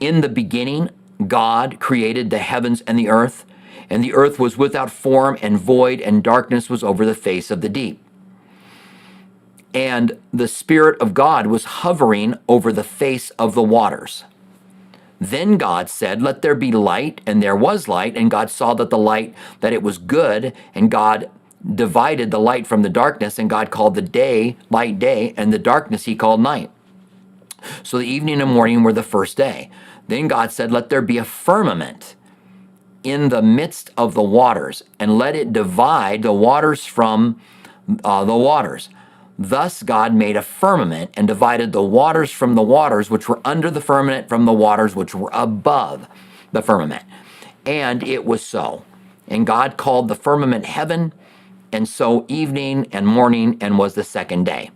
In 0.00 0.22
the 0.22 0.28
beginning, 0.28 0.90
God 1.28 1.78
created 1.78 2.30
the 2.30 2.38
heavens 2.38 2.80
and 2.82 2.98
the 2.98 3.08
earth, 3.08 3.44
and 3.90 4.02
the 4.02 4.14
earth 4.14 4.38
was 4.38 4.56
without 4.56 4.90
form 4.90 5.38
and 5.42 5.58
void, 5.58 6.00
and 6.00 6.22
darkness 6.22 6.68
was 6.68 6.84
over 6.84 7.06
the 7.06 7.14
face 7.14 7.50
of 7.50 7.60
the 7.60 7.68
deep 7.68 8.02
and 9.74 10.18
the 10.32 10.48
Spirit 10.48 11.00
of 11.00 11.14
God 11.14 11.46
was 11.46 11.64
hovering 11.64 12.34
over 12.48 12.72
the 12.72 12.84
face 12.84 13.30
of 13.30 13.54
the 13.54 13.62
waters. 13.62 14.24
Then 15.20 15.56
God 15.56 15.90
said, 15.90 16.22
Let 16.22 16.42
there 16.42 16.54
be 16.54 16.72
light, 16.72 17.20
and 17.26 17.42
there 17.42 17.56
was 17.56 17.88
light, 17.88 18.16
and 18.16 18.30
God 18.30 18.50
saw 18.50 18.74
that 18.74 18.90
the 18.90 18.98
light, 18.98 19.34
that 19.60 19.72
it 19.72 19.82
was 19.82 19.98
good, 19.98 20.52
and 20.74 20.90
God 20.90 21.30
divided 21.74 22.30
the 22.30 22.38
light 22.40 22.66
from 22.66 22.82
the 22.82 22.88
darkness, 22.88 23.38
and 23.38 23.50
God 23.50 23.70
called 23.70 23.94
the 23.94 24.02
day 24.02 24.56
light 24.70 24.98
day, 24.98 25.34
and 25.36 25.52
the 25.52 25.58
darkness 25.58 26.04
he 26.04 26.14
called 26.14 26.40
night. 26.40 26.70
So 27.82 27.98
the 27.98 28.06
evening 28.06 28.40
and 28.40 28.50
morning 28.50 28.82
were 28.82 28.92
the 28.92 29.02
first 29.02 29.36
day. 29.36 29.70
Then 30.06 30.28
God 30.28 30.52
said, 30.52 30.72
Let 30.72 30.88
there 30.88 31.02
be 31.02 31.18
a 31.18 31.24
firmament 31.24 32.14
in 33.04 33.28
the 33.28 33.42
midst 33.42 33.90
of 33.96 34.14
the 34.14 34.22
waters, 34.22 34.82
and 34.98 35.18
let 35.18 35.36
it 35.36 35.52
divide 35.52 36.22
the 36.22 36.32
waters 36.32 36.84
from 36.84 37.40
uh, 38.04 38.24
the 38.24 38.36
waters. 38.36 38.88
Thus 39.38 39.84
God 39.84 40.14
made 40.14 40.36
a 40.36 40.42
firmament 40.42 41.12
and 41.14 41.28
divided 41.28 41.72
the 41.72 41.82
waters 41.82 42.32
from 42.32 42.56
the 42.56 42.62
waters 42.62 43.08
which 43.08 43.28
were 43.28 43.40
under 43.44 43.70
the 43.70 43.80
firmament 43.80 44.28
from 44.28 44.46
the 44.46 44.52
waters 44.52 44.96
which 44.96 45.14
were 45.14 45.30
above 45.32 46.08
the 46.50 46.60
firmament. 46.60 47.04
And 47.64 48.02
it 48.02 48.24
was 48.24 48.44
so. 48.44 48.84
And 49.28 49.46
God 49.46 49.76
called 49.76 50.08
the 50.08 50.14
firmament 50.16 50.64
heaven, 50.64 51.12
and 51.70 51.86
so 51.86 52.24
evening 52.28 52.88
and 52.92 53.06
morning, 53.06 53.58
and 53.60 53.78
was 53.78 53.94
the 53.94 54.04
second 54.04 54.44
day. 54.44 54.70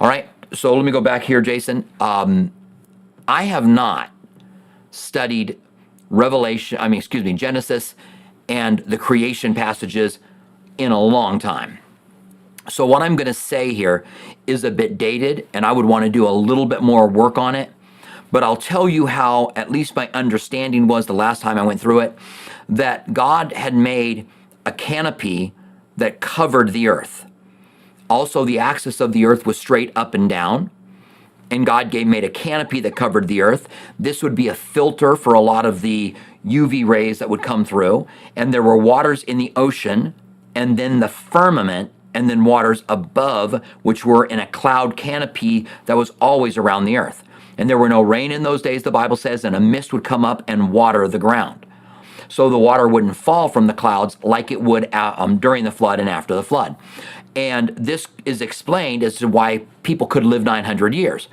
All 0.00 0.08
right, 0.08 0.28
so 0.54 0.74
let 0.74 0.84
me 0.84 0.92
go 0.92 1.00
back 1.00 1.24
here, 1.24 1.40
Jason. 1.40 1.84
Um, 2.00 2.52
I 3.26 3.44
have 3.44 3.66
not 3.66 4.10
studied 4.90 5.60
Revelation, 6.10 6.78
I 6.80 6.88
mean, 6.88 6.98
excuse 6.98 7.24
me, 7.24 7.32
Genesis 7.34 7.94
and 8.48 8.78
the 8.80 8.96
creation 8.98 9.54
passages 9.54 10.18
in 10.78 10.92
a 10.92 11.00
long 11.00 11.38
time. 11.38 11.78
So, 12.68 12.84
what 12.84 13.02
I'm 13.02 13.16
going 13.16 13.26
to 13.26 13.34
say 13.34 13.72
here 13.72 14.04
is 14.46 14.64
a 14.64 14.70
bit 14.70 14.98
dated, 14.98 15.48
and 15.54 15.64
I 15.64 15.72
would 15.72 15.86
want 15.86 16.04
to 16.04 16.10
do 16.10 16.28
a 16.28 16.30
little 16.30 16.66
bit 16.66 16.82
more 16.82 17.08
work 17.08 17.38
on 17.38 17.54
it. 17.54 17.70
But 18.30 18.42
I'll 18.42 18.56
tell 18.56 18.88
you 18.88 19.06
how, 19.06 19.52
at 19.56 19.70
least 19.70 19.96
my 19.96 20.10
understanding 20.12 20.86
was 20.86 21.06
the 21.06 21.14
last 21.14 21.40
time 21.40 21.58
I 21.58 21.62
went 21.62 21.80
through 21.80 22.00
it, 22.00 22.18
that 22.68 23.14
God 23.14 23.54
had 23.54 23.74
made 23.74 24.28
a 24.66 24.72
canopy 24.72 25.54
that 25.96 26.20
covered 26.20 26.72
the 26.72 26.88
earth. 26.88 27.24
Also, 28.10 28.44
the 28.44 28.58
axis 28.58 29.00
of 29.00 29.12
the 29.12 29.24
earth 29.24 29.46
was 29.46 29.58
straight 29.58 29.90
up 29.96 30.14
and 30.14 30.28
down. 30.28 30.70
And 31.50 31.64
God 31.64 31.90
gave 31.90 32.06
made 32.06 32.24
a 32.24 32.30
canopy 32.30 32.80
that 32.80 32.94
covered 32.94 33.26
the 33.28 33.40
earth. 33.40 33.68
This 33.98 34.22
would 34.22 34.34
be 34.34 34.48
a 34.48 34.54
filter 34.54 35.16
for 35.16 35.34
a 35.34 35.40
lot 35.40 35.64
of 35.64 35.80
the 35.80 36.14
UV 36.44 36.86
rays 36.86 37.18
that 37.18 37.30
would 37.30 37.42
come 37.42 37.64
through. 37.64 38.06
And 38.36 38.52
there 38.52 38.62
were 38.62 38.76
waters 38.76 39.22
in 39.22 39.38
the 39.38 39.52
ocean, 39.56 40.14
and 40.54 40.78
then 40.78 41.00
the 41.00 41.08
firmament 41.08 41.92
and 42.14 42.28
then 42.28 42.44
waters 42.44 42.84
above, 42.88 43.62
which 43.82 44.04
were 44.04 44.24
in 44.24 44.38
a 44.38 44.46
cloud 44.46 44.96
canopy 44.96 45.66
that 45.86 45.96
was 45.96 46.10
always 46.20 46.56
around 46.56 46.84
the 46.84 46.96
earth. 46.96 47.22
And 47.56 47.68
there 47.68 47.78
were 47.78 47.88
no 47.88 48.00
rain 48.00 48.32
in 48.32 48.44
those 48.44 48.62
days, 48.62 48.82
the 48.82 48.90
Bible 48.90 49.16
says, 49.16 49.44
and 49.44 49.54
a 49.54 49.60
mist 49.60 49.92
would 49.92 50.04
come 50.04 50.24
up 50.24 50.42
and 50.46 50.72
water 50.72 51.06
the 51.08 51.18
ground. 51.18 51.66
So 52.28 52.50
the 52.50 52.58
water 52.58 52.86
wouldn't 52.86 53.16
fall 53.16 53.48
from 53.48 53.66
the 53.66 53.72
clouds 53.72 54.16
like 54.22 54.50
it 54.50 54.60
would 54.60 54.92
uh, 54.94 55.14
um, 55.16 55.38
during 55.38 55.64
the 55.64 55.70
flood 55.70 55.98
and 55.98 56.08
after 56.08 56.34
the 56.34 56.42
flood. 56.42 56.76
And 57.38 57.68
this 57.68 58.08
is 58.24 58.42
explained 58.42 59.04
as 59.04 59.14
to 59.18 59.28
why 59.28 59.58
people 59.84 60.08
could 60.08 60.24
live 60.24 60.42
900 60.42 60.92
years 60.92 61.28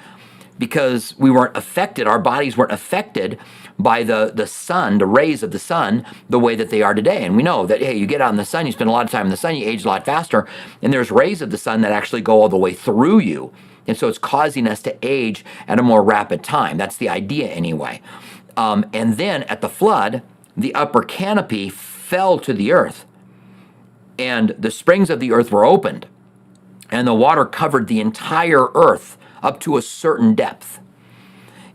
because 0.59 1.17
we 1.17 1.31
weren't 1.31 1.57
affected, 1.57 2.05
our 2.05 2.19
bodies 2.19 2.55
weren't 2.55 2.71
affected 2.71 3.39
by 3.79 4.03
the, 4.03 4.31
the 4.33 4.45
sun, 4.45 4.99
the 4.99 5.07
rays 5.07 5.41
of 5.41 5.49
the 5.49 5.57
sun, 5.57 6.05
the 6.29 6.37
way 6.37 6.55
that 6.55 6.69
they 6.69 6.83
are 6.83 6.93
today. 6.93 7.25
And 7.25 7.35
we 7.35 7.41
know 7.41 7.65
that, 7.65 7.81
hey, 7.81 7.95
you 7.95 8.05
get 8.05 8.21
out 8.21 8.29
in 8.29 8.37
the 8.37 8.45
sun, 8.45 8.67
you 8.67 8.71
spend 8.71 8.87
a 8.87 8.93
lot 8.93 9.03
of 9.03 9.11
time 9.11 9.25
in 9.25 9.31
the 9.31 9.35
sun, 9.35 9.55
you 9.55 9.67
age 9.67 9.83
a 9.83 9.87
lot 9.87 10.05
faster, 10.05 10.47
and 10.83 10.93
there's 10.93 11.09
rays 11.09 11.41
of 11.41 11.49
the 11.49 11.57
sun 11.57 11.81
that 11.81 11.91
actually 11.91 12.21
go 12.21 12.39
all 12.39 12.49
the 12.49 12.55
way 12.55 12.73
through 12.73 13.17
you. 13.17 13.51
And 13.87 13.97
so 13.97 14.07
it's 14.07 14.19
causing 14.19 14.67
us 14.67 14.83
to 14.83 14.95
age 15.01 15.43
at 15.67 15.79
a 15.79 15.83
more 15.83 16.03
rapid 16.03 16.43
time. 16.43 16.77
That's 16.77 16.97
the 16.97 17.09
idea, 17.09 17.47
anyway. 17.47 17.99
Um, 18.55 18.85
and 18.93 19.17
then 19.17 19.41
at 19.43 19.61
the 19.61 19.69
flood, 19.69 20.21
the 20.55 20.73
upper 20.75 21.01
canopy 21.01 21.69
fell 21.69 22.37
to 22.39 22.53
the 22.53 22.71
earth, 22.71 23.05
and 24.17 24.55
the 24.57 24.71
springs 24.71 25.09
of 25.09 25.19
the 25.19 25.31
earth 25.31 25.51
were 25.51 25.65
opened, 25.65 26.07
and 26.89 27.07
the 27.07 27.13
water 27.13 27.45
covered 27.45 27.87
the 27.87 27.99
entire 27.99 28.67
earth 28.73 29.17
up 29.41 29.59
to 29.61 29.77
a 29.77 29.81
certain 29.81 30.35
depth. 30.35 30.79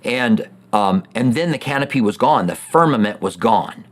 And 0.03 0.49
um, 0.73 1.03
and 1.15 1.35
then 1.35 1.51
the 1.51 1.59
canopy 1.59 2.01
was 2.01 2.17
gone, 2.17 2.47
the 2.47 2.55
firmament 2.55 3.21
was 3.21 3.37
gone. 3.37 3.87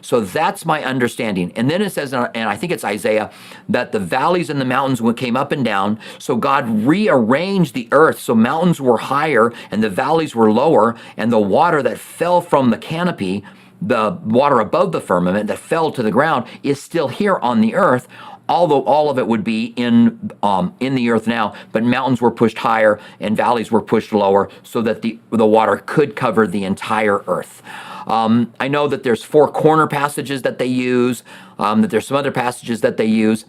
So 0.00 0.20
that's 0.20 0.64
my 0.64 0.82
understanding. 0.82 1.52
And 1.54 1.70
then 1.70 1.82
it 1.82 1.90
says, 1.90 2.14
and 2.14 2.28
I 2.34 2.56
think 2.56 2.72
it's 2.72 2.84
Isaiah, 2.84 3.30
that 3.68 3.92
the 3.92 4.00
valleys 4.00 4.48
and 4.48 4.60
the 4.60 4.64
mountains 4.64 5.02
came 5.16 5.36
up 5.36 5.52
and 5.52 5.64
down. 5.64 5.98
So 6.18 6.36
God 6.36 6.68
rearranged 6.86 7.74
the 7.74 7.88
earth. 7.92 8.18
So 8.18 8.34
mountains 8.34 8.80
were 8.80 8.98
higher 8.98 9.52
and 9.70 9.82
the 9.82 9.90
valleys 9.90 10.34
were 10.34 10.50
lower. 10.50 10.96
And 11.16 11.30
the 11.30 11.38
water 11.38 11.82
that 11.82 11.98
fell 11.98 12.40
from 12.40 12.70
the 12.70 12.78
canopy, 12.78 13.44
the 13.84 14.18
water 14.24 14.60
above 14.60 14.92
the 14.92 15.00
firmament 15.00 15.48
that 15.48 15.58
fell 15.58 15.90
to 15.92 16.02
the 16.02 16.10
ground, 16.10 16.46
is 16.62 16.80
still 16.80 17.08
here 17.08 17.36
on 17.36 17.60
the 17.60 17.74
earth 17.74 18.08
although 18.48 18.82
all 18.84 19.08
of 19.08 19.18
it 19.18 19.26
would 19.26 19.44
be 19.44 19.72
in 19.76 20.30
um, 20.42 20.74
in 20.80 20.94
the 20.94 21.08
earth 21.10 21.26
now, 21.26 21.54
but 21.70 21.82
mountains 21.82 22.20
were 22.20 22.30
pushed 22.30 22.58
higher 22.58 23.00
and 23.20 23.36
valleys 23.36 23.70
were 23.70 23.80
pushed 23.80 24.12
lower 24.12 24.50
so 24.62 24.82
that 24.82 25.00
the 25.02 25.18
the 25.30 25.46
water 25.46 25.78
could 25.78 26.16
cover 26.16 26.46
the 26.46 26.64
entire 26.64 27.24
earth. 27.26 27.62
Um, 28.06 28.52
I 28.58 28.68
know 28.68 28.88
that 28.88 29.04
there's 29.04 29.22
four 29.22 29.48
corner 29.48 29.86
passages 29.86 30.42
that 30.42 30.58
they 30.58 30.66
use. 30.66 31.22
Um, 31.58 31.82
that 31.82 31.90
there's 31.90 32.06
some 32.06 32.16
other 32.16 32.32
passages 32.32 32.80
that 32.80 32.96
they 32.96 33.06
use. 33.06 33.44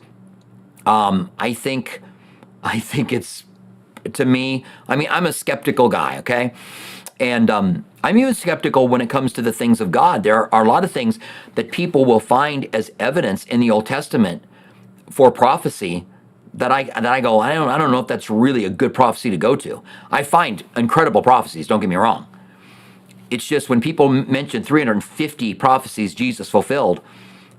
Um, 0.85 1.31
I 1.39 1.53
think, 1.53 2.01
I 2.61 2.79
think 2.79 3.11
it's 3.11 3.45
to 4.13 4.25
me. 4.25 4.63
I 4.87 4.95
mean, 4.95 5.07
I'm 5.09 5.25
a 5.25 5.33
skeptical 5.33 5.89
guy. 5.89 6.19
Okay, 6.19 6.53
and 7.23 7.49
um, 7.49 7.85
I'm 8.03 8.17
even 8.17 8.33
skeptical 8.33 8.89
when 8.89 9.01
it 9.01 9.09
comes 9.09 9.33
to 9.33 9.41
the 9.41 9.53
things 9.53 9.81
of 9.81 9.91
God. 9.91 10.23
There 10.23 10.53
are 10.53 10.65
a 10.65 10.67
lot 10.67 10.83
of 10.83 10.91
things 10.91 11.19
that 11.55 11.71
people 11.71 12.05
will 12.05 12.19
find 12.19 12.67
as 12.75 12.91
evidence 12.99 13.45
in 13.45 13.61
the 13.61 13.71
Old 13.71 13.85
Testament 13.85 14.43
for 15.09 15.31
prophecy 15.31 16.05
that 16.53 16.71
I 16.71 16.83
that 16.85 17.05
I 17.05 17.21
go, 17.21 17.39
I 17.39 17.53
don't 17.55 17.69
I 17.69 17.77
don't 17.77 17.91
know 17.91 17.99
if 17.99 18.07
that's 18.07 18.29
really 18.29 18.65
a 18.65 18.69
good 18.69 18.93
prophecy 18.93 19.29
to 19.31 19.37
go 19.37 19.55
to. 19.57 19.83
I 20.11 20.23
find 20.23 20.63
incredible 20.77 21.23
prophecies, 21.23 21.67
don't 21.67 21.79
get 21.79 21.89
me 21.89 21.95
wrong. 21.95 22.27
It's 23.31 23.47
just 23.47 23.69
when 23.69 23.81
people 23.81 24.09
mention 24.09 24.63
350 24.63 25.53
prophecies 25.55 26.15
Jesus 26.15 26.49
fulfilled, 26.49 27.01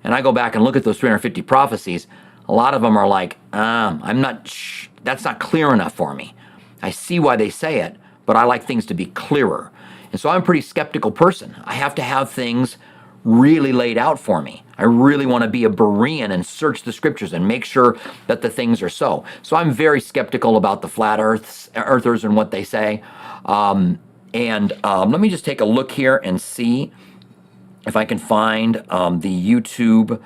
and 0.04 0.14
I 0.14 0.22
go 0.22 0.32
back 0.32 0.54
and 0.54 0.64
look 0.64 0.76
at 0.76 0.84
those 0.84 0.98
350 1.00 1.42
prophecies, 1.42 2.06
a 2.48 2.52
lot 2.54 2.74
of 2.74 2.82
them 2.82 2.96
are 2.96 3.08
like, 3.08 3.38
um, 3.54 4.00
I'm 4.04 4.20
not 4.20 4.48
sh- 4.48 4.88
that's 5.04 5.24
not 5.24 5.40
clear 5.40 5.72
enough 5.74 5.94
for 5.94 6.14
me. 6.14 6.34
I 6.82 6.90
see 6.90 7.20
why 7.20 7.36
they 7.36 7.50
say 7.50 7.80
it, 7.80 7.96
but 8.26 8.36
I 8.36 8.44
like 8.44 8.64
things 8.64 8.86
to 8.86 8.94
be 8.94 9.06
clearer. 9.06 9.70
And 10.12 10.20
so 10.20 10.28
I'm 10.28 10.42
a 10.42 10.44
pretty 10.44 10.60
skeptical 10.60 11.10
person. 11.10 11.56
I 11.64 11.74
have 11.74 11.94
to 11.96 12.02
have 12.02 12.30
things 12.30 12.76
really 13.24 13.72
laid 13.72 13.98
out 13.98 14.20
for 14.20 14.42
me. 14.42 14.62
I 14.76 14.84
really 14.84 15.26
want 15.26 15.42
to 15.42 15.48
be 15.48 15.64
a 15.64 15.70
Berean 15.70 16.30
and 16.30 16.44
search 16.44 16.82
the 16.82 16.92
scriptures 16.92 17.32
and 17.32 17.46
make 17.48 17.64
sure 17.64 17.96
that 18.26 18.42
the 18.42 18.50
things 18.50 18.82
are 18.82 18.88
so. 18.88 19.24
So 19.42 19.56
I'm 19.56 19.70
very 19.70 20.00
skeptical 20.00 20.56
about 20.56 20.82
the 20.82 20.88
flat 20.88 21.20
earths, 21.20 21.70
earthers 21.74 22.24
and 22.24 22.36
what 22.36 22.50
they 22.50 22.64
say. 22.64 23.02
Um, 23.46 23.98
and 24.32 24.72
um, 24.84 25.10
let 25.10 25.20
me 25.20 25.28
just 25.28 25.44
take 25.44 25.60
a 25.60 25.64
look 25.64 25.92
here 25.92 26.20
and 26.22 26.40
see 26.40 26.92
if 27.86 27.96
I 27.96 28.04
can 28.04 28.18
find 28.18 28.84
um, 28.90 29.20
the 29.20 29.50
YouTube 29.50 30.20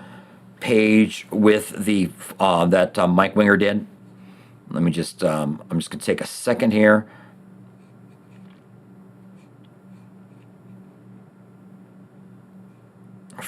page 0.61 1.26
with 1.30 1.84
the 1.84 2.11
uh, 2.40 2.66
that 2.66 2.98
uh, 2.98 3.06
Mike 3.06 3.37
Winger 3.37 3.56
did. 3.56 3.87
Let 4.70 4.83
me 4.83 4.90
just, 4.90 5.23
um, 5.25 5.62
I'm 5.70 5.79
just 5.79 5.90
going 5.90 6.00
to 6.00 6.06
take 6.06 6.20
a 6.20 6.27
second 6.27 6.73
here. 6.73 7.08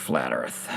Flat 0.01 0.33
Earth. 0.33 0.69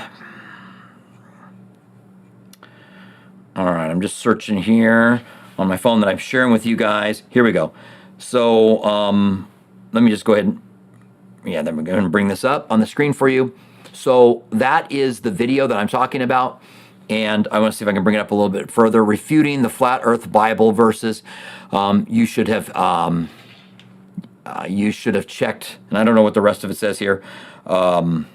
All 3.56 3.64
right, 3.64 3.90
I'm 3.90 4.00
just 4.00 4.18
searching 4.18 4.58
here 4.58 5.22
on 5.58 5.66
my 5.66 5.76
phone 5.76 6.00
that 6.00 6.08
I'm 6.08 6.18
sharing 6.18 6.52
with 6.52 6.66
you 6.66 6.76
guys. 6.76 7.22
Here 7.30 7.42
we 7.42 7.50
go. 7.50 7.72
So 8.18 8.84
um, 8.84 9.50
let 9.92 10.02
me 10.02 10.10
just 10.10 10.24
go 10.24 10.34
ahead 10.34 10.46
and 10.46 10.60
yeah, 11.44 11.62
then 11.62 11.76
we're 11.76 11.82
going 11.82 12.02
to 12.02 12.10
bring 12.10 12.28
this 12.28 12.44
up 12.44 12.70
on 12.70 12.80
the 12.80 12.86
screen 12.86 13.12
for 13.12 13.28
you. 13.28 13.54
So 13.92 14.44
that 14.50 14.92
is 14.92 15.20
the 15.20 15.30
video 15.30 15.66
that 15.66 15.78
I'm 15.78 15.88
talking 15.88 16.20
about. 16.20 16.62
And 17.08 17.48
I 17.50 17.60
want 17.60 17.72
to 17.72 17.78
see 17.78 17.84
if 17.84 17.88
I 17.88 17.92
can 17.92 18.04
bring 18.04 18.16
it 18.16 18.20
up 18.20 18.30
a 18.30 18.34
little 18.34 18.50
bit 18.50 18.70
further. 18.70 19.04
Refuting 19.04 19.62
the 19.62 19.68
flat 19.70 20.00
Earth 20.04 20.30
Bible 20.30 20.72
verses. 20.72 21.22
Um, 21.72 22.06
you 22.08 22.26
should 22.26 22.48
have 22.48 22.74
um, 22.76 23.30
uh, 24.46 24.66
you 24.68 24.90
should 24.90 25.14
have 25.14 25.26
checked, 25.26 25.78
and 25.88 25.98
I 25.98 26.04
don't 26.04 26.14
know 26.14 26.22
what 26.22 26.34
the 26.34 26.40
rest 26.40 26.64
of 26.64 26.70
it 26.70 26.76
says 26.76 26.98
here. 26.98 27.22
Um, 27.66 28.26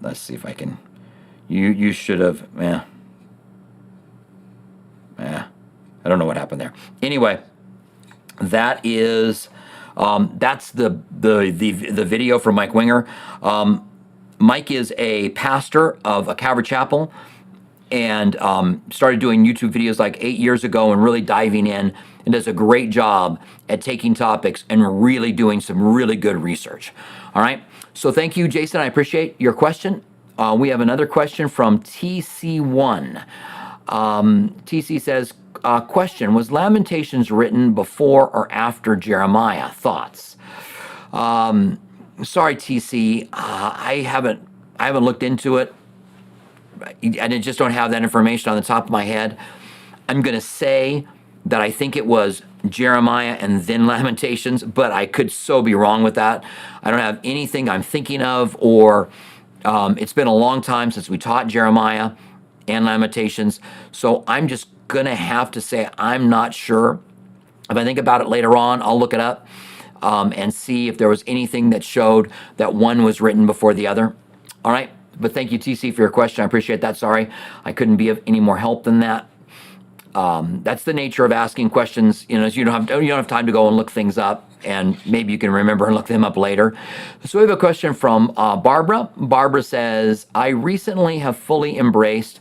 let's 0.00 0.20
see 0.20 0.34
if 0.34 0.44
I 0.44 0.52
can. 0.52 0.78
You 1.48 1.68
you 1.68 1.92
should 1.92 2.20
have. 2.20 2.46
Yeah. 2.58 2.84
Yeah. 5.18 5.48
I 6.04 6.08
don't 6.08 6.18
know 6.18 6.26
what 6.26 6.36
happened 6.36 6.60
there. 6.60 6.72
Anyway, 7.02 7.40
that 8.40 8.80
is 8.84 9.48
um, 9.96 10.36
that's 10.38 10.70
the, 10.70 11.00
the 11.10 11.50
the 11.50 11.72
the 11.90 12.04
video 12.04 12.38
from 12.38 12.54
Mike 12.54 12.74
Winger. 12.74 13.06
Um, 13.42 13.88
Mike 14.38 14.70
is 14.70 14.94
a 14.96 15.30
pastor 15.30 15.98
of 16.04 16.28
a 16.28 16.34
Calvary 16.34 16.62
Chapel 16.62 17.12
and 17.90 18.36
um, 18.36 18.82
started 18.90 19.18
doing 19.18 19.44
YouTube 19.44 19.72
videos 19.72 19.98
like 19.98 20.16
eight 20.20 20.38
years 20.38 20.62
ago 20.62 20.92
and 20.92 21.02
really 21.02 21.20
diving 21.20 21.66
in 21.66 21.92
and 22.24 22.32
does 22.32 22.46
a 22.46 22.52
great 22.52 22.90
job 22.90 23.40
at 23.68 23.80
taking 23.80 24.14
topics 24.14 24.64
and 24.68 25.02
really 25.02 25.32
doing 25.32 25.60
some 25.60 25.82
really 25.82 26.16
good 26.16 26.36
research. 26.36 26.92
All 27.34 27.42
right. 27.42 27.62
So 27.98 28.12
thank 28.12 28.36
you, 28.36 28.46
Jason. 28.46 28.80
I 28.80 28.84
appreciate 28.84 29.34
your 29.40 29.52
question. 29.52 30.04
Uh, 30.38 30.56
we 30.56 30.68
have 30.68 30.80
another 30.80 31.04
question 31.04 31.48
from 31.48 31.80
TC1. 31.80 33.24
Um, 33.88 34.54
TC 34.66 35.00
says, 35.00 35.34
uh, 35.64 35.80
question 35.80 36.32
Was 36.32 36.52
Lamentations 36.52 37.32
written 37.32 37.74
before 37.74 38.28
or 38.28 38.46
after 38.52 38.94
Jeremiah? 38.94 39.70
Thoughts? 39.70 40.36
Um, 41.12 41.80
sorry, 42.22 42.54
TC. 42.54 43.24
Uh, 43.32 43.74
I 43.74 44.04
haven't 44.06 44.46
I 44.78 44.86
haven't 44.86 45.02
looked 45.02 45.24
into 45.24 45.56
it. 45.56 45.74
I 46.80 47.26
just 47.38 47.58
don't 47.58 47.72
have 47.72 47.90
that 47.90 48.04
information 48.04 48.48
on 48.48 48.54
the 48.54 48.62
top 48.62 48.84
of 48.84 48.90
my 48.90 49.06
head. 49.06 49.36
I'm 50.08 50.22
going 50.22 50.36
to 50.36 50.40
say 50.40 51.04
that 51.46 51.60
I 51.60 51.72
think 51.72 51.96
it 51.96 52.06
was 52.06 52.42
Jeremiah 52.68 53.36
and 53.40 53.62
then 53.62 53.86
Lamentations, 53.86 54.62
but 54.62 54.92
I 54.92 55.06
could 55.06 55.30
so 55.30 55.62
be 55.62 55.74
wrong 55.74 56.02
with 56.02 56.14
that. 56.16 56.44
I 56.82 56.90
don't 56.90 57.00
have 57.00 57.20
anything 57.24 57.68
I'm 57.68 57.82
thinking 57.82 58.22
of, 58.22 58.56
or 58.60 59.08
um, 59.64 59.96
it's 59.98 60.12
been 60.12 60.26
a 60.26 60.34
long 60.34 60.60
time 60.60 60.90
since 60.90 61.08
we 61.08 61.18
taught 61.18 61.46
Jeremiah 61.46 62.12
and 62.66 62.84
Lamentations. 62.84 63.60
So 63.92 64.24
I'm 64.26 64.48
just 64.48 64.68
going 64.88 65.06
to 65.06 65.14
have 65.14 65.50
to 65.52 65.60
say 65.60 65.88
I'm 65.98 66.28
not 66.28 66.54
sure. 66.54 67.00
If 67.70 67.76
I 67.76 67.84
think 67.84 67.98
about 67.98 68.20
it 68.20 68.28
later 68.28 68.56
on, 68.56 68.82
I'll 68.82 68.98
look 68.98 69.12
it 69.12 69.20
up 69.20 69.46
um, 70.02 70.32
and 70.36 70.52
see 70.52 70.88
if 70.88 70.98
there 70.98 71.08
was 71.08 71.22
anything 71.26 71.70
that 71.70 71.84
showed 71.84 72.30
that 72.56 72.74
one 72.74 73.04
was 73.04 73.20
written 73.20 73.46
before 73.46 73.74
the 73.74 73.86
other. 73.86 74.16
All 74.64 74.72
right. 74.72 74.90
But 75.20 75.32
thank 75.34 75.50
you, 75.50 75.58
TC, 75.58 75.94
for 75.94 76.02
your 76.02 76.10
question. 76.10 76.42
I 76.42 76.46
appreciate 76.46 76.80
that. 76.82 76.96
Sorry, 76.96 77.28
I 77.64 77.72
couldn't 77.72 77.96
be 77.96 78.08
of 78.08 78.22
any 78.26 78.40
more 78.40 78.56
help 78.58 78.84
than 78.84 79.00
that. 79.00 79.28
Um, 80.14 80.62
that's 80.62 80.84
the 80.84 80.92
nature 80.92 81.24
of 81.24 81.32
asking 81.32 81.70
questions. 81.70 82.26
You 82.28 82.40
know, 82.40 82.46
you 82.46 82.64
don't 82.64 82.88
have 82.88 83.02
you 83.02 83.08
don't 83.08 83.18
have 83.18 83.26
time 83.26 83.46
to 83.46 83.52
go 83.52 83.68
and 83.68 83.76
look 83.76 83.90
things 83.90 84.18
up, 84.18 84.50
and 84.64 84.98
maybe 85.06 85.32
you 85.32 85.38
can 85.38 85.50
remember 85.50 85.86
and 85.86 85.94
look 85.94 86.06
them 86.06 86.24
up 86.24 86.36
later. 86.36 86.76
So 87.24 87.38
we 87.38 87.42
have 87.42 87.56
a 87.56 87.60
question 87.60 87.94
from 87.94 88.32
uh, 88.36 88.56
Barbara. 88.56 89.10
Barbara 89.16 89.62
says, 89.62 90.26
"I 90.34 90.48
recently 90.48 91.18
have 91.18 91.36
fully 91.36 91.78
embraced, 91.78 92.40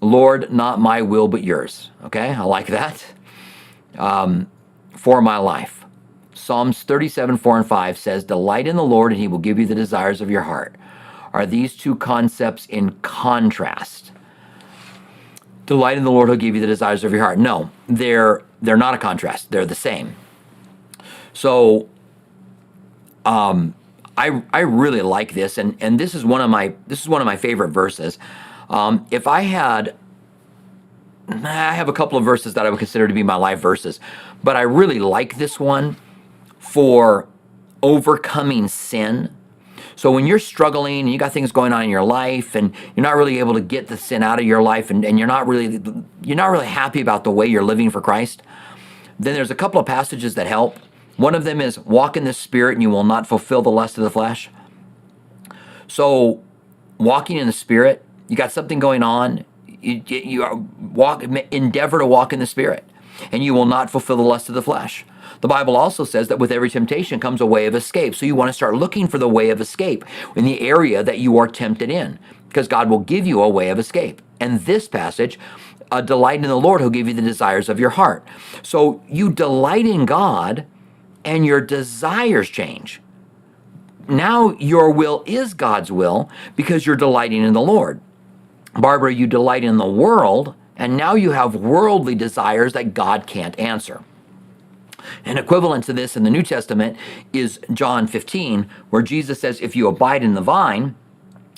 Lord, 0.00 0.52
not 0.52 0.80
my 0.80 1.02
will 1.02 1.28
but 1.28 1.42
yours." 1.42 1.90
Okay, 2.04 2.30
I 2.30 2.42
like 2.42 2.66
that. 2.68 3.04
Um, 3.98 4.50
for 4.96 5.20
my 5.20 5.38
life, 5.38 5.84
Psalms 6.34 6.82
37, 6.82 7.36
4 7.38 7.58
and 7.58 7.66
5 7.66 7.98
says, 7.98 8.24
"Delight 8.24 8.68
in 8.68 8.76
the 8.76 8.84
Lord, 8.84 9.12
and 9.12 9.20
He 9.20 9.28
will 9.28 9.38
give 9.38 9.58
you 9.58 9.66
the 9.66 9.74
desires 9.74 10.20
of 10.20 10.30
your 10.30 10.42
heart." 10.42 10.76
Are 11.32 11.46
these 11.46 11.76
two 11.76 11.96
concepts 11.96 12.66
in 12.66 12.90
contrast? 13.00 14.11
Delight 15.66 15.96
in 15.96 16.04
the 16.04 16.10
Lord, 16.10 16.28
He'll 16.28 16.36
give 16.36 16.54
you 16.54 16.60
the 16.60 16.66
desires 16.66 17.04
of 17.04 17.12
your 17.12 17.22
heart. 17.22 17.38
No, 17.38 17.70
they're 17.88 18.42
they're 18.60 18.76
not 18.76 18.94
a 18.94 18.98
contrast. 18.98 19.50
They're 19.50 19.66
the 19.66 19.74
same. 19.74 20.16
So, 21.32 21.88
um, 23.24 23.74
I 24.16 24.42
I 24.52 24.60
really 24.60 25.02
like 25.02 25.34
this, 25.34 25.58
and 25.58 25.76
and 25.80 25.98
this 25.98 26.14
is 26.14 26.24
one 26.24 26.40
of 26.40 26.50
my 26.50 26.74
this 26.86 27.00
is 27.00 27.08
one 27.08 27.20
of 27.20 27.26
my 27.26 27.36
favorite 27.36 27.70
verses. 27.70 28.18
Um, 28.68 29.06
if 29.10 29.26
I 29.26 29.42
had 29.42 29.94
I 31.28 31.74
have 31.74 31.88
a 31.88 31.92
couple 31.92 32.18
of 32.18 32.24
verses 32.24 32.54
that 32.54 32.66
I 32.66 32.70
would 32.70 32.78
consider 32.78 33.08
to 33.08 33.14
be 33.14 33.22
my 33.22 33.36
life 33.36 33.60
verses, 33.60 34.00
but 34.42 34.56
I 34.56 34.62
really 34.62 34.98
like 34.98 35.36
this 35.36 35.58
one 35.60 35.96
for 36.58 37.28
overcoming 37.82 38.68
sin 38.68 39.34
so 40.02 40.10
when 40.10 40.26
you're 40.26 40.40
struggling 40.40 41.02
and 41.02 41.12
you 41.12 41.16
got 41.16 41.32
things 41.32 41.52
going 41.52 41.72
on 41.72 41.84
in 41.84 41.88
your 41.88 42.02
life 42.02 42.56
and 42.56 42.74
you're 42.96 43.04
not 43.04 43.14
really 43.14 43.38
able 43.38 43.54
to 43.54 43.60
get 43.60 43.86
the 43.86 43.96
sin 43.96 44.24
out 44.24 44.40
of 44.40 44.44
your 44.44 44.60
life 44.60 44.90
and, 44.90 45.04
and 45.04 45.16
you're 45.16 45.28
not 45.28 45.46
really 45.46 45.80
you're 46.24 46.36
not 46.36 46.50
really 46.50 46.66
happy 46.66 47.00
about 47.00 47.22
the 47.22 47.30
way 47.30 47.46
you're 47.46 47.62
living 47.62 47.88
for 47.88 48.00
Christ, 48.00 48.42
then 49.20 49.32
there's 49.34 49.52
a 49.52 49.54
couple 49.54 49.78
of 49.78 49.86
passages 49.86 50.34
that 50.34 50.48
help. 50.48 50.76
One 51.18 51.36
of 51.36 51.44
them 51.44 51.60
is 51.60 51.78
walk 51.78 52.16
in 52.16 52.24
the 52.24 52.32
spirit 52.32 52.72
and 52.72 52.82
you 52.82 52.90
will 52.90 53.04
not 53.04 53.28
fulfill 53.28 53.62
the 53.62 53.70
lust 53.70 53.96
of 53.96 54.02
the 54.02 54.10
flesh. 54.10 54.50
So 55.86 56.42
walking 56.98 57.36
in 57.36 57.46
the 57.46 57.52
spirit, 57.52 58.04
you 58.26 58.34
got 58.34 58.50
something 58.50 58.80
going 58.80 59.04
on, 59.04 59.44
you, 59.68 60.02
you 60.04 60.68
walk 60.80 61.22
endeavor 61.52 62.00
to 62.00 62.06
walk 62.06 62.32
in 62.32 62.40
the 62.40 62.46
spirit 62.46 62.82
and 63.30 63.44
you 63.44 63.54
will 63.54 63.66
not 63.66 63.88
fulfill 63.88 64.16
the 64.16 64.24
lust 64.24 64.48
of 64.48 64.56
the 64.56 64.62
flesh. 64.62 65.04
The 65.42 65.48
Bible 65.48 65.76
also 65.76 66.04
says 66.04 66.28
that 66.28 66.38
with 66.38 66.52
every 66.52 66.70
temptation 66.70 67.20
comes 67.20 67.40
a 67.40 67.46
way 67.46 67.66
of 67.66 67.74
escape. 67.74 68.14
So 68.14 68.24
you 68.24 68.34
want 68.34 68.48
to 68.48 68.54
start 68.54 68.76
looking 68.76 69.08
for 69.08 69.18
the 69.18 69.28
way 69.28 69.50
of 69.50 69.60
escape 69.60 70.04
in 70.34 70.44
the 70.44 70.60
area 70.60 71.02
that 71.02 71.18
you 71.18 71.36
are 71.36 71.48
tempted 71.48 71.90
in, 71.90 72.18
because 72.48 72.68
God 72.68 72.88
will 72.88 73.00
give 73.00 73.26
you 73.26 73.42
a 73.42 73.48
way 73.48 73.68
of 73.68 73.78
escape. 73.78 74.22
And 74.40 74.60
this 74.60 74.86
passage, 74.88 75.38
a 75.90 76.00
delight 76.00 76.42
in 76.42 76.48
the 76.48 76.54
Lord 76.54 76.80
who'll 76.80 76.90
give 76.90 77.08
you 77.08 77.14
the 77.14 77.20
desires 77.20 77.68
of 77.68 77.80
your 77.80 77.90
heart. 77.90 78.26
So 78.62 79.02
you 79.08 79.30
delight 79.30 79.84
in 79.84 80.06
God 80.06 80.64
and 81.24 81.44
your 81.44 81.60
desires 81.60 82.48
change. 82.48 83.00
Now 84.08 84.56
your 84.58 84.90
will 84.90 85.22
is 85.26 85.54
God's 85.54 85.92
will 85.92 86.30
because 86.56 86.86
you're 86.86 86.96
delighting 86.96 87.42
in 87.42 87.52
the 87.52 87.60
Lord. 87.60 88.00
Barbara, 88.74 89.12
you 89.12 89.26
delight 89.26 89.64
in 89.64 89.76
the 89.76 89.86
world, 89.86 90.54
and 90.76 90.96
now 90.96 91.14
you 91.14 91.32
have 91.32 91.54
worldly 91.54 92.14
desires 92.14 92.72
that 92.72 92.94
God 92.94 93.26
can't 93.26 93.58
answer. 93.58 94.02
An 95.24 95.38
equivalent 95.38 95.84
to 95.84 95.92
this 95.92 96.16
in 96.16 96.22
the 96.22 96.30
New 96.30 96.42
Testament 96.42 96.96
is 97.32 97.60
John 97.72 98.06
15, 98.06 98.68
where 98.90 99.02
Jesus 99.02 99.40
says, 99.40 99.60
If 99.60 99.76
you 99.76 99.88
abide 99.88 100.22
in 100.22 100.34
the 100.34 100.40
vine 100.40 100.94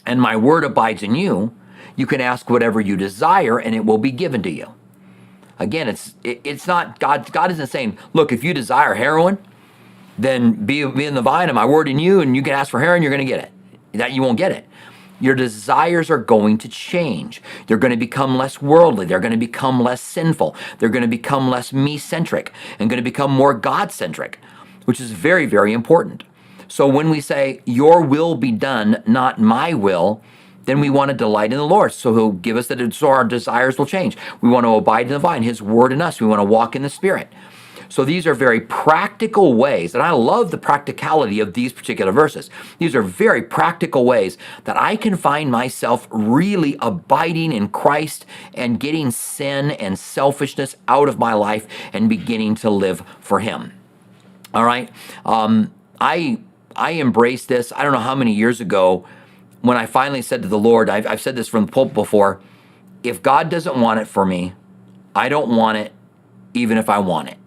and 0.06 0.20
my 0.20 0.36
word 0.36 0.64
abides 0.64 1.02
in 1.02 1.14
you, 1.14 1.54
you 1.96 2.06
can 2.06 2.20
ask 2.20 2.50
whatever 2.50 2.80
you 2.80 2.96
desire 2.96 3.58
and 3.58 3.74
it 3.74 3.84
will 3.84 3.98
be 3.98 4.10
given 4.10 4.42
to 4.42 4.50
you. 4.50 4.74
Again, 5.58 5.88
it's 5.88 6.14
it, 6.24 6.40
it's 6.42 6.66
not 6.66 6.98
God. 6.98 7.30
God 7.30 7.50
isn't 7.52 7.68
saying, 7.68 7.96
look, 8.12 8.32
if 8.32 8.42
you 8.42 8.52
desire 8.52 8.94
heroin, 8.94 9.38
then 10.18 10.66
be, 10.66 10.84
be 10.84 11.04
in 11.06 11.14
the 11.14 11.22
vine 11.22 11.48
and 11.48 11.54
my 11.54 11.64
word 11.64 11.88
in 11.88 11.98
you, 11.98 12.20
and 12.20 12.34
you 12.34 12.42
can 12.42 12.52
ask 12.52 12.70
for 12.70 12.80
heroin, 12.80 13.02
you're 13.02 13.10
going 13.10 13.24
to 13.24 13.32
get 13.32 13.44
it. 13.44 13.52
That 13.92 14.12
you 14.12 14.22
won't 14.22 14.38
get 14.38 14.50
it 14.50 14.66
your 15.24 15.34
desires 15.34 16.10
are 16.10 16.18
going 16.18 16.58
to 16.58 16.68
change. 16.68 17.40
They're 17.66 17.78
going 17.78 17.92
to 17.92 17.96
become 17.96 18.36
less 18.36 18.60
worldly. 18.60 19.06
They're 19.06 19.20
going 19.20 19.32
to 19.32 19.38
become 19.38 19.82
less 19.82 20.02
sinful. 20.02 20.54
They're 20.78 20.90
going 20.90 21.00
to 21.00 21.08
become 21.08 21.48
less 21.48 21.72
me 21.72 21.96
centric 21.96 22.52
and 22.78 22.90
going 22.90 23.02
to 23.02 23.10
become 23.10 23.30
more 23.30 23.54
God 23.54 23.90
centric, 23.90 24.38
which 24.84 25.00
is 25.00 25.12
very, 25.12 25.46
very 25.46 25.72
important. 25.72 26.24
So 26.68 26.86
when 26.86 27.08
we 27.08 27.22
say, 27.22 27.62
Your 27.64 28.02
will 28.02 28.34
be 28.34 28.52
done, 28.52 29.02
not 29.06 29.40
my 29.40 29.72
will, 29.72 30.20
then 30.66 30.78
we 30.78 30.90
want 30.90 31.10
to 31.10 31.16
delight 31.16 31.52
in 31.52 31.58
the 31.58 31.64
Lord. 31.64 31.94
So 31.94 32.14
He'll 32.14 32.32
give 32.32 32.58
us 32.58 32.66
that, 32.66 32.92
so 32.92 33.08
our 33.08 33.24
desires 33.24 33.78
will 33.78 33.86
change. 33.86 34.18
We 34.42 34.50
want 34.50 34.64
to 34.64 34.74
abide 34.74 35.06
in 35.06 35.12
the 35.12 35.18
vine, 35.18 35.42
His 35.42 35.62
word 35.62 35.90
in 35.90 36.02
us. 36.02 36.20
We 36.20 36.26
want 36.26 36.40
to 36.40 36.44
walk 36.44 36.76
in 36.76 36.82
the 36.82 36.90
Spirit. 36.90 37.28
So 37.88 38.04
these 38.04 38.26
are 38.26 38.34
very 38.34 38.60
practical 38.60 39.54
ways, 39.54 39.94
and 39.94 40.02
I 40.02 40.10
love 40.10 40.50
the 40.50 40.58
practicality 40.58 41.40
of 41.40 41.54
these 41.54 41.72
particular 41.72 42.12
verses. 42.12 42.50
These 42.78 42.94
are 42.94 43.02
very 43.02 43.42
practical 43.42 44.04
ways 44.04 44.38
that 44.64 44.76
I 44.76 44.96
can 44.96 45.16
find 45.16 45.50
myself 45.50 46.08
really 46.10 46.76
abiding 46.80 47.52
in 47.52 47.68
Christ 47.68 48.26
and 48.54 48.80
getting 48.80 49.10
sin 49.10 49.72
and 49.72 49.98
selfishness 49.98 50.76
out 50.88 51.08
of 51.08 51.18
my 51.18 51.34
life 51.34 51.66
and 51.92 52.08
beginning 52.08 52.54
to 52.56 52.70
live 52.70 53.02
for 53.20 53.40
Him. 53.40 53.72
All 54.52 54.64
right, 54.64 54.90
um, 55.24 55.72
I 56.00 56.40
I 56.76 56.94
embraced 56.94 57.48
this. 57.48 57.72
I 57.74 57.82
don't 57.82 57.92
know 57.92 57.98
how 57.98 58.14
many 58.14 58.32
years 58.32 58.60
ago 58.60 59.04
when 59.62 59.76
I 59.76 59.86
finally 59.86 60.20
said 60.20 60.42
to 60.42 60.48
the 60.48 60.58
Lord, 60.58 60.90
I've, 60.90 61.06
I've 61.06 61.20
said 61.20 61.36
this 61.36 61.48
from 61.48 61.66
the 61.66 61.72
pulpit 61.72 61.94
before. 61.94 62.40
If 63.02 63.22
God 63.22 63.48
doesn't 63.48 63.76
want 63.76 63.98
it 64.00 64.06
for 64.06 64.26
me, 64.26 64.52
I 65.14 65.28
don't 65.28 65.56
want 65.56 65.78
it, 65.78 65.92
even 66.52 66.76
if 66.76 66.88
I 66.90 66.98
want 66.98 67.28
it 67.28 67.38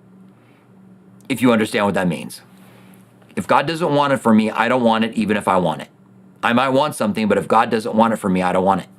if 1.29 1.41
you 1.41 1.51
understand 1.51 1.85
what 1.85 1.93
that 1.95 2.07
means. 2.07 2.41
If 3.35 3.47
God 3.47 3.67
doesn't 3.67 3.93
want 3.93 4.13
it 4.13 4.17
for 4.17 4.33
me, 4.33 4.49
I 4.49 4.67
don't 4.67 4.83
want 4.83 5.05
it 5.05 5.13
even 5.13 5.37
if 5.37 5.47
I 5.47 5.57
want 5.57 5.81
it. 5.81 5.89
I 6.41 6.53
might 6.53 6.69
want 6.69 6.95
something, 6.95 7.27
but 7.27 7.37
if 7.37 7.47
God 7.47 7.69
doesn't 7.69 7.95
want 7.95 8.13
it 8.13 8.17
for 8.17 8.29
me, 8.29 8.41
I 8.41 8.51
don't 8.51 8.65
want 8.65 8.81
it. 8.81 8.89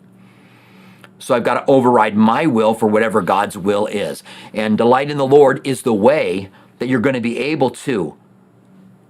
So 1.19 1.35
I've 1.35 1.45
got 1.45 1.55
to 1.55 1.71
override 1.71 2.17
my 2.17 2.47
will 2.47 2.75
for 2.75 2.87
whatever 2.87 3.23
God's 3.23 3.59
will 3.59 3.87
is. 3.87 4.23
And 4.55 4.79
delight 4.79 5.11
in 5.11 5.19
the 5.19 5.27
Lord 5.27 5.67
is 5.67 5.83
the 5.83 5.95
way 5.95 6.51
that 6.79 6.89
you're 6.89 7.01
going 7.01 7.15
to 7.15 7.21
be 7.21 7.39
able 7.39 7.71
to, 7.71 8.17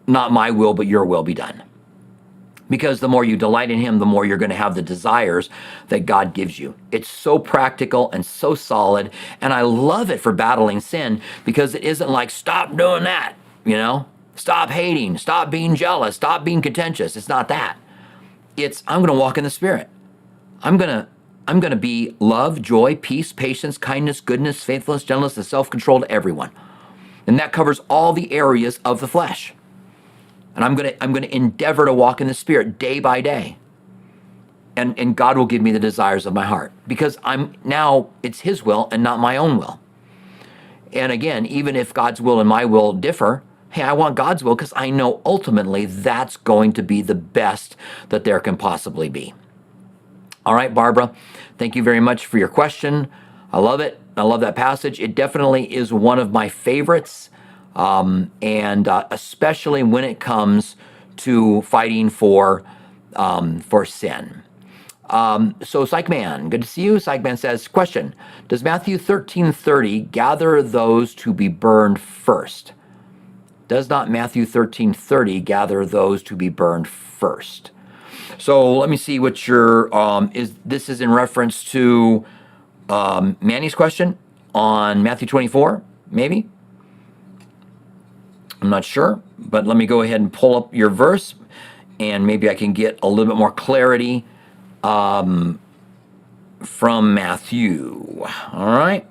not 0.06 0.32
my 0.32 0.50
will, 0.50 0.72
but 0.72 0.86
your 0.86 1.04
will 1.04 1.22
be 1.22 1.34
done. 1.34 1.62
Because 2.68 3.00
the 3.00 3.08
more 3.08 3.24
you 3.24 3.36
delight 3.36 3.70
in 3.70 3.80
Him, 3.80 3.98
the 3.98 4.06
more 4.06 4.24
you're 4.24 4.36
going 4.36 4.50
to 4.50 4.56
have 4.56 4.74
the 4.74 4.82
desires 4.82 5.48
that 5.88 6.06
God 6.06 6.34
gives 6.34 6.58
you. 6.58 6.74
It's 6.92 7.08
so 7.08 7.38
practical 7.38 8.10
and 8.10 8.24
so 8.26 8.54
solid. 8.54 9.10
And 9.40 9.52
I 9.52 9.62
love 9.62 10.10
it 10.10 10.20
for 10.20 10.32
battling 10.32 10.80
sin 10.80 11.20
because 11.44 11.74
it 11.74 11.82
isn't 11.82 12.10
like, 12.10 12.30
stop 12.30 12.76
doing 12.76 13.04
that, 13.04 13.34
you 13.64 13.76
know? 13.76 14.06
Stop 14.34 14.70
hating, 14.70 15.18
stop 15.18 15.50
being 15.50 15.74
jealous, 15.74 16.16
stop 16.16 16.44
being 16.44 16.62
contentious. 16.62 17.16
It's 17.16 17.28
not 17.28 17.48
that. 17.48 17.76
It's, 18.56 18.84
I'm 18.86 19.00
going 19.00 19.12
to 19.12 19.18
walk 19.18 19.36
in 19.36 19.44
the 19.44 19.50
Spirit. 19.50 19.88
I'm 20.62 20.76
going 20.76 20.90
to 20.90 21.08
I'm 21.48 21.60
going 21.60 21.70
to 21.70 21.76
be 21.76 22.14
love, 22.20 22.60
joy, 22.60 22.96
peace, 22.96 23.32
patience, 23.32 23.78
kindness, 23.78 24.20
goodness, 24.20 24.62
faithfulness, 24.62 25.02
gentleness, 25.02 25.38
and 25.38 25.46
self 25.46 25.70
control 25.70 26.00
to 26.00 26.10
everyone. 26.12 26.50
And 27.26 27.38
that 27.38 27.52
covers 27.52 27.80
all 27.88 28.12
the 28.12 28.30
areas 28.32 28.80
of 28.84 29.00
the 29.00 29.08
flesh. 29.08 29.54
And 30.58 30.64
I'm 30.64 30.74
going 30.74 30.90
to, 30.90 31.04
I'm 31.04 31.12
going 31.12 31.22
to 31.22 31.32
endeavor 31.32 31.86
to 31.86 31.94
walk 31.94 32.20
in 32.20 32.26
the 32.26 32.34
Spirit 32.34 32.80
day 32.80 32.98
by 32.98 33.20
day. 33.20 33.58
And, 34.74 34.98
and 34.98 35.14
God 35.14 35.38
will 35.38 35.46
give 35.46 35.62
me 35.62 35.70
the 35.70 35.78
desires 35.78 36.26
of 36.26 36.34
my 36.34 36.46
heart 36.46 36.72
because 36.88 37.16
I'm 37.22 37.54
now, 37.62 38.10
it's 38.24 38.40
His 38.40 38.64
will 38.64 38.88
and 38.90 39.00
not 39.00 39.20
my 39.20 39.36
own 39.36 39.56
will. 39.56 39.78
And 40.92 41.12
again, 41.12 41.46
even 41.46 41.76
if 41.76 41.94
God's 41.94 42.20
will 42.20 42.40
and 42.40 42.48
my 42.48 42.64
will 42.64 42.92
differ, 42.92 43.44
hey, 43.70 43.82
I 43.82 43.92
want 43.92 44.16
God's 44.16 44.42
will 44.42 44.56
because 44.56 44.72
I 44.74 44.90
know 44.90 45.22
ultimately 45.24 45.86
that's 45.86 46.36
going 46.36 46.72
to 46.72 46.82
be 46.82 47.02
the 47.02 47.14
best 47.14 47.76
that 48.08 48.24
there 48.24 48.40
can 48.40 48.56
possibly 48.56 49.08
be. 49.08 49.34
All 50.44 50.56
right, 50.56 50.74
Barbara, 50.74 51.14
thank 51.56 51.76
you 51.76 51.84
very 51.84 52.00
much 52.00 52.26
for 52.26 52.36
your 52.36 52.48
question. 52.48 53.06
I 53.52 53.60
love 53.60 53.78
it. 53.78 54.00
I 54.16 54.22
love 54.22 54.40
that 54.40 54.56
passage. 54.56 54.98
It 54.98 55.14
definitely 55.14 55.72
is 55.72 55.92
one 55.92 56.18
of 56.18 56.32
my 56.32 56.48
favorites, 56.48 57.30
um, 57.78 58.30
and 58.42 58.88
uh, 58.88 59.06
especially 59.10 59.82
when 59.82 60.04
it 60.04 60.20
comes 60.20 60.76
to 61.16 61.62
fighting 61.62 62.10
for 62.10 62.62
um, 63.16 63.60
for 63.60 63.86
sin. 63.86 64.42
Um, 65.08 65.54
so, 65.62 65.86
Psychman, 65.86 66.50
good 66.50 66.62
to 66.62 66.68
see 66.68 66.82
you. 66.82 66.96
Psychman 66.96 67.38
says, 67.38 67.66
question: 67.66 68.14
Does 68.48 68.62
Matthew 68.62 68.98
thirteen 68.98 69.52
thirty 69.52 70.00
gather 70.00 70.62
those 70.62 71.14
to 71.16 71.32
be 71.32 71.48
burned 71.48 71.98
first? 71.98 72.72
Does 73.68 73.88
not 73.88 74.10
Matthew 74.10 74.44
thirteen 74.44 74.92
thirty 74.92 75.40
gather 75.40 75.86
those 75.86 76.22
to 76.24 76.36
be 76.36 76.50
burned 76.50 76.88
first? 76.88 77.70
So 78.36 78.76
let 78.76 78.90
me 78.90 78.96
see 78.96 79.18
what 79.18 79.48
your 79.48 79.94
um, 79.96 80.30
is. 80.34 80.52
This 80.64 80.88
is 80.88 81.00
in 81.00 81.10
reference 81.10 81.64
to 81.72 82.26
um, 82.88 83.36
Manny's 83.40 83.74
question 83.74 84.18
on 84.54 85.02
Matthew 85.02 85.26
24, 85.26 85.82
maybe. 86.10 86.48
I'm 88.60 88.70
not 88.70 88.84
sure, 88.84 89.20
but 89.38 89.66
let 89.66 89.76
me 89.76 89.86
go 89.86 90.02
ahead 90.02 90.20
and 90.20 90.32
pull 90.32 90.56
up 90.56 90.74
your 90.74 90.90
verse, 90.90 91.34
and 92.00 92.26
maybe 92.26 92.50
I 92.50 92.54
can 92.54 92.72
get 92.72 92.98
a 93.02 93.08
little 93.08 93.26
bit 93.26 93.36
more 93.36 93.52
clarity 93.52 94.24
um, 94.82 95.60
from 96.60 97.14
Matthew. 97.14 98.24
All 98.52 98.66
right, 98.66 99.06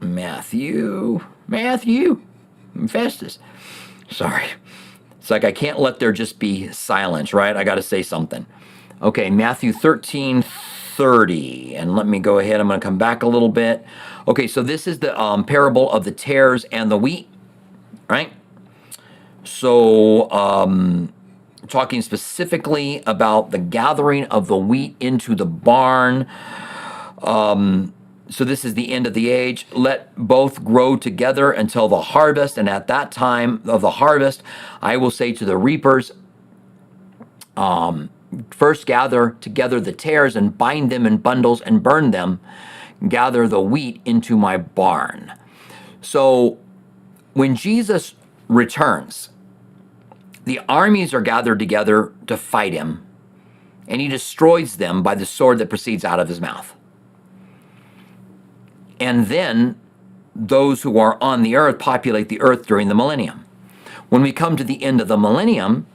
Matthew, 0.00 1.20
Matthew, 1.46 2.22
Festus. 2.88 3.38
Sorry. 4.10 4.46
It's 5.18 5.30
like 5.30 5.44
I 5.44 5.52
can't 5.52 5.78
let 5.78 5.98
there 5.98 6.12
just 6.12 6.38
be 6.38 6.72
silence, 6.72 7.34
right? 7.34 7.54
I 7.54 7.62
got 7.62 7.74
to 7.74 7.82
say 7.82 8.02
something. 8.02 8.46
Okay, 9.02 9.28
Matthew 9.28 9.72
13 9.74 10.42
30. 10.98 11.76
And 11.76 11.94
let 11.94 12.08
me 12.08 12.18
go 12.18 12.40
ahead. 12.40 12.60
I'm 12.60 12.66
going 12.66 12.80
to 12.80 12.84
come 12.84 12.98
back 12.98 13.22
a 13.22 13.28
little 13.28 13.48
bit. 13.48 13.86
Okay, 14.26 14.48
so 14.48 14.64
this 14.64 14.88
is 14.88 14.98
the 14.98 15.18
um, 15.18 15.44
parable 15.44 15.88
of 15.92 16.04
the 16.04 16.10
tares 16.10 16.64
and 16.72 16.90
the 16.90 16.98
wheat, 16.98 17.27
right? 18.08 18.32
So, 19.44 20.30
um, 20.30 21.12
talking 21.68 22.02
specifically 22.02 23.02
about 23.06 23.50
the 23.50 23.58
gathering 23.58 24.24
of 24.26 24.46
the 24.46 24.56
wheat 24.56 24.96
into 25.00 25.34
the 25.34 25.46
barn. 25.46 26.26
Um, 27.22 27.92
so 28.30 28.44
this 28.44 28.64
is 28.64 28.74
the 28.74 28.92
end 28.92 29.06
of 29.06 29.14
the 29.14 29.30
age. 29.30 29.66
Let 29.72 30.14
both 30.16 30.64
grow 30.64 30.96
together 30.96 31.50
until 31.50 31.88
the 31.88 32.00
harvest. 32.00 32.58
And 32.58 32.68
at 32.68 32.86
that 32.88 33.10
time 33.10 33.62
of 33.66 33.80
the 33.80 33.92
harvest, 33.92 34.42
I 34.82 34.96
will 34.96 35.10
say 35.10 35.32
to 35.32 35.44
the 35.44 35.56
reapers, 35.56 36.12
um, 37.56 38.10
first 38.50 38.86
gather 38.86 39.36
together 39.40 39.80
the 39.80 39.92
tares 39.92 40.36
and 40.36 40.56
bind 40.56 40.90
them 40.90 41.06
in 41.06 41.16
bundles 41.18 41.60
and 41.62 41.82
burn 41.82 42.10
them. 42.10 42.40
Gather 43.08 43.48
the 43.48 43.60
wheat 43.60 44.00
into 44.04 44.36
my 44.36 44.58
barn. 44.58 45.32
So 46.02 46.58
when 47.38 47.56
Jesus 47.56 48.14
returns, 48.48 49.30
the 50.44 50.60
armies 50.68 51.14
are 51.14 51.20
gathered 51.20 51.58
together 51.58 52.12
to 52.26 52.36
fight 52.36 52.72
him, 52.72 53.06
and 53.86 54.00
he 54.00 54.08
destroys 54.08 54.76
them 54.76 55.02
by 55.02 55.14
the 55.14 55.26
sword 55.26 55.58
that 55.58 55.70
proceeds 55.70 56.04
out 56.04 56.20
of 56.20 56.28
his 56.28 56.40
mouth 56.40 56.74
and 59.00 59.26
then 59.26 59.78
those 60.34 60.82
who 60.82 60.98
are 60.98 61.18
on 61.20 61.42
the 61.42 61.56
earth 61.56 61.78
populate 61.78 62.28
the 62.28 62.40
earth 62.40 62.66
during 62.66 62.88
the 62.88 62.94
millennium. 62.94 63.44
When 64.08 64.22
we 64.22 64.32
come 64.32 64.56
to 64.56 64.64
the 64.64 64.82
end 64.82 65.00
of 65.00 65.08
the 65.08 65.18
millennium 65.18 65.86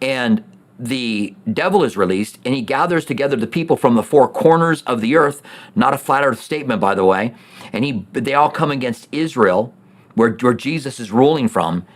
and 0.00 0.42
the 0.78 1.34
devil 1.52 1.84
is 1.84 1.96
released 1.96 2.38
and 2.44 2.54
he 2.54 2.62
gathers 2.62 3.04
together 3.04 3.36
the 3.36 3.46
people 3.46 3.76
from 3.76 3.94
the 3.94 4.02
four 4.02 4.28
corners 4.28 4.82
of 4.82 5.00
the 5.00 5.16
earth, 5.16 5.42
not 5.74 5.94
a 5.94 5.98
flat 5.98 6.24
earth 6.24 6.40
statement, 6.40 6.80
by 6.80 6.94
the 6.94 7.04
way, 7.04 7.34
and 7.72 7.84
he, 7.84 8.06
they 8.12 8.34
all 8.34 8.50
come 8.50 8.70
against 8.70 9.08
Israel, 9.12 9.74
where, 10.18 10.30
where 10.32 10.54
Jesus 10.54 11.00
is 11.00 11.10
ruling 11.10 11.48
from, 11.48 11.86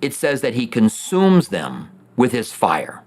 it 0.00 0.14
says 0.14 0.40
that 0.40 0.54
he 0.54 0.66
consumes 0.66 1.48
them 1.48 1.90
with 2.16 2.32
his 2.32 2.52
fire. 2.52 3.02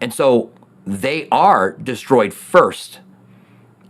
And 0.00 0.12
so 0.12 0.52
they 0.86 1.28
are 1.30 1.72
destroyed 1.72 2.32
first 2.32 3.00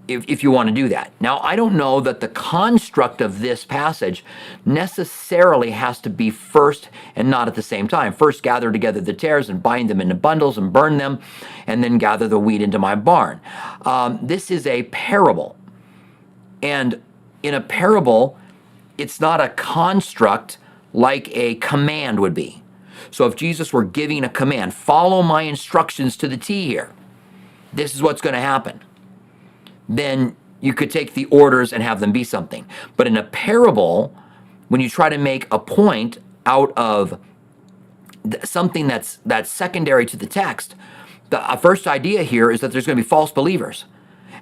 if, 0.06 0.24
if 0.26 0.42
you 0.42 0.50
want 0.50 0.68
to 0.68 0.74
do 0.74 0.88
that. 0.88 1.12
Now, 1.20 1.38
I 1.40 1.54
don't 1.54 1.74
know 1.74 2.00
that 2.00 2.20
the 2.20 2.28
construct 2.28 3.20
of 3.20 3.40
this 3.40 3.64
passage 3.64 4.24
necessarily 4.64 5.72
has 5.72 6.00
to 6.00 6.10
be 6.10 6.30
first 6.30 6.88
and 7.14 7.28
not 7.28 7.46
at 7.46 7.54
the 7.54 7.62
same 7.62 7.86
time. 7.86 8.14
First, 8.14 8.42
gather 8.42 8.72
together 8.72 9.00
the 9.00 9.12
tares 9.12 9.50
and 9.50 9.62
bind 9.62 9.90
them 9.90 10.00
into 10.00 10.14
bundles 10.14 10.56
and 10.56 10.72
burn 10.72 10.96
them, 10.96 11.20
and 11.66 11.84
then 11.84 11.98
gather 11.98 12.26
the 12.26 12.38
wheat 12.38 12.62
into 12.62 12.78
my 12.78 12.94
barn. 12.94 13.40
Um, 13.82 14.18
this 14.22 14.50
is 14.50 14.66
a 14.66 14.84
parable. 14.84 15.56
And 16.62 17.02
in 17.42 17.54
a 17.54 17.60
parable, 17.60 18.38
it's 18.98 19.20
not 19.20 19.40
a 19.40 19.48
construct 19.50 20.58
like 20.92 21.34
a 21.36 21.54
command 21.56 22.20
would 22.20 22.34
be. 22.34 22.62
So 23.10 23.26
if 23.26 23.36
Jesus 23.36 23.72
were 23.72 23.84
giving 23.84 24.24
a 24.24 24.28
command, 24.28 24.74
follow 24.74 25.22
my 25.22 25.42
instructions 25.42 26.16
to 26.18 26.28
the 26.28 26.36
T 26.36 26.66
here, 26.66 26.92
this 27.72 27.94
is 27.94 28.02
what's 28.02 28.20
going 28.20 28.34
to 28.34 28.40
happen 28.40 28.82
then 29.88 30.36
you 30.60 30.74
could 30.74 30.90
take 30.90 31.14
the 31.14 31.24
orders 31.26 31.72
and 31.72 31.82
have 31.82 32.00
them 32.00 32.12
be 32.12 32.24
something. 32.24 32.66
But 32.96 33.06
in 33.06 33.16
a 33.16 33.22
parable, 33.22 34.14
when 34.68 34.80
you 34.80 34.90
try 34.90 35.08
to 35.08 35.18
make 35.18 35.46
a 35.50 35.58
point 35.58 36.18
out 36.44 36.72
of 36.76 37.18
something 38.44 38.86
that's 38.86 39.18
that's 39.24 39.50
secondary 39.50 40.04
to 40.06 40.16
the 40.16 40.26
text, 40.26 40.74
the 41.30 41.58
first 41.60 41.86
idea 41.86 42.22
here 42.22 42.50
is 42.50 42.60
that 42.60 42.72
there's 42.72 42.86
going 42.86 42.96
to 42.96 43.02
be 43.02 43.08
false 43.08 43.32
believers. 43.32 43.86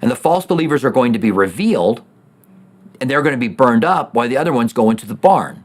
And 0.03 0.11
the 0.11 0.17
false 0.17 0.47
believers 0.47 0.85
are 0.85 0.91
going 0.91 1.13
to 1.13 1.19
be 1.19 1.31
revealed 1.31 2.03
and 3.01 3.11
they're 3.11 3.23
going 3.23 3.35
to 3.35 3.39
be 3.39 3.49
burned 3.49 3.85
up 3.85 4.15
while 4.15 4.29
the 4.29 4.37
other 4.37 4.53
ones 4.53 4.73
go 4.73 4.91
into 4.91 5.07
the 5.07 5.15
barn. 5.15 5.65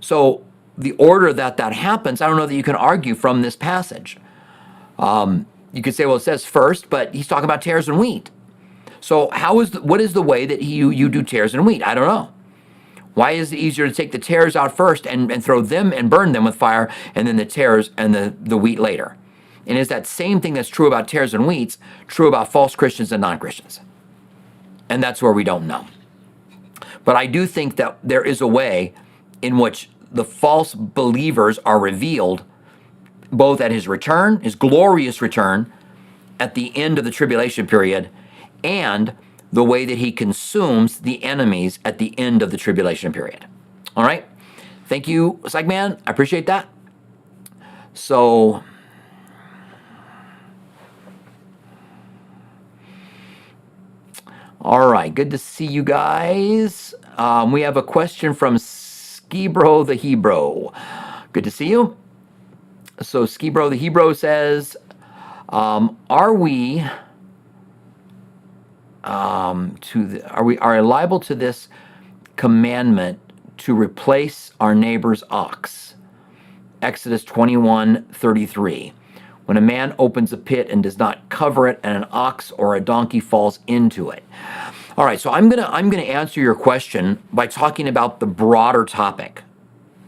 So 0.00 0.44
the 0.76 0.92
order 0.92 1.32
that 1.32 1.56
that 1.56 1.72
happens, 1.72 2.20
I 2.20 2.26
don't 2.26 2.36
know 2.36 2.46
that 2.46 2.54
you 2.54 2.62
can 2.62 2.76
argue 2.76 3.14
from 3.14 3.42
this 3.42 3.56
passage. 3.56 4.16
Um, 4.98 5.46
you 5.72 5.82
could 5.82 5.94
say, 5.94 6.06
well, 6.06 6.16
it 6.16 6.20
says 6.20 6.44
first, 6.44 6.90
but 6.90 7.14
he's 7.14 7.28
talking 7.28 7.44
about 7.44 7.62
tares 7.62 7.88
and 7.88 7.98
wheat. 7.98 8.30
So 9.00 9.30
how 9.32 9.60
is 9.60 9.70
the, 9.70 9.82
what 9.82 10.00
is 10.00 10.12
the 10.12 10.22
way 10.22 10.46
that 10.46 10.62
you 10.62 10.90
you 10.90 11.08
do 11.08 11.22
tares 11.22 11.54
and 11.54 11.64
wheat? 11.66 11.82
I 11.82 11.94
don't 11.94 12.06
know. 12.06 12.32
Why 13.14 13.32
is 13.32 13.52
it 13.52 13.58
easier 13.58 13.88
to 13.88 13.94
take 13.94 14.12
the 14.12 14.18
tares 14.18 14.54
out 14.54 14.76
first 14.76 15.06
and, 15.06 15.30
and 15.30 15.44
throw 15.44 15.62
them 15.62 15.92
and 15.92 16.08
burn 16.08 16.32
them 16.32 16.44
with 16.44 16.54
fire 16.54 16.88
and 17.14 17.26
then 17.26 17.36
the 17.36 17.44
tares 17.44 17.90
and 17.96 18.14
the, 18.14 18.34
the 18.40 18.56
wheat 18.56 18.78
later? 18.78 19.16
And 19.66 19.76
is 19.76 19.88
that 19.88 20.06
same 20.06 20.40
thing 20.40 20.54
that's 20.54 20.68
true 20.68 20.86
about 20.86 21.08
tares 21.08 21.34
and 21.34 21.44
wheats 21.44 21.78
true 22.06 22.28
about 22.28 22.52
false 22.52 22.76
Christians 22.76 23.10
and 23.12 23.20
non-Christians? 23.20 23.80
And 24.88 25.02
that's 25.02 25.22
where 25.22 25.32
we 25.32 25.44
don't 25.44 25.66
know. 25.66 25.86
But 27.10 27.16
I 27.16 27.26
do 27.26 27.44
think 27.44 27.74
that 27.74 27.98
there 28.04 28.22
is 28.22 28.40
a 28.40 28.46
way 28.46 28.94
in 29.42 29.58
which 29.58 29.90
the 30.12 30.24
false 30.24 30.76
believers 30.76 31.58
are 31.66 31.80
revealed, 31.80 32.44
both 33.32 33.60
at 33.60 33.72
his 33.72 33.88
return, 33.88 34.38
his 34.42 34.54
glorious 34.54 35.20
return, 35.20 35.72
at 36.38 36.54
the 36.54 36.70
end 36.76 37.00
of 37.00 37.04
the 37.04 37.10
tribulation 37.10 37.66
period, 37.66 38.10
and 38.62 39.12
the 39.52 39.64
way 39.64 39.84
that 39.84 39.98
he 39.98 40.12
consumes 40.12 41.00
the 41.00 41.24
enemies 41.24 41.80
at 41.84 41.98
the 41.98 42.16
end 42.16 42.42
of 42.42 42.52
the 42.52 42.56
tribulation 42.56 43.12
period. 43.12 43.44
All 43.96 44.04
right? 44.04 44.24
Thank 44.86 45.08
you, 45.08 45.40
Psychman. 45.42 45.98
I 46.06 46.12
appreciate 46.12 46.46
that. 46.46 46.68
So, 47.92 48.62
all 54.60 54.88
right, 54.88 55.12
good 55.12 55.32
to 55.32 55.38
see 55.38 55.66
you 55.66 55.82
guys. 55.82 56.94
Um, 57.16 57.52
we 57.52 57.62
have 57.62 57.76
a 57.76 57.82
question 57.82 58.34
from 58.34 58.56
Skibro 58.56 59.86
the 59.86 59.94
Hebrew. 59.94 60.70
Good 61.32 61.44
to 61.44 61.50
see 61.50 61.68
you. 61.68 61.96
So 63.02 63.24
Skibro 63.24 63.70
the 63.70 63.76
Hebrew 63.76 64.14
says, 64.14 64.76
um, 65.48 65.98
"Are 66.10 66.34
we 66.34 66.84
um, 69.04 69.76
to 69.82 70.06
the, 70.06 70.30
are 70.30 70.44
we 70.44 70.58
are 70.58 70.82
liable 70.82 71.20
to 71.20 71.34
this 71.34 71.68
commandment 72.36 73.18
to 73.58 73.74
replace 73.74 74.52
our 74.60 74.74
neighbor's 74.74 75.24
ox?" 75.30 75.94
Exodus 76.82 77.24
21 77.24 78.04
33. 78.12 78.92
When 79.46 79.56
a 79.56 79.60
man 79.60 79.94
opens 79.98 80.32
a 80.32 80.36
pit 80.38 80.68
and 80.70 80.82
does 80.82 80.98
not 80.98 81.28
cover 81.28 81.68
it, 81.68 81.80
and 81.82 81.96
an 81.96 82.06
ox 82.12 82.52
or 82.52 82.76
a 82.76 82.80
donkey 82.80 83.20
falls 83.20 83.58
into 83.66 84.10
it. 84.10 84.22
All 84.98 85.04
right, 85.04 85.20
so 85.20 85.30
I'm 85.30 85.48
gonna 85.48 85.68
I'm 85.70 85.90
gonna 85.90 86.02
answer 86.02 86.40
your 86.40 86.54
question 86.54 87.22
by 87.32 87.46
talking 87.46 87.88
about 87.88 88.20
the 88.20 88.26
broader 88.26 88.84
topic. 88.84 89.42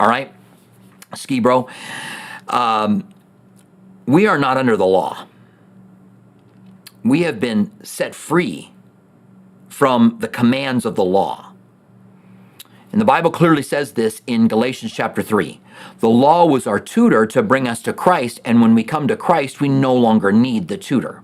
All 0.00 0.08
right, 0.08 0.32
ski 1.14 1.40
bro. 1.40 1.68
Um, 2.48 3.08
we 4.06 4.26
are 4.26 4.38
not 4.38 4.56
under 4.56 4.76
the 4.76 4.86
law. 4.86 5.26
We 7.04 7.22
have 7.22 7.40
been 7.40 7.70
set 7.82 8.14
free 8.14 8.72
from 9.68 10.18
the 10.20 10.28
commands 10.28 10.84
of 10.84 10.96
the 10.96 11.04
law. 11.04 11.52
And 12.92 13.00
the 13.00 13.06
Bible 13.06 13.30
clearly 13.30 13.62
says 13.62 13.92
this 13.92 14.20
in 14.26 14.48
Galatians 14.48 14.92
chapter 14.92 15.22
3. 15.22 15.60
The 16.00 16.10
law 16.10 16.44
was 16.46 16.66
our 16.66 16.78
tutor 16.78 17.26
to 17.26 17.42
bring 17.42 17.66
us 17.66 17.82
to 17.82 17.92
Christ, 17.92 18.40
and 18.44 18.60
when 18.60 18.74
we 18.74 18.84
come 18.84 19.08
to 19.08 19.16
Christ, 19.16 19.60
we 19.60 19.68
no 19.68 19.94
longer 19.94 20.30
need 20.30 20.68
the 20.68 20.76
tutor. 20.76 21.22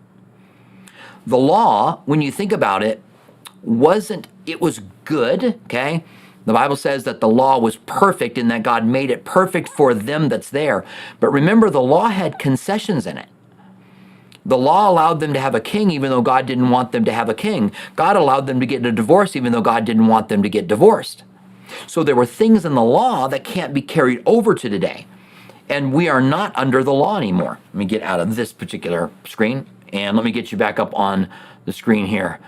The 1.27 1.37
law, 1.39 2.03
when 2.07 2.23
you 2.23 2.33
think 2.33 2.53
about 2.53 2.83
it, 2.83 3.03
wasn't, 3.63 4.29
it 4.47 4.61
was 4.61 4.81
good, 5.05 5.59
okay? 5.65 6.05
The 6.47 6.53
Bible 6.53 6.77
says 6.77 7.05
that 7.05 7.21
the 7.21 7.29
law 7.29 7.59
was 7.59 7.77
perfect 7.77 8.39
in 8.39 8.49
that 8.49 8.63
God 8.63 8.87
made 8.87 9.11
it 9.11 9.25
perfect 9.25 9.69
for 9.69 9.93
them 9.93 10.29
that's 10.29 10.49
there. 10.49 10.85
But 11.21 11.29
remember, 11.29 11.69
the 11.69 11.83
law 11.83 12.09
had 12.09 12.39
concessions 12.39 13.07
in 13.07 13.19
it. 13.19 13.29
The 14.47 14.57
law 14.57 14.91
allowed 14.91 15.21
them 15.21 15.35
to 15.35 15.41
have 15.41 15.55
a 15.55 15.61
king 15.61 15.91
even 15.91 16.11
though 16.11 16.23
God 16.23 16.47
didn't 16.47 16.71
want 16.71 16.93
them 16.93 17.05
to 17.05 17.13
have 17.13 17.29
a 17.29 17.35
king. 17.35 17.71
God 17.97 18.17
allowed 18.17 18.47
them 18.47 18.61
to 18.61 18.67
get 18.67 18.87
a 18.87 18.93
divorce 18.93 19.37
even 19.37 19.53
though 19.53 19.61
God 19.61 19.85
didn't 19.85 20.07
want 20.07 20.31
them 20.31 20.43
to 20.43 20.49
get 20.49 20.67
divorced. 20.67 21.23
So 21.87 22.03
there 22.03 22.17
were 22.17 22.25
things 22.25 22.65
in 22.65 22.75
the 22.75 22.83
law 22.83 23.29
that 23.29 23.45
can't 23.45 23.75
be 23.75 23.83
carried 23.83 24.23
over 24.25 24.55
to 24.55 24.71
today. 24.71 25.07
And 25.69 25.93
we 25.93 26.09
are 26.09 26.23
not 26.23 26.57
under 26.57 26.83
the 26.83 26.95
law 26.95 27.19
anymore. 27.19 27.59
Let 27.67 27.75
me 27.75 27.85
get 27.85 28.03
out 28.03 28.21
of 28.21 28.37
this 28.37 28.55
particular 28.55 29.11
screen 29.27 29.67
and 29.93 30.17
let 30.17 30.25
me 30.25 30.33
get 30.33 30.51
you 30.51 30.57
back 30.57 30.79
up 30.79 30.99
on 30.99 31.29
the 31.67 31.73
screen 31.75 32.07
here, 32.07 32.41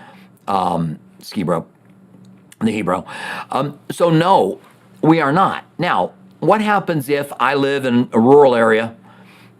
um, 0.47 0.99
the 1.19 2.71
Hebrew. 2.71 3.03
Um, 3.49 3.79
so, 3.89 4.09
no, 4.09 4.59
we 5.01 5.19
are 5.19 5.31
not. 5.31 5.65
Now, 5.77 6.13
what 6.39 6.61
happens 6.61 7.09
if 7.09 7.31
I 7.39 7.55
live 7.55 7.85
in 7.85 8.09
a 8.13 8.19
rural 8.19 8.55
area, 8.55 8.95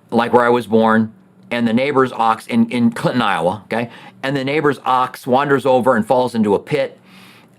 like 0.10 0.34
where 0.34 0.46
I 0.46 0.50
was 0.50 0.68
born, 0.68 1.14
and 1.50 1.68
the 1.68 1.74
neighbor's 1.74 2.12
ox 2.12 2.48
in, 2.48 2.70
in 2.70 2.92
Clinton, 2.92 3.22
Iowa, 3.22 3.62
okay, 3.66 3.90
and 4.24 4.36
the 4.36 4.44
neighbor's 4.44 4.80
ox 4.86 5.28
wanders 5.28 5.66
over 5.66 5.96
and 5.96 6.06
falls 6.06 6.36
into 6.36 6.56
a 6.56 6.60
pit 6.60 7.00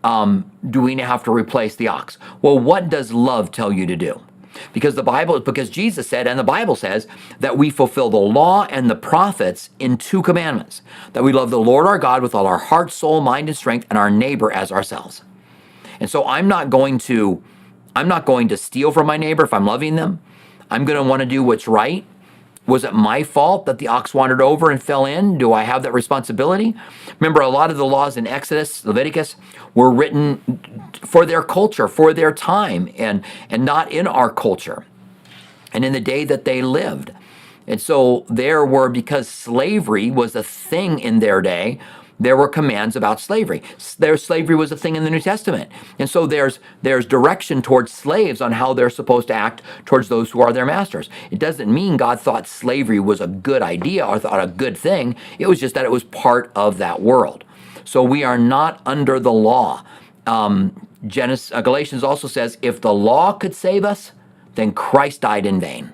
um, 0.04 0.50
do 0.68 0.80
we 0.80 0.96
have 0.96 1.22
to 1.24 1.32
replace 1.32 1.76
the 1.76 1.88
ox? 1.88 2.18
Well, 2.40 2.58
what 2.58 2.88
does 2.88 3.12
love 3.12 3.50
tell 3.50 3.72
you 3.72 3.86
to 3.86 3.96
do? 3.96 4.20
Because 4.72 4.94
the 4.94 5.02
Bible, 5.02 5.40
because 5.40 5.70
Jesus 5.70 6.08
said, 6.08 6.26
and 6.26 6.38
the 6.38 6.44
Bible 6.44 6.76
says, 6.76 7.06
that 7.40 7.58
we 7.58 7.70
fulfill 7.70 8.10
the 8.10 8.16
law 8.16 8.64
and 8.64 8.90
the 8.90 8.94
prophets 8.94 9.70
in 9.78 9.96
two 9.96 10.22
commandments 10.22 10.82
that 11.12 11.24
we 11.24 11.32
love 11.32 11.50
the 11.50 11.58
Lord 11.58 11.86
our 11.86 11.98
God 11.98 12.22
with 12.22 12.34
all 12.34 12.46
our 12.46 12.58
heart, 12.58 12.92
soul, 12.92 13.20
mind, 13.20 13.48
and 13.48 13.56
strength, 13.56 13.86
and 13.90 13.98
our 13.98 14.10
neighbor 14.10 14.52
as 14.52 14.72
ourselves. 14.72 15.22
And 16.00 16.10
so 16.10 16.26
I'm 16.26 16.48
not 16.48 16.70
going 16.70 16.98
to, 16.98 17.42
I'm 17.94 18.08
not 18.08 18.24
going 18.24 18.48
to 18.48 18.56
steal 18.56 18.92
from 18.92 19.06
my 19.06 19.16
neighbor 19.16 19.44
if 19.44 19.52
I'm 19.52 19.66
loving 19.66 19.96
them. 19.96 20.20
I'm 20.70 20.84
going 20.84 20.96
to 20.96 21.08
want 21.08 21.20
to 21.20 21.26
do 21.26 21.42
what's 21.42 21.68
right. 21.68 22.04
Was 22.66 22.84
it 22.84 22.94
my 22.94 23.24
fault 23.24 23.66
that 23.66 23.78
the 23.78 23.88
ox 23.88 24.14
wandered 24.14 24.40
over 24.40 24.70
and 24.70 24.80
fell 24.80 25.04
in? 25.04 25.36
Do 25.36 25.52
I 25.52 25.64
have 25.64 25.82
that 25.82 25.92
responsibility? 25.92 26.74
Remember, 27.18 27.40
a 27.40 27.48
lot 27.48 27.70
of 27.70 27.76
the 27.76 27.84
laws 27.84 28.16
in 28.16 28.26
Exodus, 28.26 28.84
Leviticus, 28.84 29.34
were 29.74 29.90
written 29.90 30.90
for 31.04 31.26
their 31.26 31.42
culture, 31.42 31.88
for 31.88 32.14
their 32.14 32.32
time, 32.32 32.88
and, 32.96 33.24
and 33.50 33.64
not 33.64 33.90
in 33.90 34.06
our 34.06 34.30
culture 34.30 34.84
and 35.72 35.84
in 35.84 35.92
the 35.92 36.00
day 36.00 36.24
that 36.24 36.44
they 36.44 36.62
lived. 36.62 37.12
And 37.66 37.80
so 37.80 38.24
there 38.28 38.64
were, 38.64 38.88
because 38.88 39.28
slavery 39.28 40.10
was 40.10 40.36
a 40.36 40.42
thing 40.42 40.98
in 40.98 41.20
their 41.20 41.40
day, 41.40 41.78
there 42.22 42.36
were 42.36 42.48
commands 42.48 42.96
about 42.96 43.20
slavery. 43.20 43.62
There, 43.98 44.16
slavery 44.16 44.56
was 44.56 44.72
a 44.72 44.76
thing 44.76 44.96
in 44.96 45.04
the 45.04 45.10
New 45.10 45.20
Testament. 45.20 45.70
And 45.98 46.08
so 46.08 46.26
there's 46.26 46.58
there's 46.82 47.06
direction 47.06 47.62
towards 47.62 47.92
slaves 47.92 48.40
on 48.40 48.52
how 48.52 48.72
they're 48.74 48.90
supposed 48.90 49.28
to 49.28 49.34
act 49.34 49.62
towards 49.84 50.08
those 50.08 50.30
who 50.30 50.40
are 50.40 50.52
their 50.52 50.66
masters. 50.66 51.10
It 51.30 51.38
doesn't 51.38 51.72
mean 51.72 51.96
God 51.96 52.20
thought 52.20 52.46
slavery 52.46 53.00
was 53.00 53.20
a 53.20 53.26
good 53.26 53.62
idea 53.62 54.06
or 54.06 54.18
thought 54.18 54.42
a 54.42 54.46
good 54.46 54.76
thing. 54.76 55.16
It 55.38 55.46
was 55.46 55.60
just 55.60 55.74
that 55.74 55.84
it 55.84 55.90
was 55.90 56.04
part 56.04 56.50
of 56.54 56.78
that 56.78 57.02
world. 57.02 57.44
So 57.84 58.02
we 58.02 58.24
are 58.24 58.38
not 58.38 58.80
under 58.86 59.18
the 59.18 59.32
law. 59.32 59.84
Um, 60.26 60.86
Genesis, 61.06 61.50
uh, 61.52 61.60
Galatians 61.60 62.04
also 62.04 62.28
says, 62.28 62.58
if 62.62 62.80
the 62.80 62.94
law 62.94 63.32
could 63.32 63.54
save 63.54 63.84
us, 63.84 64.12
then 64.54 64.72
Christ 64.72 65.22
died 65.22 65.46
in 65.46 65.58
vain. 65.58 65.92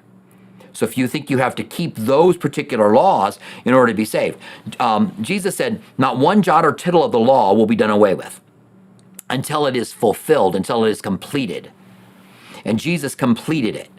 So 0.78 0.86
if 0.86 0.96
you 0.96 1.08
think 1.08 1.28
you 1.28 1.38
have 1.38 1.56
to 1.56 1.64
keep 1.64 1.96
those 1.96 2.36
particular 2.36 2.94
laws 2.94 3.40
in 3.64 3.74
order 3.74 3.90
to 3.90 3.96
be 3.96 4.04
saved, 4.04 4.38
um, 4.78 5.12
Jesus 5.20 5.56
said, 5.56 5.82
not 5.98 6.18
one 6.18 6.40
jot 6.40 6.64
or 6.64 6.72
tittle 6.72 7.02
of 7.02 7.10
the 7.10 7.18
law 7.18 7.52
will 7.52 7.66
be 7.66 7.74
done 7.74 7.90
away 7.90 8.14
with 8.14 8.40
until 9.28 9.66
it 9.66 9.74
is 9.74 9.92
fulfilled, 9.92 10.54
until 10.54 10.84
it 10.84 10.90
is 10.90 11.02
completed. 11.02 11.72
And 12.64 12.78
Jesus 12.78 13.16
completed 13.16 13.74
it. 13.74 13.90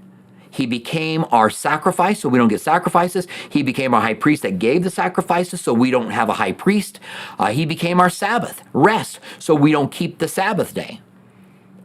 He 0.49 0.65
became 0.65 1.25
our 1.34 1.49
sacrifice 1.49 2.21
so 2.21 2.30
we 2.30 2.38
don't 2.39 2.47
get 2.47 2.61
sacrifices. 2.61 3.27
He 3.49 3.61
became 3.61 3.93
our 3.93 3.99
high 3.99 4.13
priest 4.13 4.43
that 4.43 4.57
gave 4.57 4.86
the 4.86 4.89
sacrifices 4.89 5.59
so 5.59 5.73
we 5.73 5.91
don't 5.91 6.11
have 6.11 6.30
a 6.30 6.34
high 6.36 6.53
priest. 6.53 7.01
Uh, 7.38 7.47
he 7.47 7.65
became 7.65 7.99
our 7.99 8.09
Sabbath, 8.09 8.63
rest, 8.71 9.19
so 9.38 9.53
we 9.53 9.73
don't 9.73 9.91
keep 9.91 10.19
the 10.19 10.30
Sabbath 10.30 10.73
day. 10.73 11.01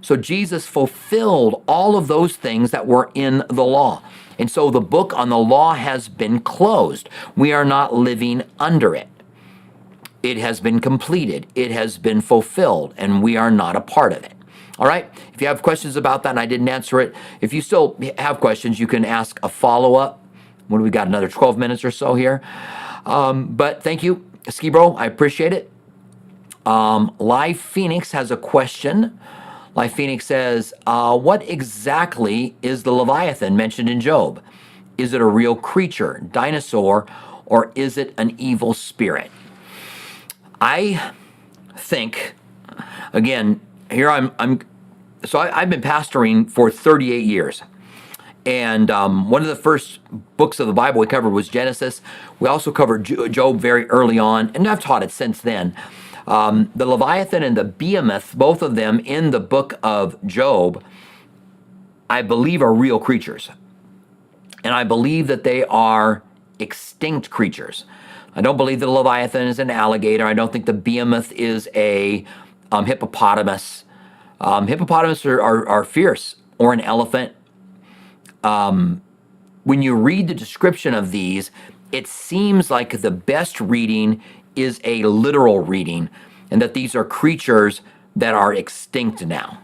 So 0.02 0.16
Jesus 0.16 0.68
fulfilled 0.68 1.64
all 1.66 1.96
of 1.96 2.06
those 2.06 2.36
things 2.36 2.70
that 2.70 2.86
were 2.86 3.10
in 3.14 3.42
the 3.48 3.64
law. 3.64 4.00
And 4.38 4.50
so 4.50 4.70
the 4.70 4.80
book 4.80 5.16
on 5.16 5.28
the 5.28 5.38
law 5.38 5.74
has 5.74 6.08
been 6.08 6.40
closed. 6.40 7.08
We 7.36 7.52
are 7.52 7.64
not 7.64 7.94
living 7.94 8.42
under 8.58 8.94
it. 8.94 9.08
It 10.22 10.38
has 10.38 10.60
been 10.60 10.80
completed, 10.80 11.46
it 11.54 11.70
has 11.70 11.98
been 11.98 12.22
fulfilled, 12.22 12.94
and 12.96 13.22
we 13.22 13.36
are 13.36 13.50
not 13.50 13.76
a 13.76 13.80
part 13.82 14.14
of 14.14 14.24
it. 14.24 14.32
All 14.78 14.86
right? 14.86 15.08
If 15.34 15.40
you 15.40 15.46
have 15.46 15.60
questions 15.62 15.96
about 15.96 16.22
that 16.22 16.30
and 16.30 16.40
I 16.40 16.46
didn't 16.46 16.68
answer 16.68 16.98
it, 17.00 17.14
if 17.42 17.52
you 17.52 17.60
still 17.60 17.96
have 18.18 18.40
questions, 18.40 18.80
you 18.80 18.86
can 18.86 19.04
ask 19.04 19.38
a 19.42 19.48
follow 19.48 19.96
up. 19.96 20.24
What 20.68 20.78
do 20.78 20.84
we 20.84 20.90
got? 20.90 21.06
Another 21.06 21.28
12 21.28 21.58
minutes 21.58 21.84
or 21.84 21.90
so 21.90 22.14
here. 22.14 22.40
Um, 23.04 23.48
but 23.48 23.82
thank 23.82 24.02
you, 24.02 24.24
Ski 24.48 24.70
Bro. 24.70 24.94
I 24.94 25.04
appreciate 25.04 25.52
it. 25.52 25.70
Um, 26.64 27.14
Live 27.18 27.60
Phoenix 27.60 28.12
has 28.12 28.30
a 28.30 28.36
question. 28.36 29.18
Like 29.74 29.92
Phoenix 29.92 30.26
says, 30.26 30.72
uh, 30.86 31.18
what 31.18 31.48
exactly 31.48 32.54
is 32.62 32.84
the 32.84 32.92
Leviathan 32.92 33.56
mentioned 33.56 33.88
in 33.88 34.00
Job? 34.00 34.42
Is 34.96 35.12
it 35.12 35.20
a 35.20 35.26
real 35.26 35.56
creature, 35.56 36.22
dinosaur, 36.30 37.06
or 37.46 37.72
is 37.74 37.98
it 37.98 38.14
an 38.16 38.34
evil 38.38 38.72
spirit? 38.74 39.30
I 40.60 41.12
think, 41.76 42.34
again, 43.12 43.60
here 43.90 44.08
I'm, 44.08 44.32
I'm 44.38 44.60
so 45.24 45.38
I, 45.38 45.60
have 45.60 45.70
been 45.70 45.80
pastoring 45.80 46.48
for 46.48 46.70
38 46.70 47.24
years. 47.24 47.62
And 48.46 48.90
um, 48.90 49.30
one 49.30 49.42
of 49.42 49.48
the 49.48 49.56
first 49.56 50.00
books 50.36 50.60
of 50.60 50.66
the 50.66 50.72
Bible 50.72 51.00
we 51.00 51.06
covered 51.06 51.30
was 51.30 51.48
Genesis. 51.48 52.02
We 52.40 52.48
also 52.48 52.70
covered 52.70 53.04
Job 53.32 53.58
very 53.58 53.88
early 53.88 54.18
on, 54.18 54.52
and 54.54 54.68
I've 54.68 54.80
taught 54.80 55.02
it 55.02 55.10
since 55.10 55.40
then. 55.40 55.74
Um, 56.26 56.70
the 56.74 56.86
Leviathan 56.86 57.42
and 57.42 57.56
the 57.56 57.64
Behemoth, 57.64 58.36
both 58.36 58.62
of 58.62 58.76
them 58.76 58.98
in 59.00 59.30
the 59.30 59.40
book 59.40 59.78
of 59.82 60.16
Job, 60.26 60.82
I 62.08 62.22
believe 62.22 62.62
are 62.62 62.72
real 62.72 62.98
creatures. 62.98 63.50
And 64.62 64.74
I 64.74 64.84
believe 64.84 65.26
that 65.26 65.44
they 65.44 65.64
are 65.64 66.22
extinct 66.58 67.30
creatures. 67.30 67.84
I 68.34 68.40
don't 68.40 68.56
believe 68.56 68.80
the 68.80 68.90
Leviathan 68.90 69.46
is 69.46 69.58
an 69.58 69.70
alligator. 69.70 70.26
I 70.26 70.34
don't 70.34 70.52
think 70.52 70.66
the 70.66 70.72
Behemoth 70.72 71.30
is 71.32 71.68
a 71.74 72.24
um, 72.72 72.86
hippopotamus. 72.86 73.84
Um, 74.40 74.66
hippopotamus 74.66 75.24
are, 75.24 75.40
are, 75.40 75.68
are, 75.68 75.84
fierce, 75.84 76.36
or 76.58 76.72
an 76.72 76.80
elephant. 76.80 77.34
Um, 78.42 79.02
when 79.62 79.82
you 79.82 79.94
read 79.94 80.28
the 80.28 80.34
description 80.34 80.94
of 80.94 81.10
these, 81.10 81.50
it 81.92 82.06
seems 82.06 82.70
like 82.70 83.00
the 83.00 83.10
best 83.10 83.60
reading 83.60 84.20
is 84.56 84.80
a 84.84 85.02
literal 85.04 85.60
reading, 85.60 86.10
and 86.50 86.60
that 86.62 86.74
these 86.74 86.94
are 86.94 87.04
creatures 87.04 87.80
that 88.16 88.34
are 88.34 88.52
extinct 88.54 89.24
now. 89.24 89.60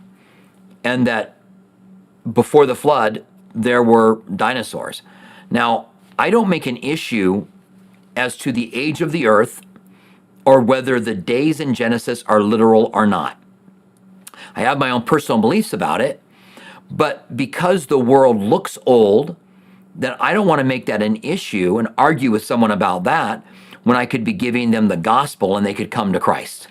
And 0.83 1.07
that 1.07 1.37
before 2.31 2.67
the 2.67 2.75
flood, 2.75 3.25
there 3.55 3.83
were 3.83 4.21
dinosaurs. 4.35 5.03
Now, 5.51 5.89
I 6.19 6.31
don't 6.31 6.49
make 6.49 6.67
an 6.67 6.77
issue 6.79 7.47
as 8.17 8.37
to 8.39 8.53
the 8.53 8.75
age 8.75 9.01
of 9.01 9.13
the 9.13 9.27
earth 9.27 9.63
or 10.45 10.61
whether 10.61 10.99
the 10.99 11.15
days 11.15 11.61
in 11.61 11.75
Genesis 11.75 12.23
are 12.27 12.43
literal 12.43 12.91
or 12.93 13.07
not. 13.07 13.41
I 14.57 14.61
have 14.63 14.79
my 14.79 14.91
own 14.91 15.03
personal 15.03 15.41
beliefs 15.41 15.73
about 15.73 16.01
it, 16.01 16.21
but 16.91 17.37
because 17.37 17.87
the 17.87 17.99
world 17.99 18.39
looks 18.39 18.79
old, 18.85 19.37
then 19.95 20.17
I 20.19 20.33
don't 20.33 20.47
want 20.47 20.61
to 20.61 20.65
make 20.65 20.87
that 20.87 21.03
an 21.03 21.17
issue 21.23 21.79
and 21.79 21.89
argue 21.97 22.31
with 22.31 22.45
someone 22.45 22.71
about 22.71 23.05
that 23.05 23.45
when 23.85 23.97
I 23.97 24.07
could 24.07 24.25
be 24.25 24.33
giving 24.33 24.71
them 24.71 24.89
the 24.89 24.97
gospel 24.97 25.57
and 25.57 25.65
they 25.65 25.75
could 25.75 25.91
come 25.91 26.13
to 26.13 26.21
Christ. 26.21 26.69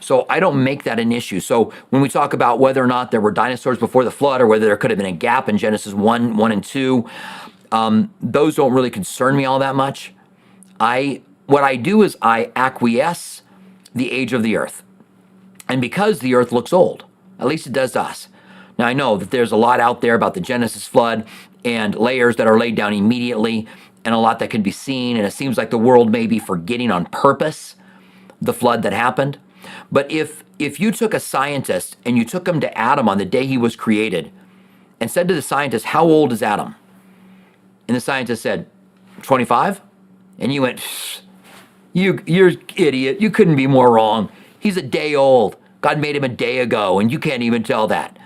So 0.00 0.26
I 0.30 0.40
don't 0.40 0.62
make 0.62 0.84
that 0.84 0.98
an 0.98 1.12
issue. 1.12 1.40
So 1.40 1.72
when 1.90 2.00
we 2.00 2.08
talk 2.08 2.32
about 2.32 2.58
whether 2.58 2.82
or 2.82 2.86
not 2.86 3.10
there 3.10 3.20
were 3.20 3.30
dinosaurs 3.30 3.78
before 3.78 4.04
the 4.04 4.10
flood 4.10 4.40
or 4.40 4.46
whether 4.46 4.66
there 4.66 4.76
could 4.76 4.90
have 4.90 4.98
been 4.98 5.06
a 5.06 5.12
gap 5.12 5.48
in 5.48 5.58
Genesis 5.58 5.92
1, 5.92 6.36
1 6.36 6.52
and 6.52 6.64
2, 6.64 7.08
um, 7.72 8.14
those 8.20 8.56
don't 8.56 8.72
really 8.72 8.90
concern 8.90 9.36
me 9.36 9.44
all 9.44 9.58
that 9.58 9.74
much. 9.74 10.14
I 10.80 11.22
what 11.46 11.64
I 11.64 11.76
do 11.76 12.02
is 12.02 12.16
I 12.20 12.52
acquiesce 12.54 13.42
the 13.94 14.12
age 14.12 14.32
of 14.32 14.42
the 14.42 14.56
earth. 14.56 14.82
And 15.68 15.80
because 15.80 16.20
the 16.20 16.34
earth 16.34 16.52
looks 16.52 16.72
old, 16.72 17.04
at 17.38 17.46
least 17.46 17.66
it 17.66 17.72
does 17.72 17.92
to 17.92 18.02
us. 18.02 18.28
Now 18.78 18.86
I 18.86 18.92
know 18.92 19.16
that 19.16 19.30
there's 19.30 19.52
a 19.52 19.56
lot 19.56 19.80
out 19.80 20.00
there 20.00 20.14
about 20.14 20.34
the 20.34 20.40
Genesis 20.40 20.86
flood 20.86 21.26
and 21.64 21.94
layers 21.94 22.36
that 22.36 22.46
are 22.46 22.58
laid 22.58 22.76
down 22.76 22.92
immediately 22.92 23.66
and 24.04 24.14
a 24.14 24.18
lot 24.18 24.38
that 24.38 24.50
can 24.50 24.62
be 24.62 24.70
seen 24.70 25.16
and 25.16 25.26
it 25.26 25.32
seems 25.32 25.56
like 25.56 25.70
the 25.70 25.78
world 25.78 26.10
may 26.10 26.26
be 26.26 26.38
forgetting 26.38 26.90
on 26.90 27.06
purpose 27.06 27.76
the 28.40 28.52
flood 28.52 28.82
that 28.82 28.92
happened. 28.92 29.38
But 29.90 30.10
if 30.10 30.44
if 30.58 30.80
you 30.80 30.90
took 30.90 31.14
a 31.14 31.20
scientist 31.20 31.96
and 32.04 32.16
you 32.16 32.24
took 32.24 32.48
him 32.48 32.60
to 32.60 32.78
Adam 32.78 33.08
on 33.08 33.18
the 33.18 33.24
day 33.24 33.46
he 33.46 33.58
was 33.58 33.76
created 33.76 34.32
and 35.00 35.10
said 35.10 35.28
to 35.28 35.34
the 35.34 35.42
scientist, 35.42 35.86
"How 35.86 36.04
old 36.04 36.32
is 36.32 36.42
Adam?" 36.42 36.74
And 37.86 37.96
the 37.96 38.00
scientist 38.00 38.42
said, 38.42 38.66
"25." 39.22 39.80
And 40.38 40.52
you 40.52 40.62
went, 40.62 40.80
"You 41.92 42.20
you're 42.26 42.52
idiot. 42.76 43.20
You 43.20 43.30
couldn't 43.30 43.56
be 43.56 43.66
more 43.66 43.92
wrong. 43.92 44.30
He's 44.58 44.76
a 44.76 44.82
day 44.82 45.14
old. 45.14 45.56
God 45.80 45.98
made 45.98 46.16
him 46.16 46.24
a 46.24 46.28
day 46.28 46.58
ago 46.58 46.98
and 46.98 47.10
you 47.12 47.18
can't 47.18 47.42
even 47.42 47.62
tell 47.62 47.86
that." 47.88 48.18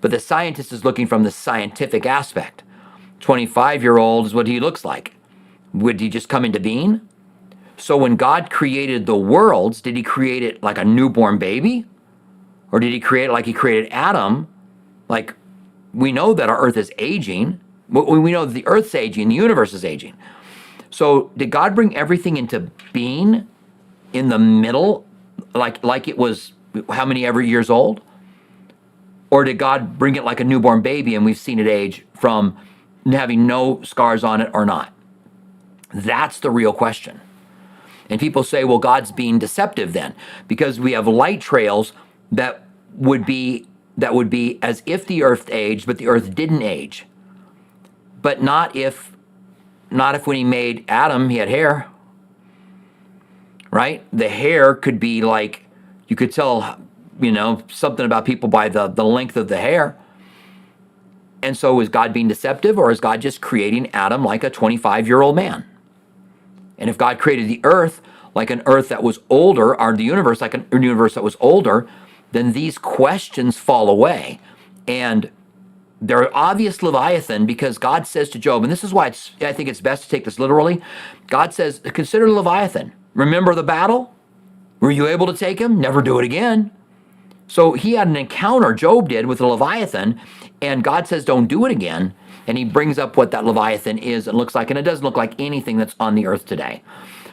But 0.00 0.10
the 0.10 0.20
scientist 0.20 0.72
is 0.72 0.84
looking 0.84 1.06
from 1.06 1.24
the 1.24 1.30
scientific 1.30 2.06
aspect. 2.06 2.62
25 3.20 3.82
year 3.82 3.98
old 3.98 4.26
is 4.26 4.34
what 4.34 4.46
he 4.46 4.60
looks 4.60 4.84
like. 4.84 5.14
Would 5.74 6.00
he 6.00 6.08
just 6.08 6.28
come 6.28 6.44
into 6.44 6.60
being? 6.60 7.00
So 7.76 7.96
when 7.96 8.16
God 8.16 8.50
created 8.50 9.06
the 9.06 9.16
worlds, 9.16 9.80
did 9.80 9.96
he 9.96 10.02
create 10.02 10.42
it 10.42 10.62
like 10.62 10.78
a 10.78 10.84
newborn 10.84 11.38
baby? 11.38 11.86
Or 12.72 12.80
did 12.80 12.92
he 12.92 13.00
create 13.00 13.26
it 13.26 13.32
like 13.32 13.46
he 13.46 13.52
created 13.52 13.90
Adam? 13.92 14.48
Like 15.08 15.34
we 15.94 16.12
know 16.12 16.34
that 16.34 16.50
our 16.50 16.58
earth 16.58 16.76
is 16.76 16.92
aging. 16.98 17.60
We 17.88 18.32
know 18.32 18.44
the 18.44 18.66
earth's 18.66 18.94
aging, 18.94 19.28
the 19.30 19.34
universe 19.34 19.72
is 19.72 19.84
aging. 19.84 20.14
So 20.90 21.30
did 21.36 21.50
God 21.50 21.74
bring 21.74 21.96
everything 21.96 22.36
into 22.36 22.70
being 22.92 23.46
in 24.12 24.28
the 24.28 24.38
middle, 24.38 25.06
like 25.54 25.82
like 25.82 26.08
it 26.08 26.18
was 26.18 26.52
how 26.90 27.06
many 27.06 27.24
ever 27.24 27.40
years 27.40 27.70
old? 27.70 28.02
Or 29.30 29.44
did 29.44 29.58
God 29.58 29.98
bring 29.98 30.16
it 30.16 30.24
like 30.24 30.40
a 30.40 30.44
newborn 30.44 30.82
baby 30.82 31.14
and 31.14 31.24
we've 31.24 31.38
seen 31.38 31.58
it 31.58 31.66
age 31.66 32.04
from 32.14 32.58
having 33.12 33.46
no 33.46 33.82
scars 33.82 34.24
on 34.24 34.40
it 34.40 34.50
or 34.52 34.66
not? 34.66 34.92
That's 35.92 36.40
the 36.40 36.50
real 36.50 36.72
question. 36.72 37.20
And 38.10 38.20
people 38.20 38.42
say, 38.42 38.64
well, 38.64 38.78
God's 38.78 39.12
being 39.12 39.38
deceptive 39.38 39.92
then, 39.92 40.14
because 40.46 40.80
we 40.80 40.92
have 40.92 41.06
light 41.06 41.40
trails 41.40 41.92
that 42.32 42.64
would 42.94 43.26
be 43.26 43.66
that 43.96 44.14
would 44.14 44.30
be 44.30 44.60
as 44.62 44.82
if 44.86 45.06
the 45.06 45.24
earth 45.24 45.50
aged, 45.50 45.84
but 45.84 45.98
the 45.98 46.06
earth 46.06 46.34
didn't 46.34 46.62
age. 46.62 47.04
But 48.22 48.42
not 48.42 48.76
if 48.76 49.16
not 49.90 50.14
if 50.14 50.26
when 50.26 50.36
he 50.36 50.44
made 50.44 50.84
Adam, 50.88 51.28
he 51.28 51.38
had 51.38 51.48
hair. 51.48 51.88
Right? 53.70 54.04
The 54.12 54.28
hair 54.28 54.74
could 54.74 54.98
be 54.98 55.20
like 55.22 55.64
you 56.06 56.16
could 56.16 56.32
tell, 56.32 56.80
you 57.20 57.32
know, 57.32 57.62
something 57.68 58.06
about 58.06 58.24
people 58.24 58.48
by 58.48 58.68
the, 58.68 58.88
the 58.88 59.04
length 59.04 59.36
of 59.36 59.48
the 59.48 59.58
hair. 59.58 59.96
And 61.42 61.56
so 61.56 61.80
is 61.80 61.88
God 61.88 62.12
being 62.12 62.28
deceptive 62.28 62.78
or 62.78 62.90
is 62.90 63.00
God 63.00 63.20
just 63.20 63.40
creating 63.40 63.90
Adam 63.94 64.24
like 64.24 64.44
a 64.44 64.50
25 64.50 65.06
year 65.06 65.22
old 65.22 65.36
man? 65.36 65.64
And 66.78 66.88
if 66.88 66.98
God 66.98 67.18
created 67.18 67.48
the 67.48 67.60
earth 67.64 68.00
like 68.34 68.50
an 68.50 68.62
earth 68.66 68.88
that 68.88 69.02
was 69.02 69.18
older, 69.28 69.78
or 69.80 69.96
the 69.96 70.04
universe 70.04 70.40
like 70.40 70.54
a 70.54 70.64
universe 70.72 71.14
that 71.14 71.24
was 71.24 71.36
older, 71.40 71.88
then 72.32 72.52
these 72.52 72.78
questions 72.78 73.58
fall 73.58 73.88
away. 73.88 74.38
And 74.86 75.30
they're 76.00 76.34
obvious 76.36 76.82
Leviathan 76.82 77.46
because 77.46 77.78
God 77.78 78.06
says 78.06 78.30
to 78.30 78.38
Job, 78.38 78.62
and 78.62 78.70
this 78.70 78.84
is 78.84 78.94
why 78.94 79.06
I 79.40 79.52
think 79.52 79.68
it's 79.68 79.80
best 79.80 80.04
to 80.04 80.08
take 80.08 80.24
this 80.24 80.38
literally. 80.38 80.80
God 81.26 81.52
says, 81.52 81.80
Consider 81.80 82.30
Leviathan. 82.30 82.92
Remember 83.14 83.54
the 83.54 83.64
battle? 83.64 84.14
Were 84.80 84.92
you 84.92 85.08
able 85.08 85.26
to 85.26 85.36
take 85.36 85.58
him? 85.60 85.80
Never 85.80 86.00
do 86.00 86.18
it 86.18 86.24
again. 86.24 86.70
So 87.48 87.72
he 87.72 87.94
had 87.94 88.06
an 88.06 88.16
encounter, 88.16 88.72
Job 88.72 89.08
did, 89.08 89.26
with 89.26 89.40
a 89.40 89.46
Leviathan, 89.46 90.20
and 90.62 90.84
God 90.84 91.08
says, 91.08 91.24
Don't 91.24 91.46
do 91.46 91.64
it 91.66 91.72
again 91.72 92.14
and 92.48 92.56
he 92.56 92.64
brings 92.64 92.98
up 92.98 93.16
what 93.18 93.30
that 93.30 93.44
Leviathan 93.44 93.98
is 93.98 94.26
and 94.26 94.36
looks 94.36 94.54
like, 94.54 94.70
and 94.70 94.78
it 94.78 94.82
doesn't 94.82 95.04
look 95.04 95.18
like 95.18 95.34
anything 95.38 95.76
that's 95.76 95.94
on 96.00 96.14
the 96.14 96.26
earth 96.26 96.46
today. 96.46 96.82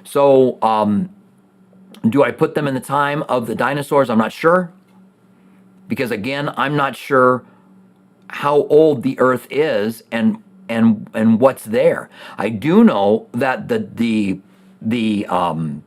So, 0.03 0.61
um, 0.61 1.09
do 2.09 2.21
I 2.21 2.31
put 2.31 2.53
them 2.53 2.67
in 2.67 2.73
the 2.73 2.81
time 2.81 3.23
of 3.23 3.47
the 3.47 3.55
dinosaurs? 3.55 4.09
I'm 4.09 4.17
not 4.17 4.33
sure. 4.33 4.73
Because 5.87 6.11
again, 6.11 6.53
I'm 6.57 6.75
not 6.75 6.97
sure 6.97 7.45
how 8.27 8.63
old 8.63 9.03
the 9.03 9.17
earth 9.19 9.47
is 9.49 10.03
and 10.11 10.43
and 10.67 11.09
and 11.13 11.39
what's 11.39 11.63
there. 11.63 12.09
I 12.37 12.49
do 12.49 12.83
know 12.83 13.27
that 13.31 13.69
the 13.69 13.79
the 13.79 14.41
the 14.81 15.25
um, 15.27 15.83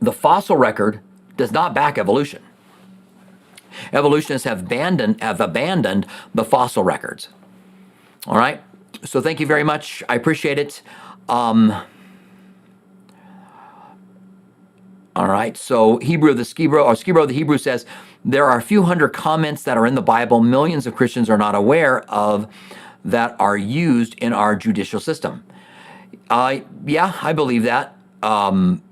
the 0.00 0.12
fossil 0.12 0.56
record 0.56 1.00
does 1.36 1.50
not 1.50 1.74
back 1.74 1.98
evolution. 1.98 2.42
Evolutionists 3.92 4.44
have 4.46 4.60
abandoned 4.62 5.22
have 5.22 5.40
abandoned 5.40 6.06
the 6.34 6.44
fossil 6.44 6.84
records. 6.84 7.28
All 8.26 8.38
right. 8.38 8.62
So 9.04 9.20
thank 9.20 9.40
you 9.40 9.46
very 9.46 9.64
much. 9.64 10.02
I 10.08 10.16
appreciate 10.16 10.58
it. 10.58 10.82
Um, 11.28 11.74
all 15.16 15.28
right. 15.28 15.56
So 15.56 15.98
Hebrew 15.98 16.34
the 16.34 16.44
Skibro 16.44 16.84
or 16.84 16.94
Skibro 16.94 17.26
the 17.28 17.34
Hebrew 17.34 17.58
says 17.58 17.86
there 18.24 18.46
are 18.46 18.58
a 18.58 18.62
few 18.62 18.84
hundred 18.84 19.10
comments 19.10 19.64
that 19.64 19.78
are 19.78 19.86
in 19.86 19.94
the 19.96 20.02
Bible. 20.02 20.40
Millions 20.40 20.86
of 20.86 20.96
Christians 20.96 21.30
are 21.30 21.38
not 21.38 21.54
aware 21.54 22.02
of 22.10 22.48
that 23.04 23.36
are 23.40 23.56
used 23.56 24.14
in 24.18 24.32
our 24.32 24.56
judicial 24.56 25.00
system. 25.00 25.44
Uh, 26.30 26.60
yeah, 26.86 27.14
I 27.22 27.32
believe 27.34 27.64
that. 27.64 27.96
Um, 28.22 28.82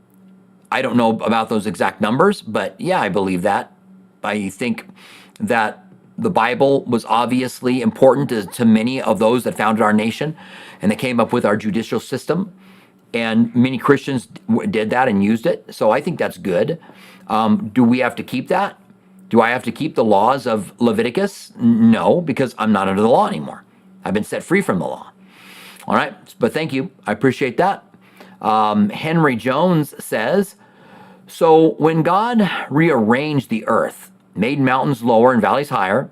I 0.72 0.82
don't 0.82 0.96
know 0.96 1.18
about 1.20 1.48
those 1.50 1.66
exact 1.66 2.00
numbers, 2.00 2.42
but 2.42 2.80
yeah, 2.80 3.00
I 3.00 3.08
believe 3.10 3.42
that. 3.42 3.71
I 4.22 4.48
think 4.48 4.86
that 5.40 5.84
the 6.18 6.30
Bible 6.30 6.84
was 6.84 7.04
obviously 7.06 7.80
important 7.82 8.28
to, 8.28 8.46
to, 8.46 8.64
many 8.64 9.00
of 9.00 9.18
those 9.18 9.44
that 9.44 9.56
founded 9.56 9.82
our 9.82 9.92
nation, 9.92 10.36
and 10.80 10.90
they 10.90 10.96
came 10.96 11.18
up 11.18 11.32
with 11.32 11.44
our 11.44 11.56
judicial 11.56 12.00
system. 12.00 12.52
And 13.14 13.54
many 13.54 13.78
Christians 13.78 14.28
did 14.70 14.90
that 14.90 15.08
and 15.08 15.22
used 15.22 15.46
it. 15.46 15.66
So 15.74 15.90
I 15.90 16.00
think 16.00 16.18
that's 16.18 16.38
good. 16.38 16.80
Um, 17.28 17.70
do 17.74 17.84
we 17.84 17.98
have 17.98 18.14
to 18.16 18.22
keep 18.22 18.48
that? 18.48 18.78
Do 19.28 19.40
I 19.40 19.50
have 19.50 19.62
to 19.64 19.72
keep 19.72 19.94
the 19.94 20.04
laws 20.04 20.46
of 20.46 20.78
Leviticus? 20.80 21.52
No, 21.56 22.20
because 22.20 22.54
I'm 22.58 22.72
not 22.72 22.88
under 22.88 23.02
the 23.02 23.08
law 23.08 23.26
anymore. 23.26 23.64
I've 24.04 24.14
been 24.14 24.24
set 24.24 24.42
free 24.42 24.60
from 24.60 24.78
the 24.78 24.86
law. 24.86 25.12
All 25.86 25.94
right, 25.94 26.14
but 26.38 26.52
thank 26.52 26.72
you. 26.72 26.90
I 27.06 27.12
appreciate 27.12 27.56
that. 27.56 27.84
Um, 28.40 28.88
Henry 28.90 29.36
Jones 29.36 29.94
says 30.04 30.56
So 31.26 31.70
when 31.78 32.02
God 32.02 32.48
rearranged 32.70 33.48
the 33.48 33.66
earth, 33.66 34.11
made 34.34 34.58
mountains 34.60 35.02
lower 35.02 35.32
and 35.32 35.40
valleys 35.40 35.68
higher, 35.68 36.10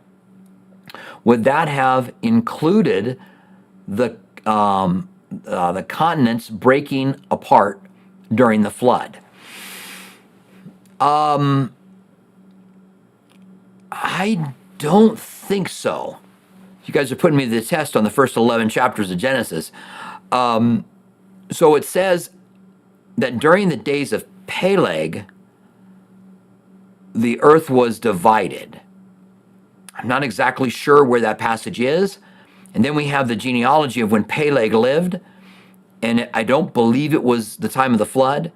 would 1.24 1.44
that 1.44 1.68
have 1.68 2.12
included 2.22 3.18
the 3.86 4.16
um, 4.46 5.08
uh, 5.46 5.72
the 5.72 5.82
continents 5.82 6.50
breaking 6.50 7.16
apart 7.30 7.80
during 8.34 8.62
the 8.62 8.70
flood? 8.70 9.18
Um, 11.00 11.74
I 13.90 14.54
don't 14.78 15.18
think 15.18 15.68
so. 15.68 16.18
You 16.84 16.92
guys 16.94 17.12
are 17.12 17.16
putting 17.16 17.36
me 17.36 17.44
to 17.44 17.50
the 17.50 17.62
test 17.62 17.96
on 17.96 18.04
the 18.04 18.10
first 18.10 18.36
11 18.36 18.68
chapters 18.68 19.10
of 19.10 19.18
Genesis. 19.18 19.72
Um, 20.32 20.84
so 21.50 21.74
it 21.74 21.84
says 21.84 22.30
that 23.16 23.38
during 23.38 23.68
the 23.68 23.76
days 23.76 24.12
of 24.12 24.26
Peleg, 24.46 25.24
the 27.14 27.40
earth 27.40 27.70
was 27.70 27.98
divided. 27.98 28.80
I'm 29.94 30.08
not 30.08 30.22
exactly 30.22 30.70
sure 30.70 31.04
where 31.04 31.20
that 31.20 31.38
passage 31.38 31.80
is. 31.80 32.18
And 32.74 32.84
then 32.84 32.94
we 32.94 33.06
have 33.06 33.28
the 33.28 33.36
genealogy 33.36 34.00
of 34.00 34.12
when 34.12 34.24
Peleg 34.24 34.72
lived, 34.72 35.18
and 36.02 36.28
I 36.32 36.44
don't 36.44 36.72
believe 36.72 37.12
it 37.12 37.24
was 37.24 37.56
the 37.56 37.68
time 37.68 37.92
of 37.92 37.98
the 37.98 38.06
flood. 38.06 38.52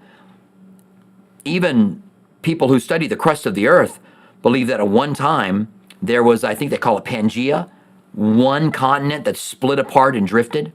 Even 1.44 2.02
people 2.42 2.68
who 2.68 2.78
study 2.78 3.06
the 3.06 3.16
crust 3.16 3.44
of 3.44 3.54
the 3.54 3.66
earth 3.66 3.98
believe 4.40 4.68
that 4.68 4.80
at 4.80 4.88
one 4.88 5.14
time 5.14 5.68
there 6.00 6.22
was, 6.22 6.44
I 6.44 6.54
think 6.54 6.70
they 6.70 6.76
call 6.76 6.96
it 6.98 7.04
Pangea, 7.04 7.68
one 8.12 8.70
continent 8.70 9.24
that 9.24 9.36
split 9.36 9.78
apart 9.78 10.14
and 10.14 10.26
drifted. 10.26 10.72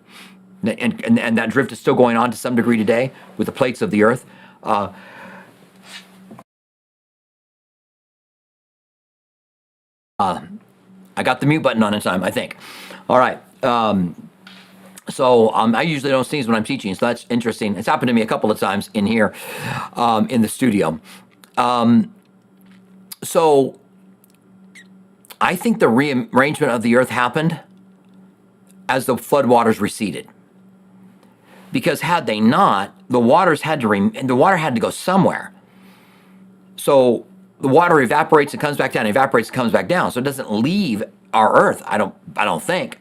And, 0.62 1.02
and, 1.04 1.18
and 1.18 1.38
that 1.38 1.50
drift 1.50 1.72
is 1.72 1.80
still 1.80 1.96
going 1.96 2.18
on 2.18 2.32
to 2.32 2.38
some 2.38 2.56
degree 2.56 2.78
today 2.78 3.12
with 3.38 3.46
the 3.46 3.54
plates 3.54 3.82
of 3.82 3.92
the 3.92 4.04
earth. 4.04 4.26
Uh, 4.62 4.92
I 10.20 11.24
got 11.24 11.40
the 11.40 11.46
mute 11.46 11.62
button 11.62 11.82
on 11.84 11.94
in 11.94 12.02
time, 12.02 12.24
I 12.24 12.32
think. 12.32 12.58
All 13.10 13.18
right. 13.18 13.42
Um, 13.64 14.30
so 15.10 15.52
um, 15.54 15.76
I 15.76 15.82
usually 15.82 16.12
don't 16.12 16.26
sneeze 16.26 16.48
when 16.48 16.56
I'm 16.56 16.64
teaching, 16.64 16.94
so 16.94 17.08
that's 17.08 17.26
interesting. 17.30 17.76
It's 17.76 17.88
happened 17.88 18.08
to 18.10 18.14
me 18.14 18.22
a 18.22 18.28
couple 18.28 18.52
of 18.52 18.60
times 18.60 18.90
in 18.94 19.06
here, 19.06 19.34
um, 19.94 20.28
in 20.30 20.42
the 20.42 20.48
studio. 20.48 21.00
Um, 21.58 22.14
so 23.24 23.80
I 25.42 25.56
think 25.56 25.80
the 25.80 25.88
rearrangement 25.88 26.72
of 26.72 26.84
the 26.84 26.96
earth 26.96 27.10
happened 27.10 27.60
as 28.88 29.06
the 29.06 29.16
floodwaters 29.16 29.80
receded. 29.80 30.28
Because 31.72 32.02
had 32.02 32.26
they 32.26 32.40
not, 32.40 32.94
the 33.10 33.20
waters 33.20 33.62
had 33.62 33.82
to 33.82 33.88
rem- 33.88 34.12
the 34.12 34.36
water 34.36 34.58
had 34.58 34.76
to 34.76 34.82
go 34.82 34.90
somewhere. 34.90 35.54
So 36.78 37.26
the 37.62 37.68
water 37.68 38.00
evaporates 38.02 38.54
and 38.54 38.62
comes 38.62 38.78
back 38.78 38.94
down, 38.94 39.06
evaporates 39.06 39.50
and 39.50 39.56
comes 39.56 39.72
back 39.72 39.88
down. 39.88 40.12
So 40.12 40.20
it 40.20 40.24
doesn't 40.24 40.52
leave 40.52 41.04
our 41.34 41.56
earth. 41.58 41.82
I 41.86 41.98
don't 41.98 42.16
I 42.36 42.46
don't 42.46 42.64
think 42.64 43.00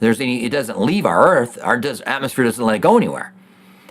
there's 0.00 0.20
any 0.20 0.44
it 0.44 0.50
doesn't 0.50 0.80
leave 0.80 1.06
our 1.06 1.28
earth. 1.28 1.58
Our 1.62 1.78
does, 1.78 2.00
atmosphere 2.02 2.44
doesn't 2.44 2.64
let 2.64 2.76
it 2.76 2.80
go 2.80 2.96
anywhere. 2.96 3.32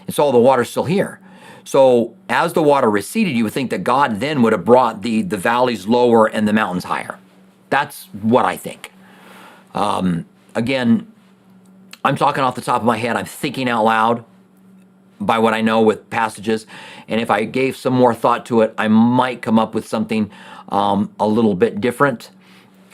So 0.10 0.24
all 0.24 0.32
the 0.32 0.40
water's 0.40 0.70
still 0.70 0.86
here. 0.86 1.20
So 1.64 2.16
as 2.30 2.54
the 2.54 2.62
water 2.62 2.90
receded, 2.90 3.36
you 3.36 3.44
would 3.44 3.54
think 3.54 3.72
that 3.72 3.84
God 3.84 4.20
then 4.20 4.42
would 4.44 4.54
have 4.54 4.66
brought 4.66 5.02
the 5.02 5.22
the 5.22 5.38
valleys 5.38 5.88
lower 5.88 6.28
and 6.28 6.48
the 6.48 6.54
mountains 6.54 6.86
higher. 6.86 7.18
That's 7.70 8.06
what 8.22 8.46
I 8.46 8.56
think. 8.56 8.92
Um, 9.74 10.26
again, 10.54 11.12
I'm 12.06 12.16
talking 12.16 12.44
off 12.44 12.56
the 12.56 12.62
top 12.62 12.82
of 12.82 12.86
my 12.86 12.98
head. 12.98 13.18
I'm 13.18 13.26
thinking 13.26 13.68
out 13.68 13.84
loud 13.84 14.24
by 15.20 15.38
what 15.40 15.54
I 15.54 15.62
know 15.62 15.82
with 15.82 16.10
passages. 16.10 16.68
And 17.08 17.22
if 17.22 17.30
I 17.30 17.46
gave 17.46 17.76
some 17.76 17.94
more 17.94 18.14
thought 18.14 18.46
to 18.48 18.62
it, 18.62 18.74
I 18.78 18.88
might 18.88 19.42
come 19.42 19.60
up 19.60 19.74
with 19.74 19.88
something 19.88 20.30
um, 20.70 21.14
a 21.20 21.28
little 21.28 21.56
bit 21.56 21.82
different. 21.82 22.32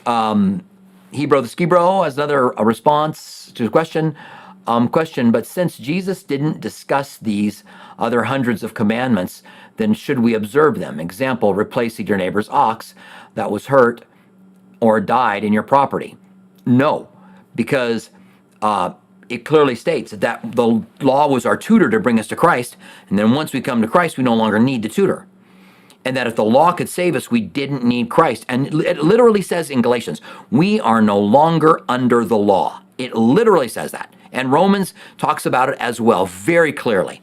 Um, 0.06 0.64
Hebrew 1.12 1.42
the 1.42 1.48
Skibro 1.48 2.04
has 2.04 2.18
another 2.18 2.52
a 2.52 2.66
response 2.66 3.52
to 3.56 3.64
the 3.64 3.70
question. 3.70 4.16
Um, 4.68 4.88
question, 4.88 5.32
but 5.32 5.48
since 5.48 5.76
Jesus 5.76 6.22
didn't 6.22 6.62
discuss 6.62 7.18
these 7.18 7.64
other 7.98 8.24
hundreds 8.24 8.62
of 8.62 8.76
commandments, 8.76 9.42
then 9.78 9.96
should 9.96 10.20
we 10.20 10.36
observe 10.36 10.78
them? 10.78 11.00
Example, 11.00 11.56
replacing 11.56 12.06
your 12.06 12.18
neighbor's 12.18 12.48
ox 12.50 12.94
that 13.34 13.50
was 13.50 13.66
hurt 13.66 14.06
or 14.80 15.02
died 15.02 15.44
in 15.44 15.52
your 15.52 15.64
property. 15.64 16.16
No, 16.68 17.10
because 17.56 18.12
uh, 18.62 18.94
it 19.32 19.46
clearly 19.46 19.76
states 19.76 20.12
that 20.12 20.56
the 20.56 20.84
law 21.00 21.28
was 21.28 21.46
our 21.46 21.56
tutor 21.56 21.90
to 21.90 22.00
bring 22.00 22.20
us 22.20 22.28
to 22.28 22.36
Christ, 22.36 22.76
and 23.10 23.18
then 23.18 23.32
once 23.32 23.54
we 23.54 23.62
come 23.62 23.82
to 23.82 23.88
Christ, 23.88 24.18
we 24.18 24.24
no 24.24 24.36
longer 24.36 24.60
need 24.60 24.84
the 24.84 24.90
tutor. 24.90 25.26
And 26.04 26.18
that 26.18 26.28
if 26.28 26.36
the 26.36 26.44
law 26.44 26.72
could 26.74 26.90
save 26.90 27.16
us, 27.16 27.32
we 27.32 27.42
didn't 27.42 27.84
need 27.84 28.10
Christ. 28.10 28.46
And 28.50 28.74
it 28.82 28.98
literally 28.98 29.42
says 29.42 29.70
in 29.70 29.82
Galatians, 29.82 30.20
we 30.50 30.80
are 30.80 31.02
no 31.02 31.18
longer 31.18 31.82
under 31.88 32.26
the 32.26 32.38
law. 32.38 32.82
It 32.98 33.16
literally 33.16 33.68
says 33.68 33.92
that. 33.92 34.14
And 34.32 34.52
Romans 34.52 34.94
talks 35.18 35.46
about 35.46 35.70
it 35.70 35.78
as 35.80 36.02
well, 36.02 36.26
very 36.26 36.74
clearly, 36.74 37.22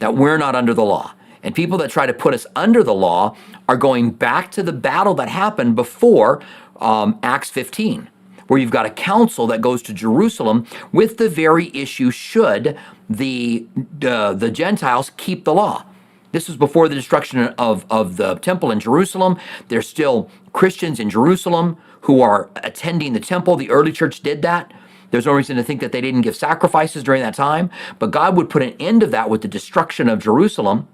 that 0.00 0.14
we're 0.14 0.38
not 0.38 0.54
under 0.54 0.74
the 0.74 0.84
law. 0.84 1.14
And 1.42 1.54
people 1.54 1.78
that 1.78 1.90
try 1.90 2.06
to 2.06 2.12
put 2.12 2.34
us 2.34 2.46
under 2.54 2.82
the 2.82 2.94
law 2.94 3.36
are 3.68 3.76
going 3.76 4.10
back 4.10 4.50
to 4.52 4.62
the 4.62 4.72
battle 4.72 5.14
that 5.14 5.28
happened 5.28 5.74
before 5.74 6.42
um, 6.78 7.18
Acts 7.22 7.48
15 7.50 8.08
where 8.50 8.58
you've 8.58 8.72
got 8.72 8.84
a 8.84 8.90
council 8.90 9.46
that 9.46 9.60
goes 9.60 9.80
to 9.80 9.94
Jerusalem 9.94 10.66
with 10.90 11.18
the 11.18 11.28
very 11.28 11.70
issue 11.72 12.10
should 12.10 12.76
the 13.08 13.64
uh, 14.04 14.34
the 14.34 14.50
Gentiles 14.50 15.12
keep 15.16 15.44
the 15.44 15.54
law. 15.54 15.84
This 16.32 16.48
was 16.48 16.56
before 16.56 16.88
the 16.88 16.96
destruction 16.96 17.38
of, 17.58 17.86
of 17.88 18.16
the 18.16 18.34
temple 18.36 18.72
in 18.72 18.80
Jerusalem. 18.80 19.38
There's 19.68 19.88
still 19.88 20.28
Christians 20.52 20.98
in 20.98 21.10
Jerusalem 21.10 21.76
who 22.02 22.22
are 22.22 22.50
attending 22.56 23.12
the 23.12 23.20
temple. 23.20 23.54
The 23.54 23.70
early 23.70 23.92
church 23.92 24.18
did 24.18 24.42
that. 24.42 24.72
There's 25.12 25.26
no 25.26 25.32
reason 25.32 25.56
to 25.56 25.62
think 25.62 25.80
that 25.80 25.92
they 25.92 26.00
didn't 26.00 26.22
give 26.22 26.34
sacrifices 26.34 27.04
during 27.04 27.22
that 27.22 27.34
time. 27.34 27.70
But 28.00 28.10
God 28.10 28.36
would 28.36 28.50
put 28.50 28.62
an 28.62 28.74
end 28.80 29.02
to 29.02 29.06
that 29.08 29.30
with 29.30 29.42
the 29.42 29.48
destruction 29.48 30.08
of 30.08 30.18
Jerusalem. 30.18 30.88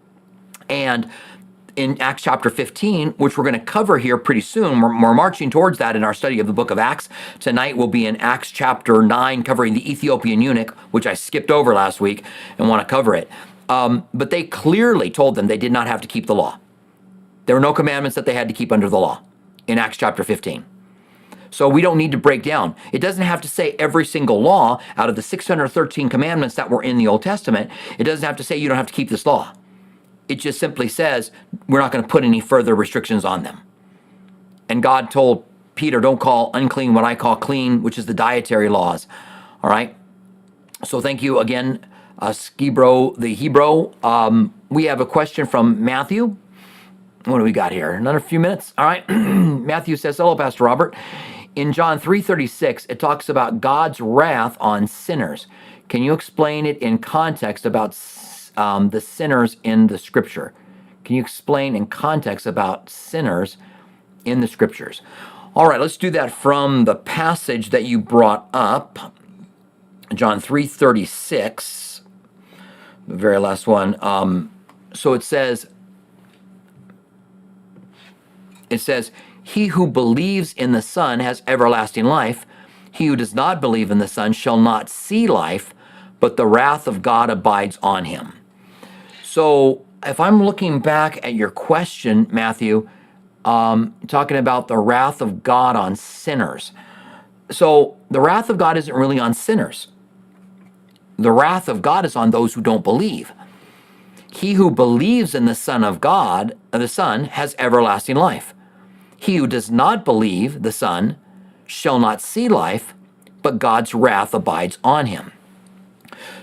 And 0.69 1.09
in 1.77 2.01
Acts 2.01 2.23
chapter 2.23 2.51
15, 2.51 3.11
which 3.13 3.37
we're 3.37 3.45
going 3.45 3.59
to 3.59 3.61
cover 3.61 3.99
here 3.99 4.17
pretty 4.17 4.41
soon. 4.41 4.81
We're, 4.81 5.01
we're, 5.01 5.15
marching 5.15 5.51
towards 5.51 5.79
that 5.79 5.95
in 5.95 6.03
our 6.03 6.15
study 6.15 6.41
of 6.41 6.47
the 6.47 6.53
book 6.53 6.71
of 6.71 6.79
Acts. 6.79 7.09
Tonight 7.39 7.77
we'll 7.77 7.87
be 7.87 8.07
in 8.07 8.17
Acts 8.17 8.51
chapter 8.51 9.03
9, 9.03 9.43
covering 9.43 9.75
the 9.75 9.91
Ethiopian 9.91 10.41
eunuch, 10.41 10.73
which 10.91 11.07
I 11.07 11.15
skipped 11.15 11.51
over 11.51 11.75
last 11.75 12.01
week 12.01 12.25
and 12.59 12.69
want 12.69 12.87
to 12.87 12.91
cover 12.91 13.15
it. 13.15 13.31
Um, 13.69 14.09
but 14.15 14.31
they 14.31 14.45
clearly 14.45 15.11
told 15.11 15.35
them 15.35 15.47
they 15.47 15.59
did 15.59 15.73
not 15.73 15.87
have 15.87 16.01
to 16.01 16.09
keep 16.09 16.27
the 16.27 16.35
law. 16.35 16.59
There 17.47 17.55
were 17.55 17.61
no 17.61 17.73
commandments 17.73 18.15
that 18.15 18.27
they 18.27 18.35
had 18.35 18.49
to 18.49 18.55
keep 18.55 18.73
under 18.73 18.89
the 18.89 18.99
law 18.99 19.23
in 19.67 19.79
Acts 19.79 19.97
chapter 19.97 20.25
15. 20.25 20.65
So 21.51 21.69
we 21.69 21.81
don't 21.81 21.97
need 21.97 22.13
to 22.13 22.19
break 22.19 22.43
down. 22.43 22.75
It 22.93 22.99
doesn't 22.99 23.25
have 23.25 23.41
to 23.43 23.49
say 23.49 23.77
every 23.79 24.05
single 24.05 24.43
law 24.43 24.81
out 24.97 25.09
of 25.09 25.17
the 25.17 25.23
613 25.23 26.09
commandments 26.09 26.55
that 26.57 26.71
were 26.71 26.83
in 26.83 26.99
the 26.99 27.07
Old 27.07 27.23
Testament. 27.23 27.71
It 27.99 28.05
doesn't 28.05 28.27
have 28.27 28.37
to 28.37 28.45
say 28.45 28.57
you 28.57 28.69
don't 28.69 28.77
have 28.77 28.87
to 28.89 28.93
keep 28.93 29.09
this 29.09 29.25
law. 29.25 29.53
It 30.29 30.37
just 30.37 30.59
simply 30.59 30.89
says 30.89 31.31
we're 31.69 31.81
not 31.81 31.93
going 31.93 32.03
to 32.03 32.09
put 32.09 32.25
any 32.25 32.41
further 32.41 32.75
restrictions 32.75 33.25
on 33.25 33.43
them. 33.43 33.61
And 34.69 34.83
God 34.83 35.11
told 35.11 35.45
Peter, 35.77 36.01
don't 36.01 36.19
call 36.19 36.51
unclean 36.55 36.95
what 36.95 37.05
I 37.05 37.15
call 37.15 37.37
clean, 37.37 37.83
which 37.83 37.99
is 37.99 38.07
the 38.07 38.15
dietary 38.15 38.69
laws. 38.69 39.07
All 39.63 39.71
right. 39.71 39.95
So 40.85 41.01
thank 41.01 41.23
you 41.23 41.39
again, 41.39 41.85
uh, 42.19 42.31
Skibro, 42.31 43.17
the 43.17 43.35
Hebrew. 43.35 43.93
Um, 44.03 44.55
we 44.69 44.85
have 44.85 45.01
a 45.01 45.07
question 45.07 45.47
from 45.47 45.85
Matthew. 45.85 46.37
What 47.25 47.39
do 47.39 47.45
we 47.45 47.53
got 47.53 47.73
here? 47.73 47.93
Another 47.93 48.21
few 48.21 48.41
minutes. 48.41 48.73
All 48.79 48.85
right. 48.85 49.09
Matthew 49.11 49.97
says, 49.97 50.17
hello, 50.17 50.37
Pastor 50.37 50.65
Robert. 50.65 50.95
In 51.57 51.73
John 51.73 51.99
3.36, 51.99 52.87
it 52.89 53.01
talks 53.01 53.29
about 53.29 53.61
God's 53.61 54.01
wrath 54.01 54.57
on 54.61 54.87
sinners. 54.87 55.47
Can 55.89 56.03
you 56.03 56.13
explain 56.13 56.67
it 56.67 56.79
in 56.79 56.99
context 56.99 57.65
about 57.65 57.95
um, 58.57 58.91
the 58.91 59.01
sinners 59.01 59.57
in 59.63 59.89
the 59.89 59.99
scripture. 59.99 60.53
Can 61.05 61.17
you 61.17 61.23
explain 61.23 61.77
in 61.77 61.87
context 61.87 62.47
about 62.47 62.91
sinners 62.91 63.57
in 64.25 64.41
the 64.41 64.49
scriptures? 64.49 65.03
All 65.55 65.69
right, 65.69 65.81
let's 65.81 65.97
do 65.97 66.11
that 66.11 66.33
from 66.33 66.85
the 66.85 66.95
passage 66.95 67.71
that 67.71 67.85
you 67.85 67.99
brought 67.99 68.49
up, 68.53 69.15
John 70.15 70.41
3:36, 70.41 72.03
the 73.09 73.15
very 73.15 73.39
last 73.39 73.67
one. 73.67 73.97
Um, 74.01 74.51
so 74.93 75.15
it 75.15 75.23
says, 75.23 75.69
it 78.69 78.81
says, 78.81 79.11
"He 79.43 79.69
who 79.69 79.87
believes 79.87 80.53
in 80.53 80.73
the 80.73 80.83
Son 80.83 81.21
has 81.21 81.43
everlasting 81.47 82.05
life. 82.05 82.45
He 82.91 83.07
who 83.07 83.17
does 83.17 83.35
not 83.35 83.61
believe 83.61 83.91
in 83.91 83.99
the 83.99 84.09
Son 84.09 84.33
shall 84.33 84.59
not 84.59 84.89
see 84.89 85.27
life, 85.27 85.73
but 86.21 86.37
the 86.37 86.47
wrath 86.47 86.87
of 86.87 87.01
God 87.03 87.31
abides 87.31 87.79
on 87.83 88.07
him." 88.07 88.33
So 89.37 89.85
if 90.03 90.19
I'm 90.19 90.43
looking 90.43 90.79
back 90.81 91.23
at 91.23 91.35
your 91.35 91.51
question, 91.51 92.27
Matthew, 92.31 92.89
um, 93.45 93.95
talking 94.09 94.39
about 94.39 94.67
the 94.67 94.79
wrath 94.79 95.21
of 95.21 95.43
God 95.43 95.77
on 95.77 95.95
sinners. 95.95 96.73
So 97.51 97.99
the 98.11 98.23
wrath 98.23 98.49
of 98.49 98.57
God 98.57 98.79
isn't 98.79 98.95
really 98.95 99.19
on 99.19 99.35
sinners. 99.35 99.89
The 101.19 101.33
wrath 101.33 101.69
of 101.69 101.83
God 101.83 102.07
is 102.07 102.17
on 102.17 102.31
those 102.31 102.55
who 102.55 102.63
don't 102.63 102.83
believe. 102.83 103.35
He 104.33 104.55
who 104.55 104.71
believes 104.71 105.35
in 105.35 105.45
the 105.45 105.55
Son 105.55 105.85
of 105.85 106.01
God, 106.01 106.57
the 106.71 106.89
Son, 106.89 107.27
has 107.27 107.55
everlasting 107.59 108.17
life. 108.17 108.55
He 109.19 109.37
who 109.37 109.47
does 109.47 109.71
not 109.71 110.03
believe 110.03 110.63
the 110.63 110.73
Son 110.73 111.19
shall 111.67 111.99
not 111.99 112.23
see 112.23 112.49
life, 112.49 112.95
but 113.43 113.59
God's 113.59 113.93
wrath 113.93 114.33
abides 114.33 114.79
on 114.83 115.05
him. 115.05 115.31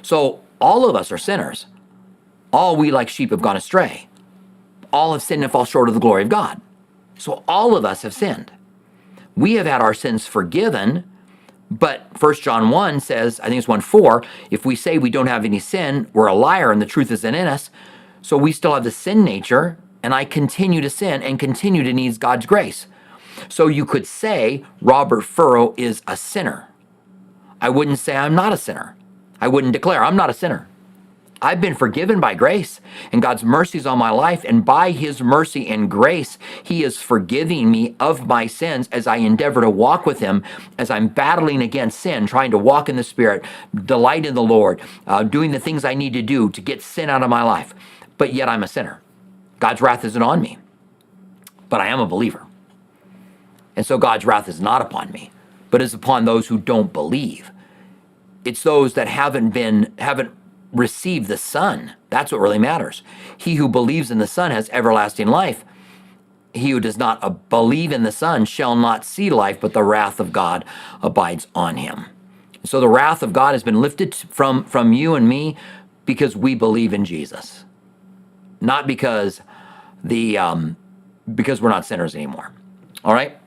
So 0.03 0.41
all 0.61 0.87
of 0.87 0.95
us 0.95 1.11
are 1.11 1.17
sinners. 1.17 1.65
All 2.53 2.75
we 2.75 2.91
like 2.91 3.09
sheep 3.09 3.31
have 3.31 3.41
gone 3.41 3.57
astray. 3.57 4.07
All 4.93 5.13
have 5.13 5.23
sinned 5.23 5.43
and 5.43 5.51
fall 5.51 5.65
short 5.65 5.89
of 5.89 5.95
the 5.95 5.99
glory 5.99 6.21
of 6.21 6.29
God. 6.29 6.61
So 7.17 7.43
all 7.47 7.75
of 7.75 7.83
us 7.83 8.03
have 8.03 8.13
sinned. 8.13 8.51
We 9.35 9.53
have 9.53 9.65
had 9.65 9.81
our 9.81 9.95
sins 9.95 10.27
forgiven, 10.27 11.03
but 11.71 12.07
1 12.21 12.35
John 12.35 12.69
1 12.69 12.99
says, 12.99 13.39
I 13.39 13.47
think 13.47 13.57
it's 13.57 13.67
1 13.67 13.81
4, 13.81 14.23
if 14.51 14.65
we 14.65 14.75
say 14.75 14.99
we 14.99 15.09
don't 15.09 15.27
have 15.27 15.43
any 15.43 15.57
sin, 15.57 16.09
we're 16.13 16.27
a 16.27 16.35
liar 16.35 16.71
and 16.71 16.79
the 16.79 16.85
truth 16.85 17.09
isn't 17.11 17.35
in 17.35 17.47
us. 17.47 17.71
So 18.21 18.37
we 18.37 18.51
still 18.51 18.75
have 18.75 18.83
the 18.83 18.91
sin 18.91 19.23
nature, 19.23 19.79
and 20.03 20.13
I 20.13 20.23
continue 20.23 20.81
to 20.81 20.89
sin 20.89 21.23
and 21.23 21.39
continue 21.39 21.83
to 21.83 21.91
need 21.91 22.19
God's 22.19 22.45
grace. 22.45 22.85
So 23.49 23.67
you 23.67 23.85
could 23.85 24.05
say 24.05 24.63
Robert 24.79 25.21
Furrow 25.21 25.73
is 25.75 26.03
a 26.07 26.15
sinner. 26.15 26.69
I 27.59 27.69
wouldn't 27.69 27.99
say 27.99 28.15
I'm 28.15 28.35
not 28.35 28.53
a 28.53 28.57
sinner. 28.57 28.95
I 29.41 29.47
wouldn't 29.47 29.73
declare 29.73 30.03
I'm 30.03 30.15
not 30.15 30.29
a 30.29 30.33
sinner. 30.33 30.67
I've 31.43 31.59
been 31.59 31.75
forgiven 31.75 32.21
by 32.21 32.35
grace 32.35 32.79
and 33.11 33.21
God's 33.21 33.43
mercies 33.43 33.85
on 33.85 33.97
my 33.97 34.09
life. 34.09 34.45
And 34.45 34.63
by 34.63 34.91
his 34.91 35.21
mercy 35.21 35.67
and 35.67 35.91
grace, 35.91 36.37
he 36.63 36.83
is 36.83 37.01
forgiving 37.01 37.69
me 37.69 37.95
of 37.99 38.25
my 38.25 38.47
sins 38.47 38.87
as 38.93 39.07
I 39.07 39.17
endeavor 39.17 39.59
to 39.59 39.69
walk 39.69 40.05
with 40.05 40.19
him, 40.19 40.41
as 40.79 40.89
I'm 40.89 41.09
battling 41.09 41.61
against 41.61 41.99
sin, 41.99 42.25
trying 42.25 42.51
to 42.51 42.57
walk 42.57 42.87
in 42.87 42.95
the 42.95 43.03
Spirit, 43.03 43.43
delight 43.85 44.25
in 44.25 44.35
the 44.35 44.41
Lord, 44.41 44.81
uh, 45.05 45.23
doing 45.23 45.51
the 45.51 45.59
things 45.59 45.83
I 45.83 45.93
need 45.93 46.13
to 46.13 46.21
do 46.21 46.49
to 46.49 46.61
get 46.61 46.81
sin 46.81 47.09
out 47.09 47.23
of 47.23 47.29
my 47.29 47.43
life. 47.43 47.75
But 48.17 48.33
yet 48.33 48.47
I'm 48.47 48.63
a 48.63 48.67
sinner. 48.67 49.01
God's 49.59 49.81
wrath 49.81 50.05
isn't 50.05 50.21
on 50.21 50.41
me, 50.41 50.57
but 51.67 51.81
I 51.81 51.87
am 51.87 51.99
a 51.99 52.05
believer. 52.05 52.45
And 53.75 53.85
so 53.85 53.97
God's 53.97 54.25
wrath 54.25 54.47
is 54.47 54.61
not 54.61 54.81
upon 54.81 55.11
me, 55.11 55.31
but 55.71 55.81
is 55.81 55.93
upon 55.93 56.23
those 56.23 56.47
who 56.47 56.57
don't 56.57 56.93
believe. 56.93 57.51
It's 58.45 58.63
those 58.63 58.93
that 58.93 59.07
haven't 59.07 59.49
been 59.49 59.93
haven't 59.97 60.31
received 60.73 61.27
the 61.27 61.37
Son. 61.37 61.93
That's 62.09 62.31
what 62.31 62.41
really 62.41 62.59
matters. 62.59 63.03
He 63.37 63.55
who 63.55 63.69
believes 63.69 64.11
in 64.11 64.17
the 64.17 64.27
Son 64.27 64.51
has 64.51 64.69
everlasting 64.71 65.27
life. 65.27 65.63
He 66.53 66.71
who 66.71 66.79
does 66.79 66.97
not 66.97 67.23
uh, 67.23 67.29
believe 67.29 67.91
in 67.91 68.03
the 68.03 68.11
Son 68.11 68.45
shall 68.45 68.75
not 68.75 69.05
see 69.05 69.29
life, 69.29 69.59
but 69.59 69.73
the 69.73 69.83
wrath 69.83 70.19
of 70.19 70.33
God 70.33 70.65
abides 71.01 71.47
on 71.55 71.77
him. 71.77 72.05
So 72.63 72.79
the 72.79 72.89
wrath 72.89 73.23
of 73.23 73.33
God 73.33 73.53
has 73.53 73.63
been 73.63 73.81
lifted 73.81 74.15
from 74.15 74.63
from 74.65 74.93
you 74.93 75.15
and 75.15 75.27
me 75.27 75.57
because 76.05 76.35
we 76.35 76.55
believe 76.55 76.93
in 76.93 77.05
Jesus, 77.05 77.65
not 78.61 78.87
because 78.87 79.41
the 80.03 80.37
um, 80.37 80.77
because 81.33 81.61
we're 81.61 81.69
not 81.69 81.85
sinners 81.85 82.15
anymore. 82.15 82.51
All 83.03 83.13
right. 83.13 83.37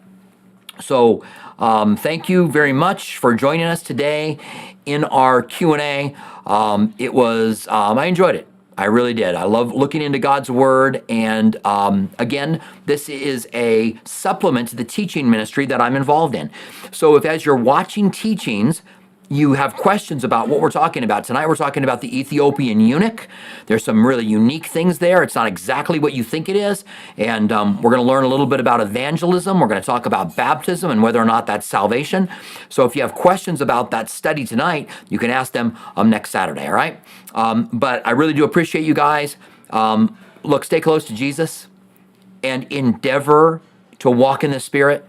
So 0.80 1.24
um, 1.58 1.96
thank 1.96 2.28
you 2.28 2.48
very 2.48 2.72
much 2.72 3.16
for 3.16 3.34
joining 3.34 3.66
us 3.66 3.82
today 3.82 4.38
in 4.86 5.04
our 5.04 5.42
Q 5.42 5.74
and 5.74 5.82
A. 5.82 6.16
Um, 6.46 6.94
it 6.98 7.12
was 7.12 7.68
um, 7.68 7.98
I 7.98 8.06
enjoyed 8.06 8.34
it. 8.34 8.48
I 8.78 8.84
really 8.84 9.14
did. 9.14 9.34
I 9.34 9.44
love 9.44 9.72
looking 9.72 10.02
into 10.02 10.18
God's 10.18 10.50
Word. 10.50 11.02
And 11.08 11.56
um, 11.64 12.10
again, 12.18 12.60
this 12.84 13.08
is 13.08 13.48
a 13.54 13.98
supplement 14.04 14.68
to 14.68 14.76
the 14.76 14.84
teaching 14.84 15.30
ministry 15.30 15.64
that 15.66 15.80
I'm 15.80 15.96
involved 15.96 16.34
in. 16.34 16.50
So 16.90 17.16
if 17.16 17.24
as 17.24 17.46
you're 17.46 17.56
watching 17.56 18.10
teachings, 18.10 18.82
you 19.28 19.54
have 19.54 19.74
questions 19.74 20.22
about 20.22 20.48
what 20.48 20.60
we're 20.60 20.70
talking 20.70 21.02
about. 21.02 21.24
Tonight, 21.24 21.48
we're 21.48 21.56
talking 21.56 21.82
about 21.82 22.00
the 22.00 22.18
Ethiopian 22.18 22.80
eunuch. 22.80 23.26
There's 23.66 23.82
some 23.82 24.06
really 24.06 24.24
unique 24.24 24.66
things 24.66 24.98
there. 24.98 25.22
It's 25.22 25.34
not 25.34 25.46
exactly 25.46 25.98
what 25.98 26.12
you 26.12 26.22
think 26.22 26.48
it 26.48 26.56
is. 26.56 26.84
And 27.16 27.50
um, 27.50 27.82
we're 27.82 27.90
going 27.90 28.02
to 28.02 28.08
learn 28.08 28.24
a 28.24 28.28
little 28.28 28.46
bit 28.46 28.60
about 28.60 28.80
evangelism. 28.80 29.58
We're 29.58 29.66
going 29.66 29.80
to 29.80 29.86
talk 29.86 30.06
about 30.06 30.36
baptism 30.36 30.90
and 30.90 31.02
whether 31.02 31.20
or 31.20 31.24
not 31.24 31.46
that's 31.46 31.66
salvation. 31.66 32.28
So 32.68 32.84
if 32.84 32.94
you 32.94 33.02
have 33.02 33.14
questions 33.14 33.60
about 33.60 33.90
that 33.90 34.08
study 34.08 34.44
tonight, 34.44 34.88
you 35.08 35.18
can 35.18 35.30
ask 35.30 35.52
them 35.52 35.76
um, 35.96 36.08
next 36.08 36.30
Saturday, 36.30 36.66
all 36.66 36.74
right? 36.74 37.00
Um, 37.34 37.68
but 37.72 38.06
I 38.06 38.12
really 38.12 38.32
do 38.32 38.44
appreciate 38.44 38.84
you 38.84 38.94
guys. 38.94 39.36
Um, 39.70 40.16
look, 40.44 40.64
stay 40.64 40.80
close 40.80 41.04
to 41.06 41.14
Jesus 41.14 41.66
and 42.44 42.64
endeavor 42.70 43.60
to 43.98 44.10
walk 44.10 44.44
in 44.44 44.52
the 44.52 44.60
Spirit. 44.60 45.04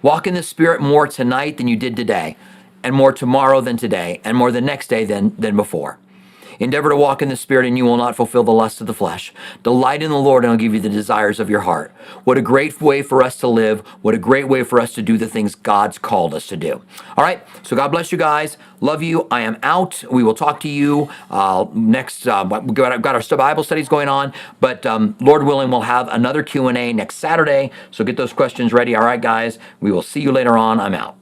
Walk 0.00 0.26
in 0.28 0.34
the 0.34 0.42
Spirit 0.42 0.80
more 0.80 1.08
tonight 1.08 1.56
than 1.56 1.66
you 1.66 1.76
did 1.76 1.96
today 1.96 2.36
and 2.82 2.94
more 2.94 3.12
tomorrow 3.12 3.60
than 3.60 3.76
today, 3.76 4.20
and 4.24 4.36
more 4.36 4.50
the 4.52 4.60
next 4.60 4.88
day 4.88 5.04
than, 5.04 5.34
than 5.36 5.56
before. 5.56 5.98
Endeavor 6.60 6.90
to 6.90 6.96
walk 6.96 7.22
in 7.22 7.30
the 7.30 7.36
Spirit, 7.36 7.66
and 7.66 7.78
you 7.78 7.86
will 7.86 7.96
not 7.96 8.14
fulfill 8.14 8.44
the 8.44 8.52
lust 8.52 8.82
of 8.82 8.86
the 8.86 8.92
flesh. 8.92 9.32
Delight 9.62 10.02
in 10.02 10.10
the 10.10 10.18
Lord, 10.18 10.44
and 10.44 10.52
He'll 10.52 10.58
give 10.58 10.74
you 10.74 10.80
the 10.80 10.94
desires 10.94 11.40
of 11.40 11.48
your 11.48 11.60
heart. 11.60 11.90
What 12.24 12.36
a 12.36 12.42
great 12.42 12.82
way 12.82 13.00
for 13.00 13.22
us 13.22 13.38
to 13.38 13.48
live. 13.48 13.80
What 14.02 14.14
a 14.14 14.18
great 14.18 14.46
way 14.46 14.62
for 14.62 14.78
us 14.78 14.92
to 14.94 15.02
do 15.02 15.16
the 15.16 15.26
things 15.26 15.54
God's 15.54 15.96
called 15.96 16.34
us 16.34 16.46
to 16.48 16.58
do. 16.58 16.82
All 17.16 17.24
right, 17.24 17.42
so 17.62 17.74
God 17.74 17.88
bless 17.88 18.12
you 18.12 18.18
guys. 18.18 18.58
Love 18.82 19.02
you. 19.02 19.26
I 19.30 19.40
am 19.40 19.58
out. 19.62 20.04
We 20.10 20.22
will 20.22 20.34
talk 20.34 20.60
to 20.60 20.68
you 20.68 21.08
uh, 21.30 21.64
next. 21.72 22.28
Uh, 22.28 22.46
we've 22.62 22.74
got 22.74 22.92
our 22.92 23.36
Bible 23.38 23.64
studies 23.64 23.88
going 23.88 24.10
on, 24.10 24.34
but 24.60 24.84
um, 24.84 25.16
Lord 25.18 25.44
willing, 25.44 25.70
we'll 25.70 25.82
have 25.82 26.08
another 26.08 26.42
Q&A 26.42 26.92
next 26.92 27.16
Saturday. 27.16 27.70
So 27.90 28.04
get 28.04 28.18
those 28.18 28.34
questions 28.34 28.74
ready. 28.74 28.94
All 28.94 29.04
right, 29.04 29.20
guys, 29.20 29.58
we 29.80 29.90
will 29.90 30.02
see 30.02 30.20
you 30.20 30.30
later 30.30 30.58
on. 30.58 30.78
I'm 30.78 30.94
out. 30.94 31.19